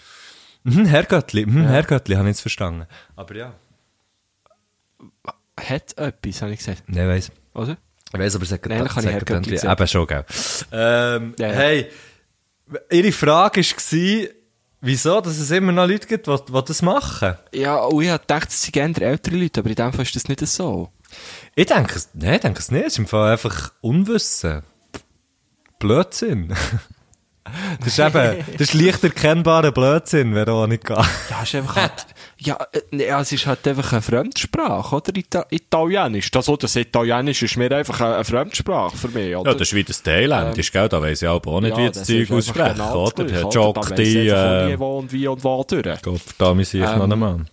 [0.63, 2.87] Mhm, Herrgöttli, mhm, Herrgöttli, habe ich jetzt verstanden.
[3.15, 3.53] Aber ja.
[5.57, 6.83] Hat etwas, habe ich gesagt.
[6.87, 7.31] Nein, weiss.
[7.53, 7.77] Oder?
[8.11, 9.79] Ich weiss, aber es Herrgöttli gesagt.
[9.79, 10.25] Eben schon, gell.
[10.71, 11.53] Ähm, Ja, ja.
[11.53, 11.89] Hey,
[12.91, 14.27] ihre Frage war,
[14.85, 17.35] wieso, dass es immer noch Leute gibt, die, die das machen?
[17.53, 20.15] Ja, und ich habe gedacht, es sind eher ältere Leute, aber in dem Fall ist
[20.15, 20.89] das nicht so.
[21.55, 22.85] Ich denke es, nein, ich denke es nicht.
[22.85, 24.63] Es ist im Fall einfach Unwissen.
[25.79, 26.53] Blödsinn.
[27.79, 30.95] Das ist eben, das ist leicht erkennbarer Blödsinn, Veronika.
[31.29, 32.05] Ja, es ist einfach halt,
[32.39, 35.15] ja, äh, ja, es ist halt einfach eine Fremdsprache, oder?
[35.15, 36.31] Ita Italienisch.
[36.31, 39.51] Das, oder das Italienisch ist mir einfach eine, Fremdsprache für mich, oder?
[39.51, 40.89] Ja, das ist wie das Thailändisch, gell?
[40.89, 43.23] Da weiss ich aber auch nicht, wie das das Zeug aussprechen, genau oder?
[43.25, 46.01] Da ich auch nie, äh, wo und wie und wo durch.
[46.01, 47.45] Gott, verdammt, sich Ähm, noch einmal.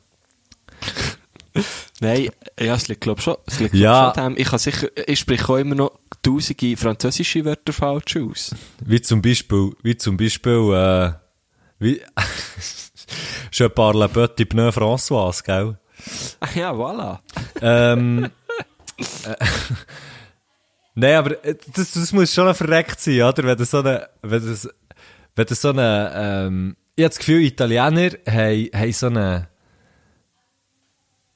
[2.01, 4.09] Nein, ja, es liegt, glaube ich, schon, es liegt, Ja.
[4.09, 4.40] ich, schon dem.
[4.40, 8.54] Ich kann sicher, ich spreche auch immer noch tausende französische Wörter falsch aus.
[8.84, 11.12] Wie zum Beispiel, wie zum Beispiel, äh,
[11.78, 12.00] wie,
[13.52, 15.78] je parle petit pneu François, gell?
[16.40, 17.20] Ah, ja, voilà.
[17.60, 18.30] Ähm,
[19.24, 19.36] äh,
[20.94, 23.44] Nein, aber äh, das, das muss schon verreckt sein, oder?
[23.44, 24.68] Wenn das so eine, wenn das,
[25.34, 29.48] wenn das so eine, ähm, ich habe das Gefühl, Italiener haben, haben so eine,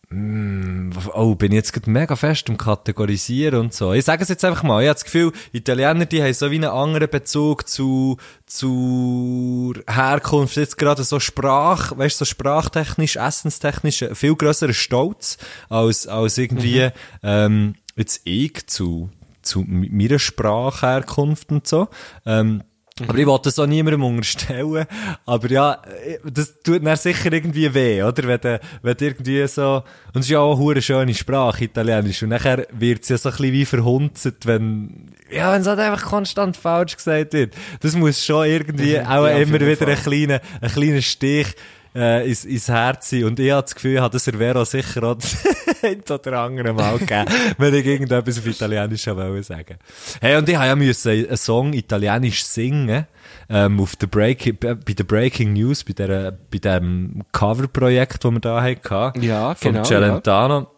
[0.09, 3.93] Oh, bin ich jetzt gerade mega fest im Kategorisieren und so.
[3.93, 4.81] Ich sage es jetzt einfach mal.
[4.81, 10.57] Ich habe das Gefühl, Italiener, die haben so wie einen anderen Bezug zu, zur Herkunft.
[10.57, 15.39] Jetzt gerade so Sprach, weißt du, so sprachtechnisch, essenstechnisch, einen viel grösseren Stolz
[15.69, 16.91] als, als irgendwie,
[17.25, 19.11] ähm, jetzt ich zu,
[19.43, 21.89] zu meiner Sprachherkunft und so.
[22.25, 22.63] Ähm,
[23.03, 24.87] aber ich wollte das auch niemandem unterstellen.
[25.27, 25.83] Aber ja,
[26.25, 28.27] das tut dann sicher irgendwie weh, oder?
[28.27, 29.83] Wenn du, wenn irgendwie so,
[30.15, 32.23] und es ist ja auch eine schöne Sprache, Italienisch.
[32.23, 35.79] Und nachher wird es ja so ein bisschen wie verhunzt, wenn, ja, wenn es halt
[35.79, 37.55] einfach konstant falsch gesagt wird.
[37.81, 39.91] Das muss schon irgendwie auch immer wieder Fall.
[39.91, 41.49] ein kleiner, ein kleiner Stich,
[41.97, 43.25] äh, ins, ins Herz sein.
[43.25, 45.17] Und ich habe das Gefühl, hat das der Vero sicher auch
[46.11, 47.27] oder andere Mal gegeben,
[47.59, 49.79] wenn ich irgendetwas auf Italienisch wollte sagen.
[50.21, 53.07] Hey, und ich habe ja müssen einen Song Italienisch singen,
[53.49, 58.41] ähm, auf der Break, bei der Breaking News, bei der, bei dem Coverprojekt, das wir
[58.41, 59.23] da hatten.
[59.23, 60.76] Ja, Von genau, Celentano.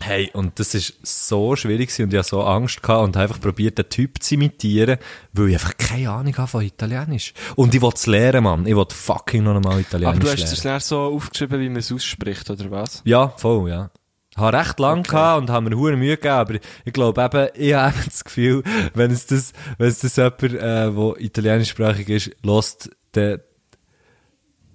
[0.00, 3.40] Hey, und das ist so schwierig gewesen und ich hatte so Angst gehabt und einfach
[3.40, 4.98] probiert, den Typ zu imitieren,
[5.32, 7.34] weil ich einfach keine Ahnung habe von Italienisch.
[7.56, 8.66] Und ich wollte es lernen, Mann.
[8.66, 11.78] Ich wollte fucking noch einmal Italienisch Aber du hast es dann so aufgeschrieben, wie man
[11.78, 13.02] es ausspricht, oder was?
[13.04, 13.90] Ja, voll, ja.
[14.30, 17.48] Ich habe recht lang gehabt und habe mir hure Mühe gegeben, aber ich glaube eben,
[17.54, 18.62] ich habe das Gefühl,
[18.94, 23.40] wenn es das, wenn es das jemand, äh, wo italienischsprachig ist, lost, der,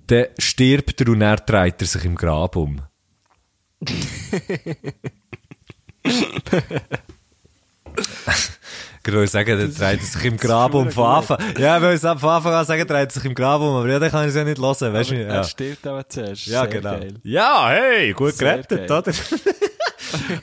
[0.09, 2.81] der stirbt er und er dreht er sich im Grab um.
[9.05, 11.37] Ich würde sagen, der dreht sich im Grab um von Anfang.
[11.57, 14.09] Ja, weil ich von Anfang an sagen, dreht sich im Grab um, aber ja, dann
[14.09, 15.15] kann ich es ja nicht hören, weißt du?
[15.15, 15.27] Ja.
[15.27, 16.47] Er stirbt aber zuerst.
[16.47, 16.91] Ja, Sehr genau.
[16.91, 17.15] Geil.
[17.23, 18.97] Ja, hey, gut Sehr gerettet, geil.
[18.99, 19.11] oder?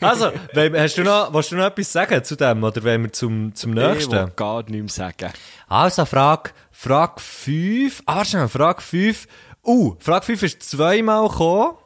[0.06, 0.32] also,
[0.78, 3.72] hast du noch, willst du noch etwas sagen zu dem, oder wollen wir zum, zum
[3.72, 4.32] Ich will nächsten?
[4.36, 5.32] gar nichts sagen.
[5.66, 8.02] Also, Frage, Frage 5.
[8.04, 9.26] Ah, warte schnell, Frage 5.
[9.64, 11.76] Uh, Frage 5 ist zweimal gekommen.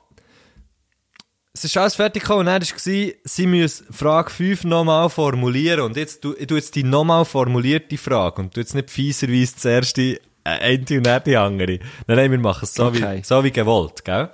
[1.56, 5.82] Es ist alles fertig gekommen und dann war, sie müssen Frage 5 nochmal formulieren.
[5.82, 9.54] Und jetzt, du, ich tu jetzt die nochmal formulierte Frage und du jetzt nicht fieserweise
[9.54, 11.78] zuerst die äh, eine und dann die andere.
[12.08, 13.18] Nein, nein, wir machen es so, Okay.
[13.18, 14.30] wie, so wie gewollt, gell?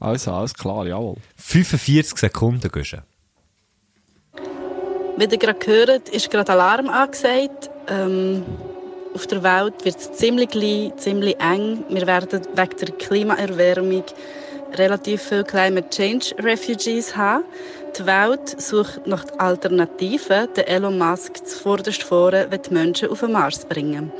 [0.00, 1.16] Also, alles klar, jawohl.
[1.36, 3.02] 45 Sekunden, Guschen.
[5.18, 7.68] Wie ihr gerade gehört, ist gerade Alarm angesagt.
[7.88, 8.42] Ähm,
[9.14, 11.84] auf der Welt wird es ziemlich klein, ziemlich eng.
[11.90, 14.04] Wir werden wegen der Klimaerwärmung
[14.74, 17.44] relativ viele Climate Change Refugees haben.
[17.98, 20.48] Die Welt sucht nach Alternativen.
[20.56, 24.12] Der Elon Musk zuvorderst vorne, will die Menschen auf den Mars bringen.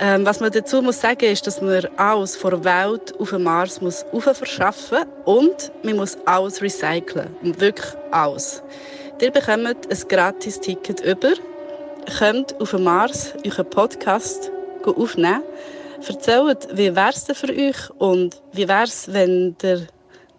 [0.00, 3.42] Ähm, was man dazu muss sagen, ist, dass man alles von der Welt auf den
[3.42, 7.36] Mars muss verschaffen und man muss alles recyceln.
[7.42, 8.62] Und wirklich alles.
[9.20, 11.32] Ihr bekommt ein gratis Ticket über,
[12.18, 14.52] könnt auf den Mars euren Podcast
[14.84, 15.42] aufnehmen.
[16.06, 19.86] Erzählt, wie wäre es denn für euch und wie wäre es, wenn ihr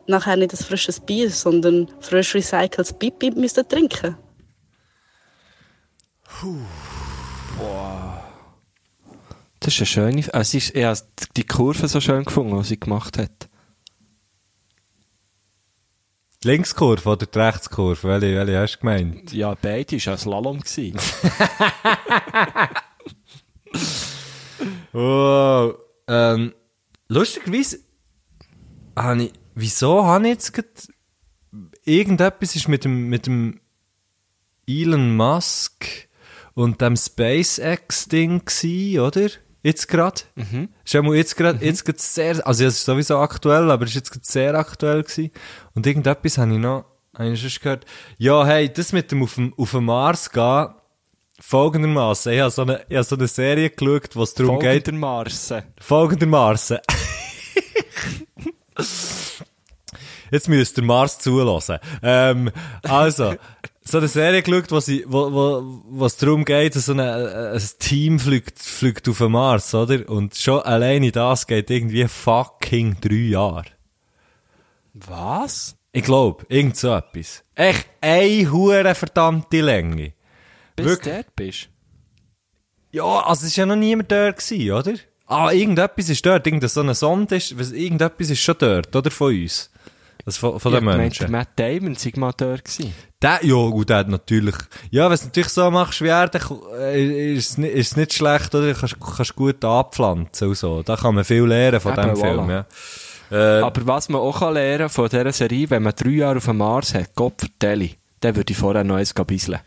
[0.08, 4.18] nachher nicht ein frisches Bier, sondern frisch recyceltes Pipi müsstet trinken
[9.60, 11.00] Das ist eine schöne, äh, es ist, ich habe
[11.36, 13.50] die Kurve so schön gefunden, die sie gemacht hat.
[16.44, 18.08] Die Linkskurve oder die Rechtskurve?
[18.08, 19.34] Welche, welche hast du gemeint?
[19.34, 20.64] Ja, beide war ein Slalom.
[24.60, 24.86] gewesen.
[24.92, 25.76] Wow.
[26.08, 26.54] Ähm,
[27.08, 27.80] lustigerweise,
[28.96, 30.88] habe ich, wieso habe ich jetzt grad,
[31.86, 33.60] irgendetwas ist mit dem, mit dem
[34.68, 35.86] Elon Musk
[36.54, 38.42] und dem SpaceX-Ding
[39.00, 39.30] oder?
[39.62, 40.22] Jetzt gerade.
[40.36, 40.70] Mhm.
[40.86, 43.92] Ist ja mal jetzt gerade, jetzt gerade sehr, also es ist sowieso aktuell, aber es
[43.92, 45.32] ist jetzt gerade sehr aktuell gsi.
[45.74, 47.86] Und irgendetwas habe ich noch, habe ich schon gehört.
[48.18, 50.70] Ja, hey, das mit dem auf dem, auf dem Mars gehen,
[51.40, 54.86] folgendermaßen, ich habe so eine, ich habe so eine Serie geschaut, wo es darum geht,
[54.86, 55.64] Folgendermaßen.
[55.80, 56.78] folgendermaßen.
[60.32, 61.80] Jetzt müsst ihr Mars zulassen.
[62.04, 62.52] Ähm,
[62.84, 63.36] also,
[63.84, 67.54] so eine Serie geschaut, wo, sie, wo, wo, wo es darum geht, dass so eine,
[67.54, 70.08] ein Team fliegt, fliegt auf den Mars, oder?
[70.08, 73.66] Und schon alleine das geht irgendwie fucking drei Jahre.
[74.94, 75.76] Was?
[75.92, 77.44] Ich glaube, irgend so etwas.
[77.56, 80.14] Echt eine hure verdammte Länge.
[80.80, 81.14] Bis Wirklich?
[81.16, 81.70] du dort bist?
[82.92, 84.94] Ja, also es war ja noch niemand dort, gewesen, oder?
[85.28, 89.12] Ah, irgendetwas ist dort, irgendein so eine Sonde ist, was- irgendetwas ist schon dort, oder?
[89.12, 89.70] Von uns.
[90.26, 91.32] Das von, von den gemeint, Menschen.
[91.32, 92.94] Matt Damon sei mal dort gewesen.
[93.22, 94.56] Der, ja, gut, der hat natürlich,
[94.92, 96.42] ja, wenn du es natürlich so machst wie er, dann
[96.80, 98.74] äh, ist es nicht, ist es nicht schlecht, oder?
[98.74, 100.82] Du kannst, kannst gut anpflanzen und so.
[100.84, 102.20] Da kann man viel lernen von Eben, dem voilà.
[102.36, 102.66] Film, ja.
[103.32, 106.46] Äh, Aber was man auch kann lernen von dieser Serie, wenn man drei Jahre auf
[106.46, 109.60] dem Mars hat, Gott vertelle, dann würde ich vorher noch eins bisseln.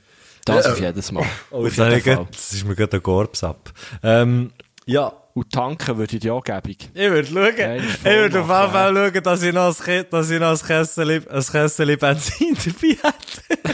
[0.45, 1.25] Das auf jedes Mal.
[1.51, 2.27] oh, auf jeden ich Fall.
[2.31, 3.73] das ist mir gerade ein Korps ab.
[4.03, 4.53] Ähm,
[4.87, 5.13] ja.
[5.35, 6.91] Und tanken würde ich die auch gäbig.
[6.93, 10.31] Ich würde schauen, Ja, ich würde auf jeden Fall schauen, dass ich noch ein, dass
[10.31, 13.71] ich noch ein Kessel, ein Kessel Benzin dabei hätte.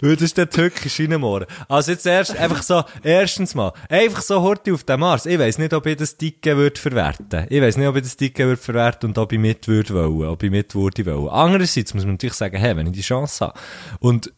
[0.00, 1.46] Weil das ist der tückisch reinmohren.
[1.68, 5.24] Also jetzt erst, einfach so, erstens mal, einfach so Horti auf dem Mars.
[5.24, 7.46] Ich weiss nicht, ob ich das Dicke würde verwerten.
[7.48, 10.28] Ich weiss nicht, ob ich das Dicke würde verwerten und ob ich mit würde wollen,
[10.28, 11.28] ob ich mit würde wollen.
[11.28, 13.58] Andererseits muss man natürlich sagen, hey, wenn ich die Chance habe.
[14.00, 14.32] Und,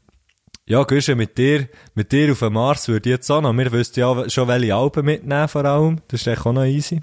[0.69, 3.71] ja, Güsche, mit dir, mit dir auf dem Mars würde ich jetzt auch noch, wir
[3.71, 6.01] wüssten ja schon, welche Alben mitnehmen, vor allem.
[6.09, 7.03] Das ist echt auch noch easy.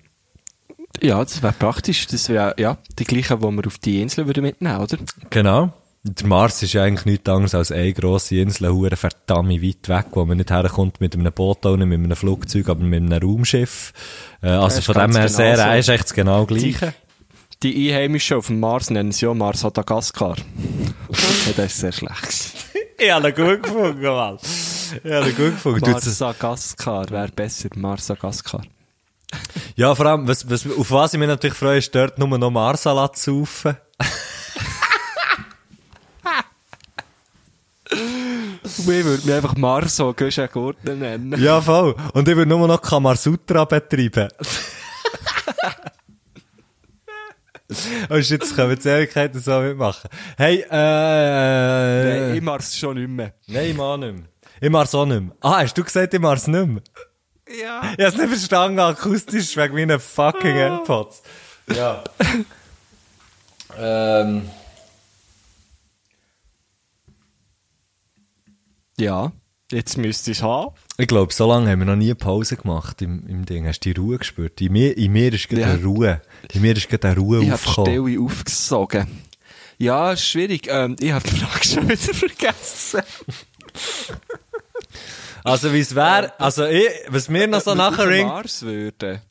[1.02, 2.06] Ja, das wäre praktisch.
[2.08, 4.98] Das wäre, ja, die gleichen, die wir auf die Insel würden mitnehmen, oder?
[5.30, 5.74] Genau.
[6.06, 10.08] Der Mars ist ja eigentlich nichts anderes als eine grosse Insel, hure verdammt weit weg,
[10.12, 13.94] wo man nicht herkommt mit einem Boot oder mit einem Flugzeug, aber mit einem Raumschiff.
[14.42, 15.72] Äh, also ist von dem her genau sehr, so.
[15.72, 16.94] ist echt genau gleiche.
[17.64, 20.36] Die Einheimischen auf dem Mars nennen sie auch Mars-Madagaskar.
[20.38, 22.63] ja, das ist sehr schlecht.
[23.04, 24.38] Ich habe ihn gut gefunden, Mann.
[25.04, 25.92] Ich habe ihn gut gefunden.
[25.92, 27.68] Mars-Madagaskar wäre besser.
[27.76, 28.62] Mars-Madagaskar.
[29.76, 32.52] Ja, vor allem, was, was, auf was ich mich natürlich freue, ist dort nur noch
[32.52, 33.78] Marsalat zu saufen.
[38.66, 41.40] Ich würde mich einfach Marso Gösche Gurten nennen.
[41.40, 41.96] Ja, voll.
[42.14, 44.30] Und ich will nur noch Kamasutra betreiben.
[48.10, 50.10] Oh shit, das können wir die Ehrlichkeit so mitmachen.
[50.38, 52.28] Hey, äh...
[52.30, 53.34] Nein, ich mach's schon nicht mehr.
[53.48, 54.26] Nein, ich mach nicht mehr.
[54.62, 55.36] Ich mach's auch nicht mehr.
[55.42, 56.82] Ah, hast du gesagt, ich mach's nicht mehr?
[57.62, 57.94] Ja.
[57.98, 61.24] Ich hab's nicht verstanden, akustisch, wegen meinen fucking AirPods.
[61.74, 62.04] Ja.
[63.78, 64.50] ähm...
[68.98, 69.32] Ja.
[69.72, 70.76] Jetzt müsste ich es haben.
[70.98, 73.66] Ich glaube, so lange haben wir noch nie Pause gemacht im, im Ding.
[73.68, 74.62] Hast du die Ruhe gespürt?
[74.62, 75.68] In mir, in mir ist gerade Ja.
[75.72, 76.22] eine Ruhe.
[76.54, 78.08] In mir ist gerade eine Ruhe Ich habe die aufgekommen.
[78.08, 79.08] Stelle aufgesogen.
[79.80, 80.68] Ja, schwierig.
[80.70, 83.02] Ähm, ich habe die Frage schon wieder vergessen.
[85.44, 89.22] Also, wie es wäre, also, ich, was mir noch so wir nachher ringt, Mars würde.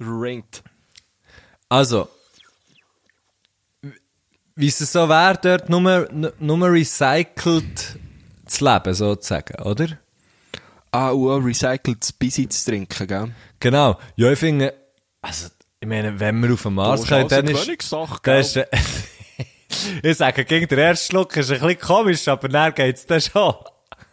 [0.00, 0.62] Ringt.
[1.68, 2.08] also,
[4.56, 6.08] wie es so wäre, dort nur,
[6.40, 7.98] nur recycelt
[8.46, 9.98] zu leben, sozusagen, oder?
[11.04, 13.32] Recyceltes Bissi zu trinken, gell?
[13.60, 13.98] Genau.
[14.16, 14.74] Ja, ich finde,
[15.22, 15.48] also,
[15.80, 18.56] ich meine, wenn wir auf dem Mars können, dann ist, Königssache, dann ist,
[20.02, 23.54] ich sage, gegen den ersten Schluck ist ein bisschen komisch, aber dann geht's dann schon.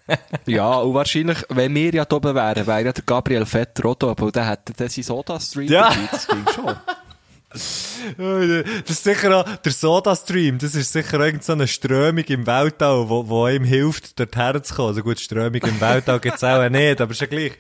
[0.46, 3.96] Ja, und wahrscheinlich, wenn wir ja da oben wären, wäre ja der Gabriel Vetter auch
[3.96, 5.94] da und dann hätte er seinen Soda-Stream Ja.
[6.12, 6.76] das ging schon.
[7.54, 13.08] Das ist sicher auch der Soda-Stream, das ist sicher irgend so eine Strömung im Weltall,
[13.08, 14.89] wo, wo ihm hilft, dorthin zu kommen.
[14.89, 17.54] Also gut, Strömung im Weltall gibt's auch nicht, aber ist ja gleich.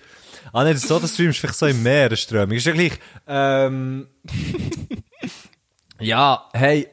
[0.51, 2.57] Ah, nee, der Soda-Stream ist vielleicht so im Meer, eine Strömung.
[2.57, 2.99] Ist ja gleich.
[3.27, 4.07] Ähm,
[5.99, 6.87] ja, hey,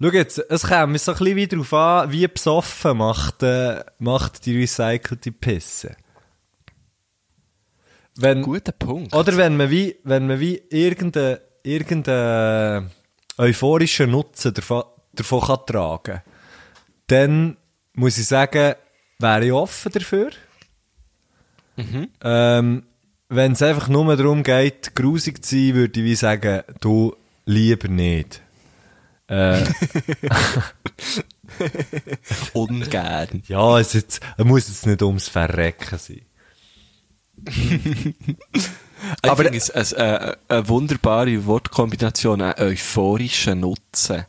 [0.00, 4.46] schau jetzt, es kommt so ein bisschen wieder darauf an, wie besoffen macht, äh, macht
[4.46, 5.96] die recycelte Pisse.
[8.16, 9.14] wenn, Guter Punkt.
[9.14, 10.62] Oder wenn man wie, wenn man wie
[11.62, 12.90] irgendeinen irgendein
[13.38, 16.22] euphorischen Nutzen davon, davon kann tragen
[17.08, 17.56] dann
[17.94, 18.74] muss ich sagen,
[19.18, 20.30] wäre ich offen dafür.
[22.22, 22.84] Ähm,
[23.28, 27.88] wenn es einfach nur darum geht, grusig zu sein, würde ich wie sagen, du lieber
[27.88, 28.42] nicht.
[29.26, 29.64] Äh,
[32.52, 33.42] Ungern.
[33.46, 36.22] ja, es, jetzt, es muss jetzt nicht ums Verrecken sein.
[39.22, 44.24] Aber Aber- ich finde es eine, eine wunderbare Wortkombination, einen euphorischen Nutzen.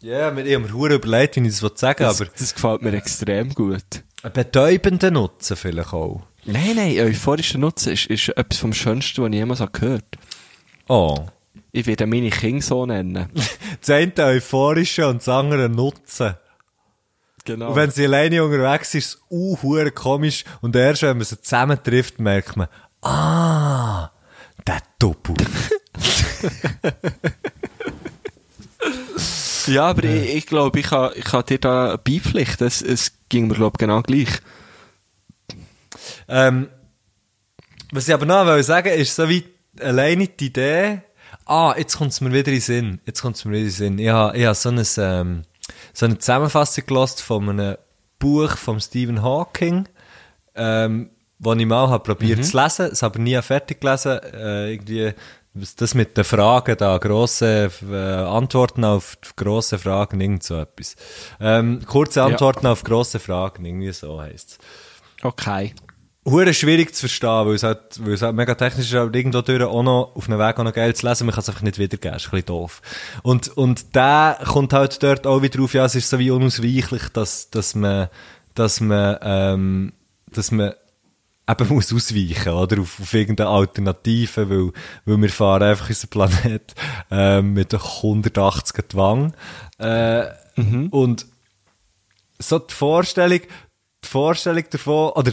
[0.00, 2.94] Ja, mir- ich habe mir überlegt, wie ich das sagen Das, aber das gefällt mir
[2.94, 3.82] extrem gut.
[4.22, 6.22] einen betäubenden Nutzen vielleicht auch.
[6.46, 10.04] Nein, nein, euphorischer Nutzen ist, ist etwas vom Schönsten, was ich jemals habe gehört
[10.88, 11.26] Oh.
[11.72, 13.28] Ich werde meine Kinder so nennen.
[13.80, 16.34] Das eine euphorische und das andere Nutzen.
[17.44, 17.68] Genau.
[17.70, 19.56] Und wenn sie alleine unterwegs ist, ist es uh,
[19.94, 20.44] komisch.
[20.60, 22.68] Und erst wenn man sie zusammen trifft, merkt man,
[23.02, 24.10] ah,
[24.66, 25.36] der Doppel.
[29.66, 32.66] ja, aber ich, ich glaube, ich kann, ich kann dir da beipflichten.
[32.66, 34.28] Es, es ging mir, glaube ich, genau gleich.
[36.28, 36.68] ähm,
[37.92, 39.44] was ich aber noch wollte sagen, ist so wie
[39.80, 41.02] alleine die Idee,
[41.46, 43.00] ah, jetzt kommt es mir wieder in den Sinn.
[43.06, 43.98] Jetzt kommt es mir wieder in den Sinn.
[43.98, 45.42] Ich habe, ich habe so, ein, ähm,
[45.92, 47.76] so eine Zusammenfassung gelost von einem
[48.18, 49.88] Buch von Stephen Hawking,
[50.54, 51.10] ähm,
[51.40, 55.12] wo ich mal habe probiert zu lesen, es aber nie fertig gelesen, äh, irgendwie,
[55.54, 60.94] das mit den Fragen da, grosse äh, Antworten auf grosse Fragen, irgend so etwas.
[61.40, 64.58] Ähm, kurze Antworten auf grosse Fragen, irgendwie so heisst
[65.22, 65.74] Okay.
[66.26, 69.40] Hure schwierig zu verstehen, weil es halt, weil es halt mega technisch ist, aber irgendwo
[69.40, 71.62] durch auch noch, auf einem Weg auch noch geil zu lesen, man kann es einfach
[71.62, 72.82] nicht wiedergeben, ist ein bisschen doof.
[73.22, 77.08] Und, und der kommt halt dort auch wieder drauf, ja, es ist so wie unausweichlich,
[77.14, 78.08] dass, dass man,
[78.54, 79.92] dass man, ähm,
[80.30, 80.74] dass man
[81.50, 82.80] eben muss ausweichen, oder?
[82.80, 84.72] Auf, auf irgendeine Alternative, weil,
[85.04, 86.74] weil wir fahren einfach unseren Planet,
[87.10, 89.34] ähm, mit 180 Wang.
[89.78, 90.26] Äh,
[90.90, 91.26] und,
[92.38, 93.40] so die Vorstellung,
[94.02, 95.32] die Vorstellung davon, oder,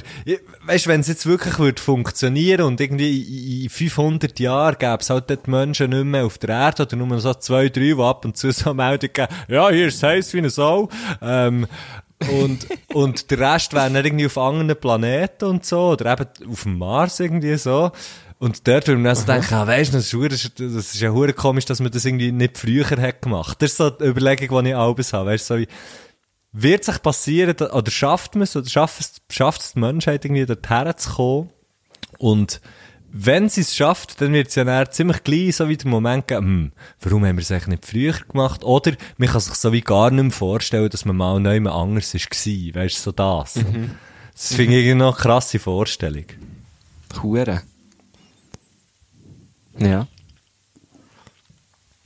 [0.65, 5.09] weißt, wenn es jetzt wirklich würde funktionieren und irgendwie in- in 500 Jahren gäbe es
[5.09, 8.25] halt dort Menschen nicht mehr auf der Erde oder nur so zwei, drei, die ab
[8.25, 10.89] und zu so Meldungen geben, ja, hier ist es heiß wie eine Sau,
[11.21, 11.65] ähm,
[12.31, 16.63] und, und der Rest wäre dann irgendwie auf anderen Planeten und so, oder eben auf
[16.63, 17.91] dem Mars irgendwie so.
[18.39, 21.09] Und dort würde man dann so denken, ah, weisst du, das ist, das ist, ja
[21.11, 23.61] hure komisch, dass man das irgendwie nicht früher hat gemacht.
[23.61, 25.31] Das ist so die Überlegung, die ich alles habe.
[25.31, 25.67] Weißt du, so wie,
[26.51, 30.45] wird sich passieren, oder schafft man es, oder schafft es, schafft es die Menschheit irgendwie
[30.45, 31.49] dorthin zu kommen?
[32.19, 32.61] Und
[33.11, 36.27] wenn sie es schafft, dann wird es ja dann ziemlich gleich so wie der Moment
[36.27, 36.71] geben, hm,
[37.01, 38.63] warum haben wir es eigentlich nicht früher gemacht?
[38.63, 42.13] Oder man kann sich so wie gar nicht mehr vorstellen, dass man mal neu anders
[42.13, 42.19] war.
[42.19, 43.59] Weißt du, so das.
[44.33, 46.25] Das finde ich irgendwie noch eine krasse Vorstellung.
[47.23, 47.63] Hure.
[49.79, 50.07] Ja.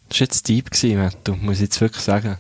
[0.08, 2.38] Das war jetzt deep, gewesen, Mattu, muss ich jetzt wirklich sagen.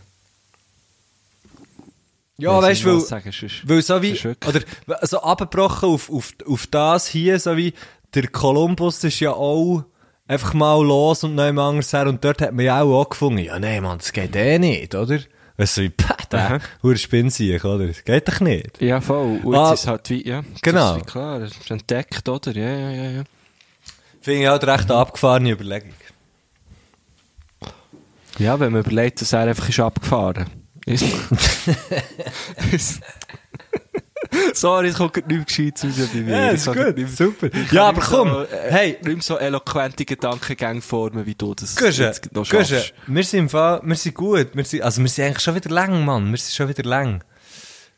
[2.38, 3.21] Ja, weißt du, weil,
[3.65, 4.17] weil so wie,
[4.47, 4.61] oder
[5.03, 7.73] so abgebrochen auf, auf, auf das hier, so wie
[8.13, 9.83] der Kolumbus ist ja auch
[10.27, 13.59] einfach mal los und neu anders her und dort hat man ja auch angefangen, ja
[13.59, 15.19] nee, Mann, das geht eh nicht, oder?
[15.57, 17.88] Weißt du, wie, pah, der, hure Spinnsieg, oder?
[17.88, 18.81] Das geht doch nicht.
[18.81, 19.39] Ja, voll.
[19.43, 20.41] Und Ah, jetzt ist halt wie, ja.
[20.41, 20.95] das genau.
[20.95, 22.51] ist wie klar, das ist entdeckt, oder?
[22.53, 23.23] Ja, ja, ja, ja.
[24.21, 25.93] Finde ich auch recht abgefahrene Überlegung.
[28.39, 30.45] Ja, wenn man überlegt, dass er einfach ist abgefahren
[30.85, 31.05] ist.
[34.53, 36.32] Sorry, es kommt nichts Gescheites raus bei mir.
[36.32, 37.49] Ja, ist gut, nicht- super.
[37.72, 38.98] Ja, aber komm, so, äh, hey.
[39.03, 42.94] Mehr so eloquente Gedankengänge formen, wie du das Gusche, jetzt noch Gusche, schaffst.
[43.08, 45.70] wir sind im Fall, wir sind gut, wir sind, also wir sind eigentlich schon wieder
[45.70, 47.24] lang, Mann, wir sind schon wieder lang.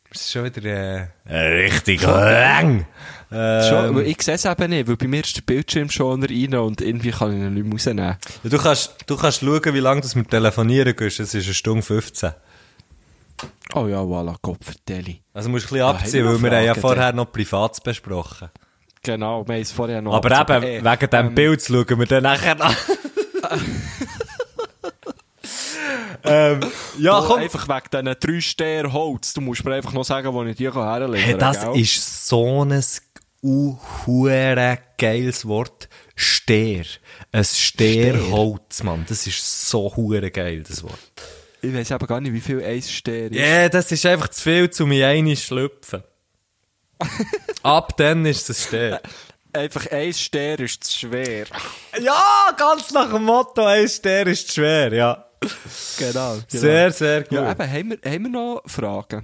[0.09, 2.85] Wir sind schon wieder, äh, richtig lang.
[3.31, 6.53] Ähm, Schon, ich sehe es eben nicht, weil bei mir ist der Bildschirm schon rein
[6.53, 8.03] und irgendwie kann ich ihn nicht mehr rausnehmen.
[8.43, 11.07] Ja, du kannst, du kannst schauen, wie lange das wir telefonieren gehen.
[11.07, 12.31] Es ist eine Stunde 15.
[13.75, 15.15] Oh ja, voilà, Gott vertelle.
[15.33, 18.49] Also musst du ein bisschen abziehen, weil wir haben ja vorher noch privat besprochen.
[19.01, 20.67] Genau, wir haben es vorher noch Aber abgezogen.
[20.67, 22.75] eben, wegen dem ähm, Bild schauen wir dann nachher an.
[26.23, 26.59] ähm,
[26.99, 27.39] ja, oh, komm.
[27.39, 29.33] Einfach wegen diesen drei Sterne Holz.
[29.33, 31.39] Du musst mir einfach noch sagen, wo ich die herlegen Hey, kann.
[31.39, 31.81] das gell?
[31.81, 32.81] ist so ein
[33.43, 35.89] hure geiles Wort.
[36.15, 36.85] Steer.
[37.31, 39.05] Ein Steerholz, Mann.
[39.09, 40.97] Das ist so hure geil, das Wort.
[41.63, 43.39] Ich weiß aber gar nicht, wie viel ein Stern ist.
[43.39, 46.03] Ja, yeah, das ist einfach zu viel, zu mir eine schlüpfen.
[47.63, 49.01] Ab dann ist es Steer.
[49.53, 51.45] Einfach ein Stern ist zu schwer.
[52.01, 55.25] Ja, ganz nach dem Motto, ein Steer ist schwer, ja.
[55.97, 56.37] Genau.
[56.49, 57.31] Sehr, sehr gut.
[57.31, 59.23] Ja, eben, haben wir, haben wir noch Fragen?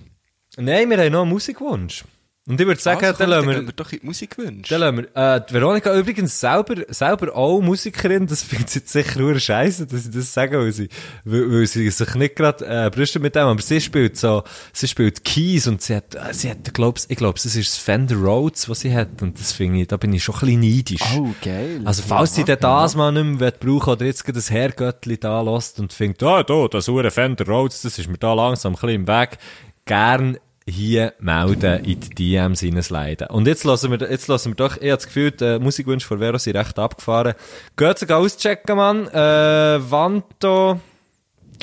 [0.55, 2.05] Nein, wir haben noch einen Musikwunsch.
[2.47, 4.73] Und ich würde sagen, Also, dann lassen wir, wir doch in die Musikwünsche.
[4.73, 9.19] Dann lassen wir, äh, Veronika übrigens selber, selber auch Musikerin, das findet sie jetzt sicher
[9.19, 10.89] nur scheiße, dass ich das sage, weil sie,
[11.25, 14.43] weil, weil sie sich nicht gerade, äh, brüstet mit dem, aber sie spielt so,
[14.73, 17.77] sie spielt Keys und sie hat, äh, sie hat, glaub's, ich glaube, es ist das
[17.77, 20.61] Fender Rhodes, was sie hat, und das finde ich, da bin ich schon ein bisschen
[20.61, 21.03] neidisch.
[21.17, 21.81] Oh, geil.
[21.85, 25.79] Also, falls sie dann das mal nicht mehr brauchen oder jetzt das Herrgöttli da lässt
[25.79, 28.89] und findet, ah, da, das hure Fender Rhodes, das ist mir da langsam ein bisschen
[28.89, 29.37] im Weg,
[29.85, 30.37] gern
[30.69, 33.27] hier melden, in die DMs hineinsliden.
[33.27, 36.19] Und jetzt lassen wir, jetzt lassen wir doch, ich habe das Gefühl, die Musikwünsche von
[36.19, 37.33] Vero sind recht abgefahren.
[37.75, 39.07] Geht sie auschecken, Mann.
[39.07, 40.79] Äh, Vanto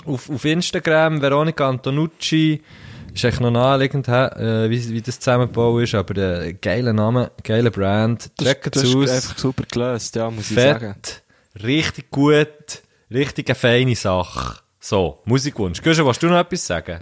[0.07, 2.63] auf, auf Instagram, Veronika Antonucci,
[3.15, 7.71] ist echt noch naheliegend, äh, wie, wie das zusammengebaut ist, aber äh, geiler Name, geiler
[7.71, 8.31] Brand.
[8.37, 9.11] das, Checkt das es ist aus.
[9.11, 10.95] einfach super gelöst, ja, muss ich sagen.
[10.95, 11.23] Fett,
[11.63, 14.59] richtig gut, richtig eine feine Sache.
[14.79, 15.83] So, Musikwunsch.
[15.83, 17.01] Guschen, willst du noch etwas sagen?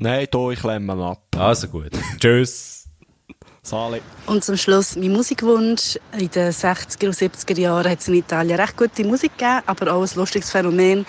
[0.00, 1.22] Nein, da, ich klemme ab.
[1.36, 1.90] Also gut.
[2.20, 2.84] Tschüss.
[3.62, 4.00] Sali.
[4.26, 5.98] Und zum Schluss mein Musikwunsch.
[6.16, 9.92] In den 60er und 70er Jahren hat es in Italien recht gute Musik gegeben, aber
[9.92, 11.04] auch ein lustiges Phänomen.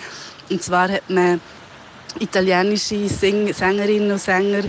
[0.50, 1.40] Und zwar hat man
[2.18, 4.64] italienische Sing Sängerinnen und Sänger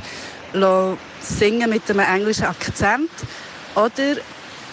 [1.19, 3.10] singen mit einem englischen Akzent.
[3.73, 4.18] Oder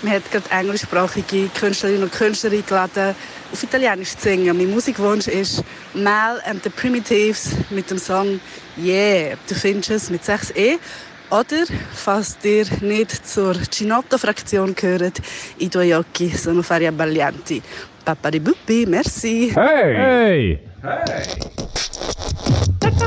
[0.02, 3.14] man hat gerade englischsprachige Künstlerinnen und Künstler eingeladen,
[3.52, 4.56] auf Italienisch zu singen.
[4.56, 5.62] Mein Musikwunsch ist
[5.94, 8.40] Mal and the Primitives mit dem Song
[8.76, 9.36] Yeah.
[9.48, 10.78] Du findest es mit 6e.
[11.30, 15.20] Oder, falls ihr nicht zur Cinotto-Fraktion gehört,
[15.58, 17.60] i due occhi sono fari abbaglianti.
[18.04, 19.52] Papari buppi, merci.
[19.54, 20.58] Hey!
[22.80, 23.06] Du, du,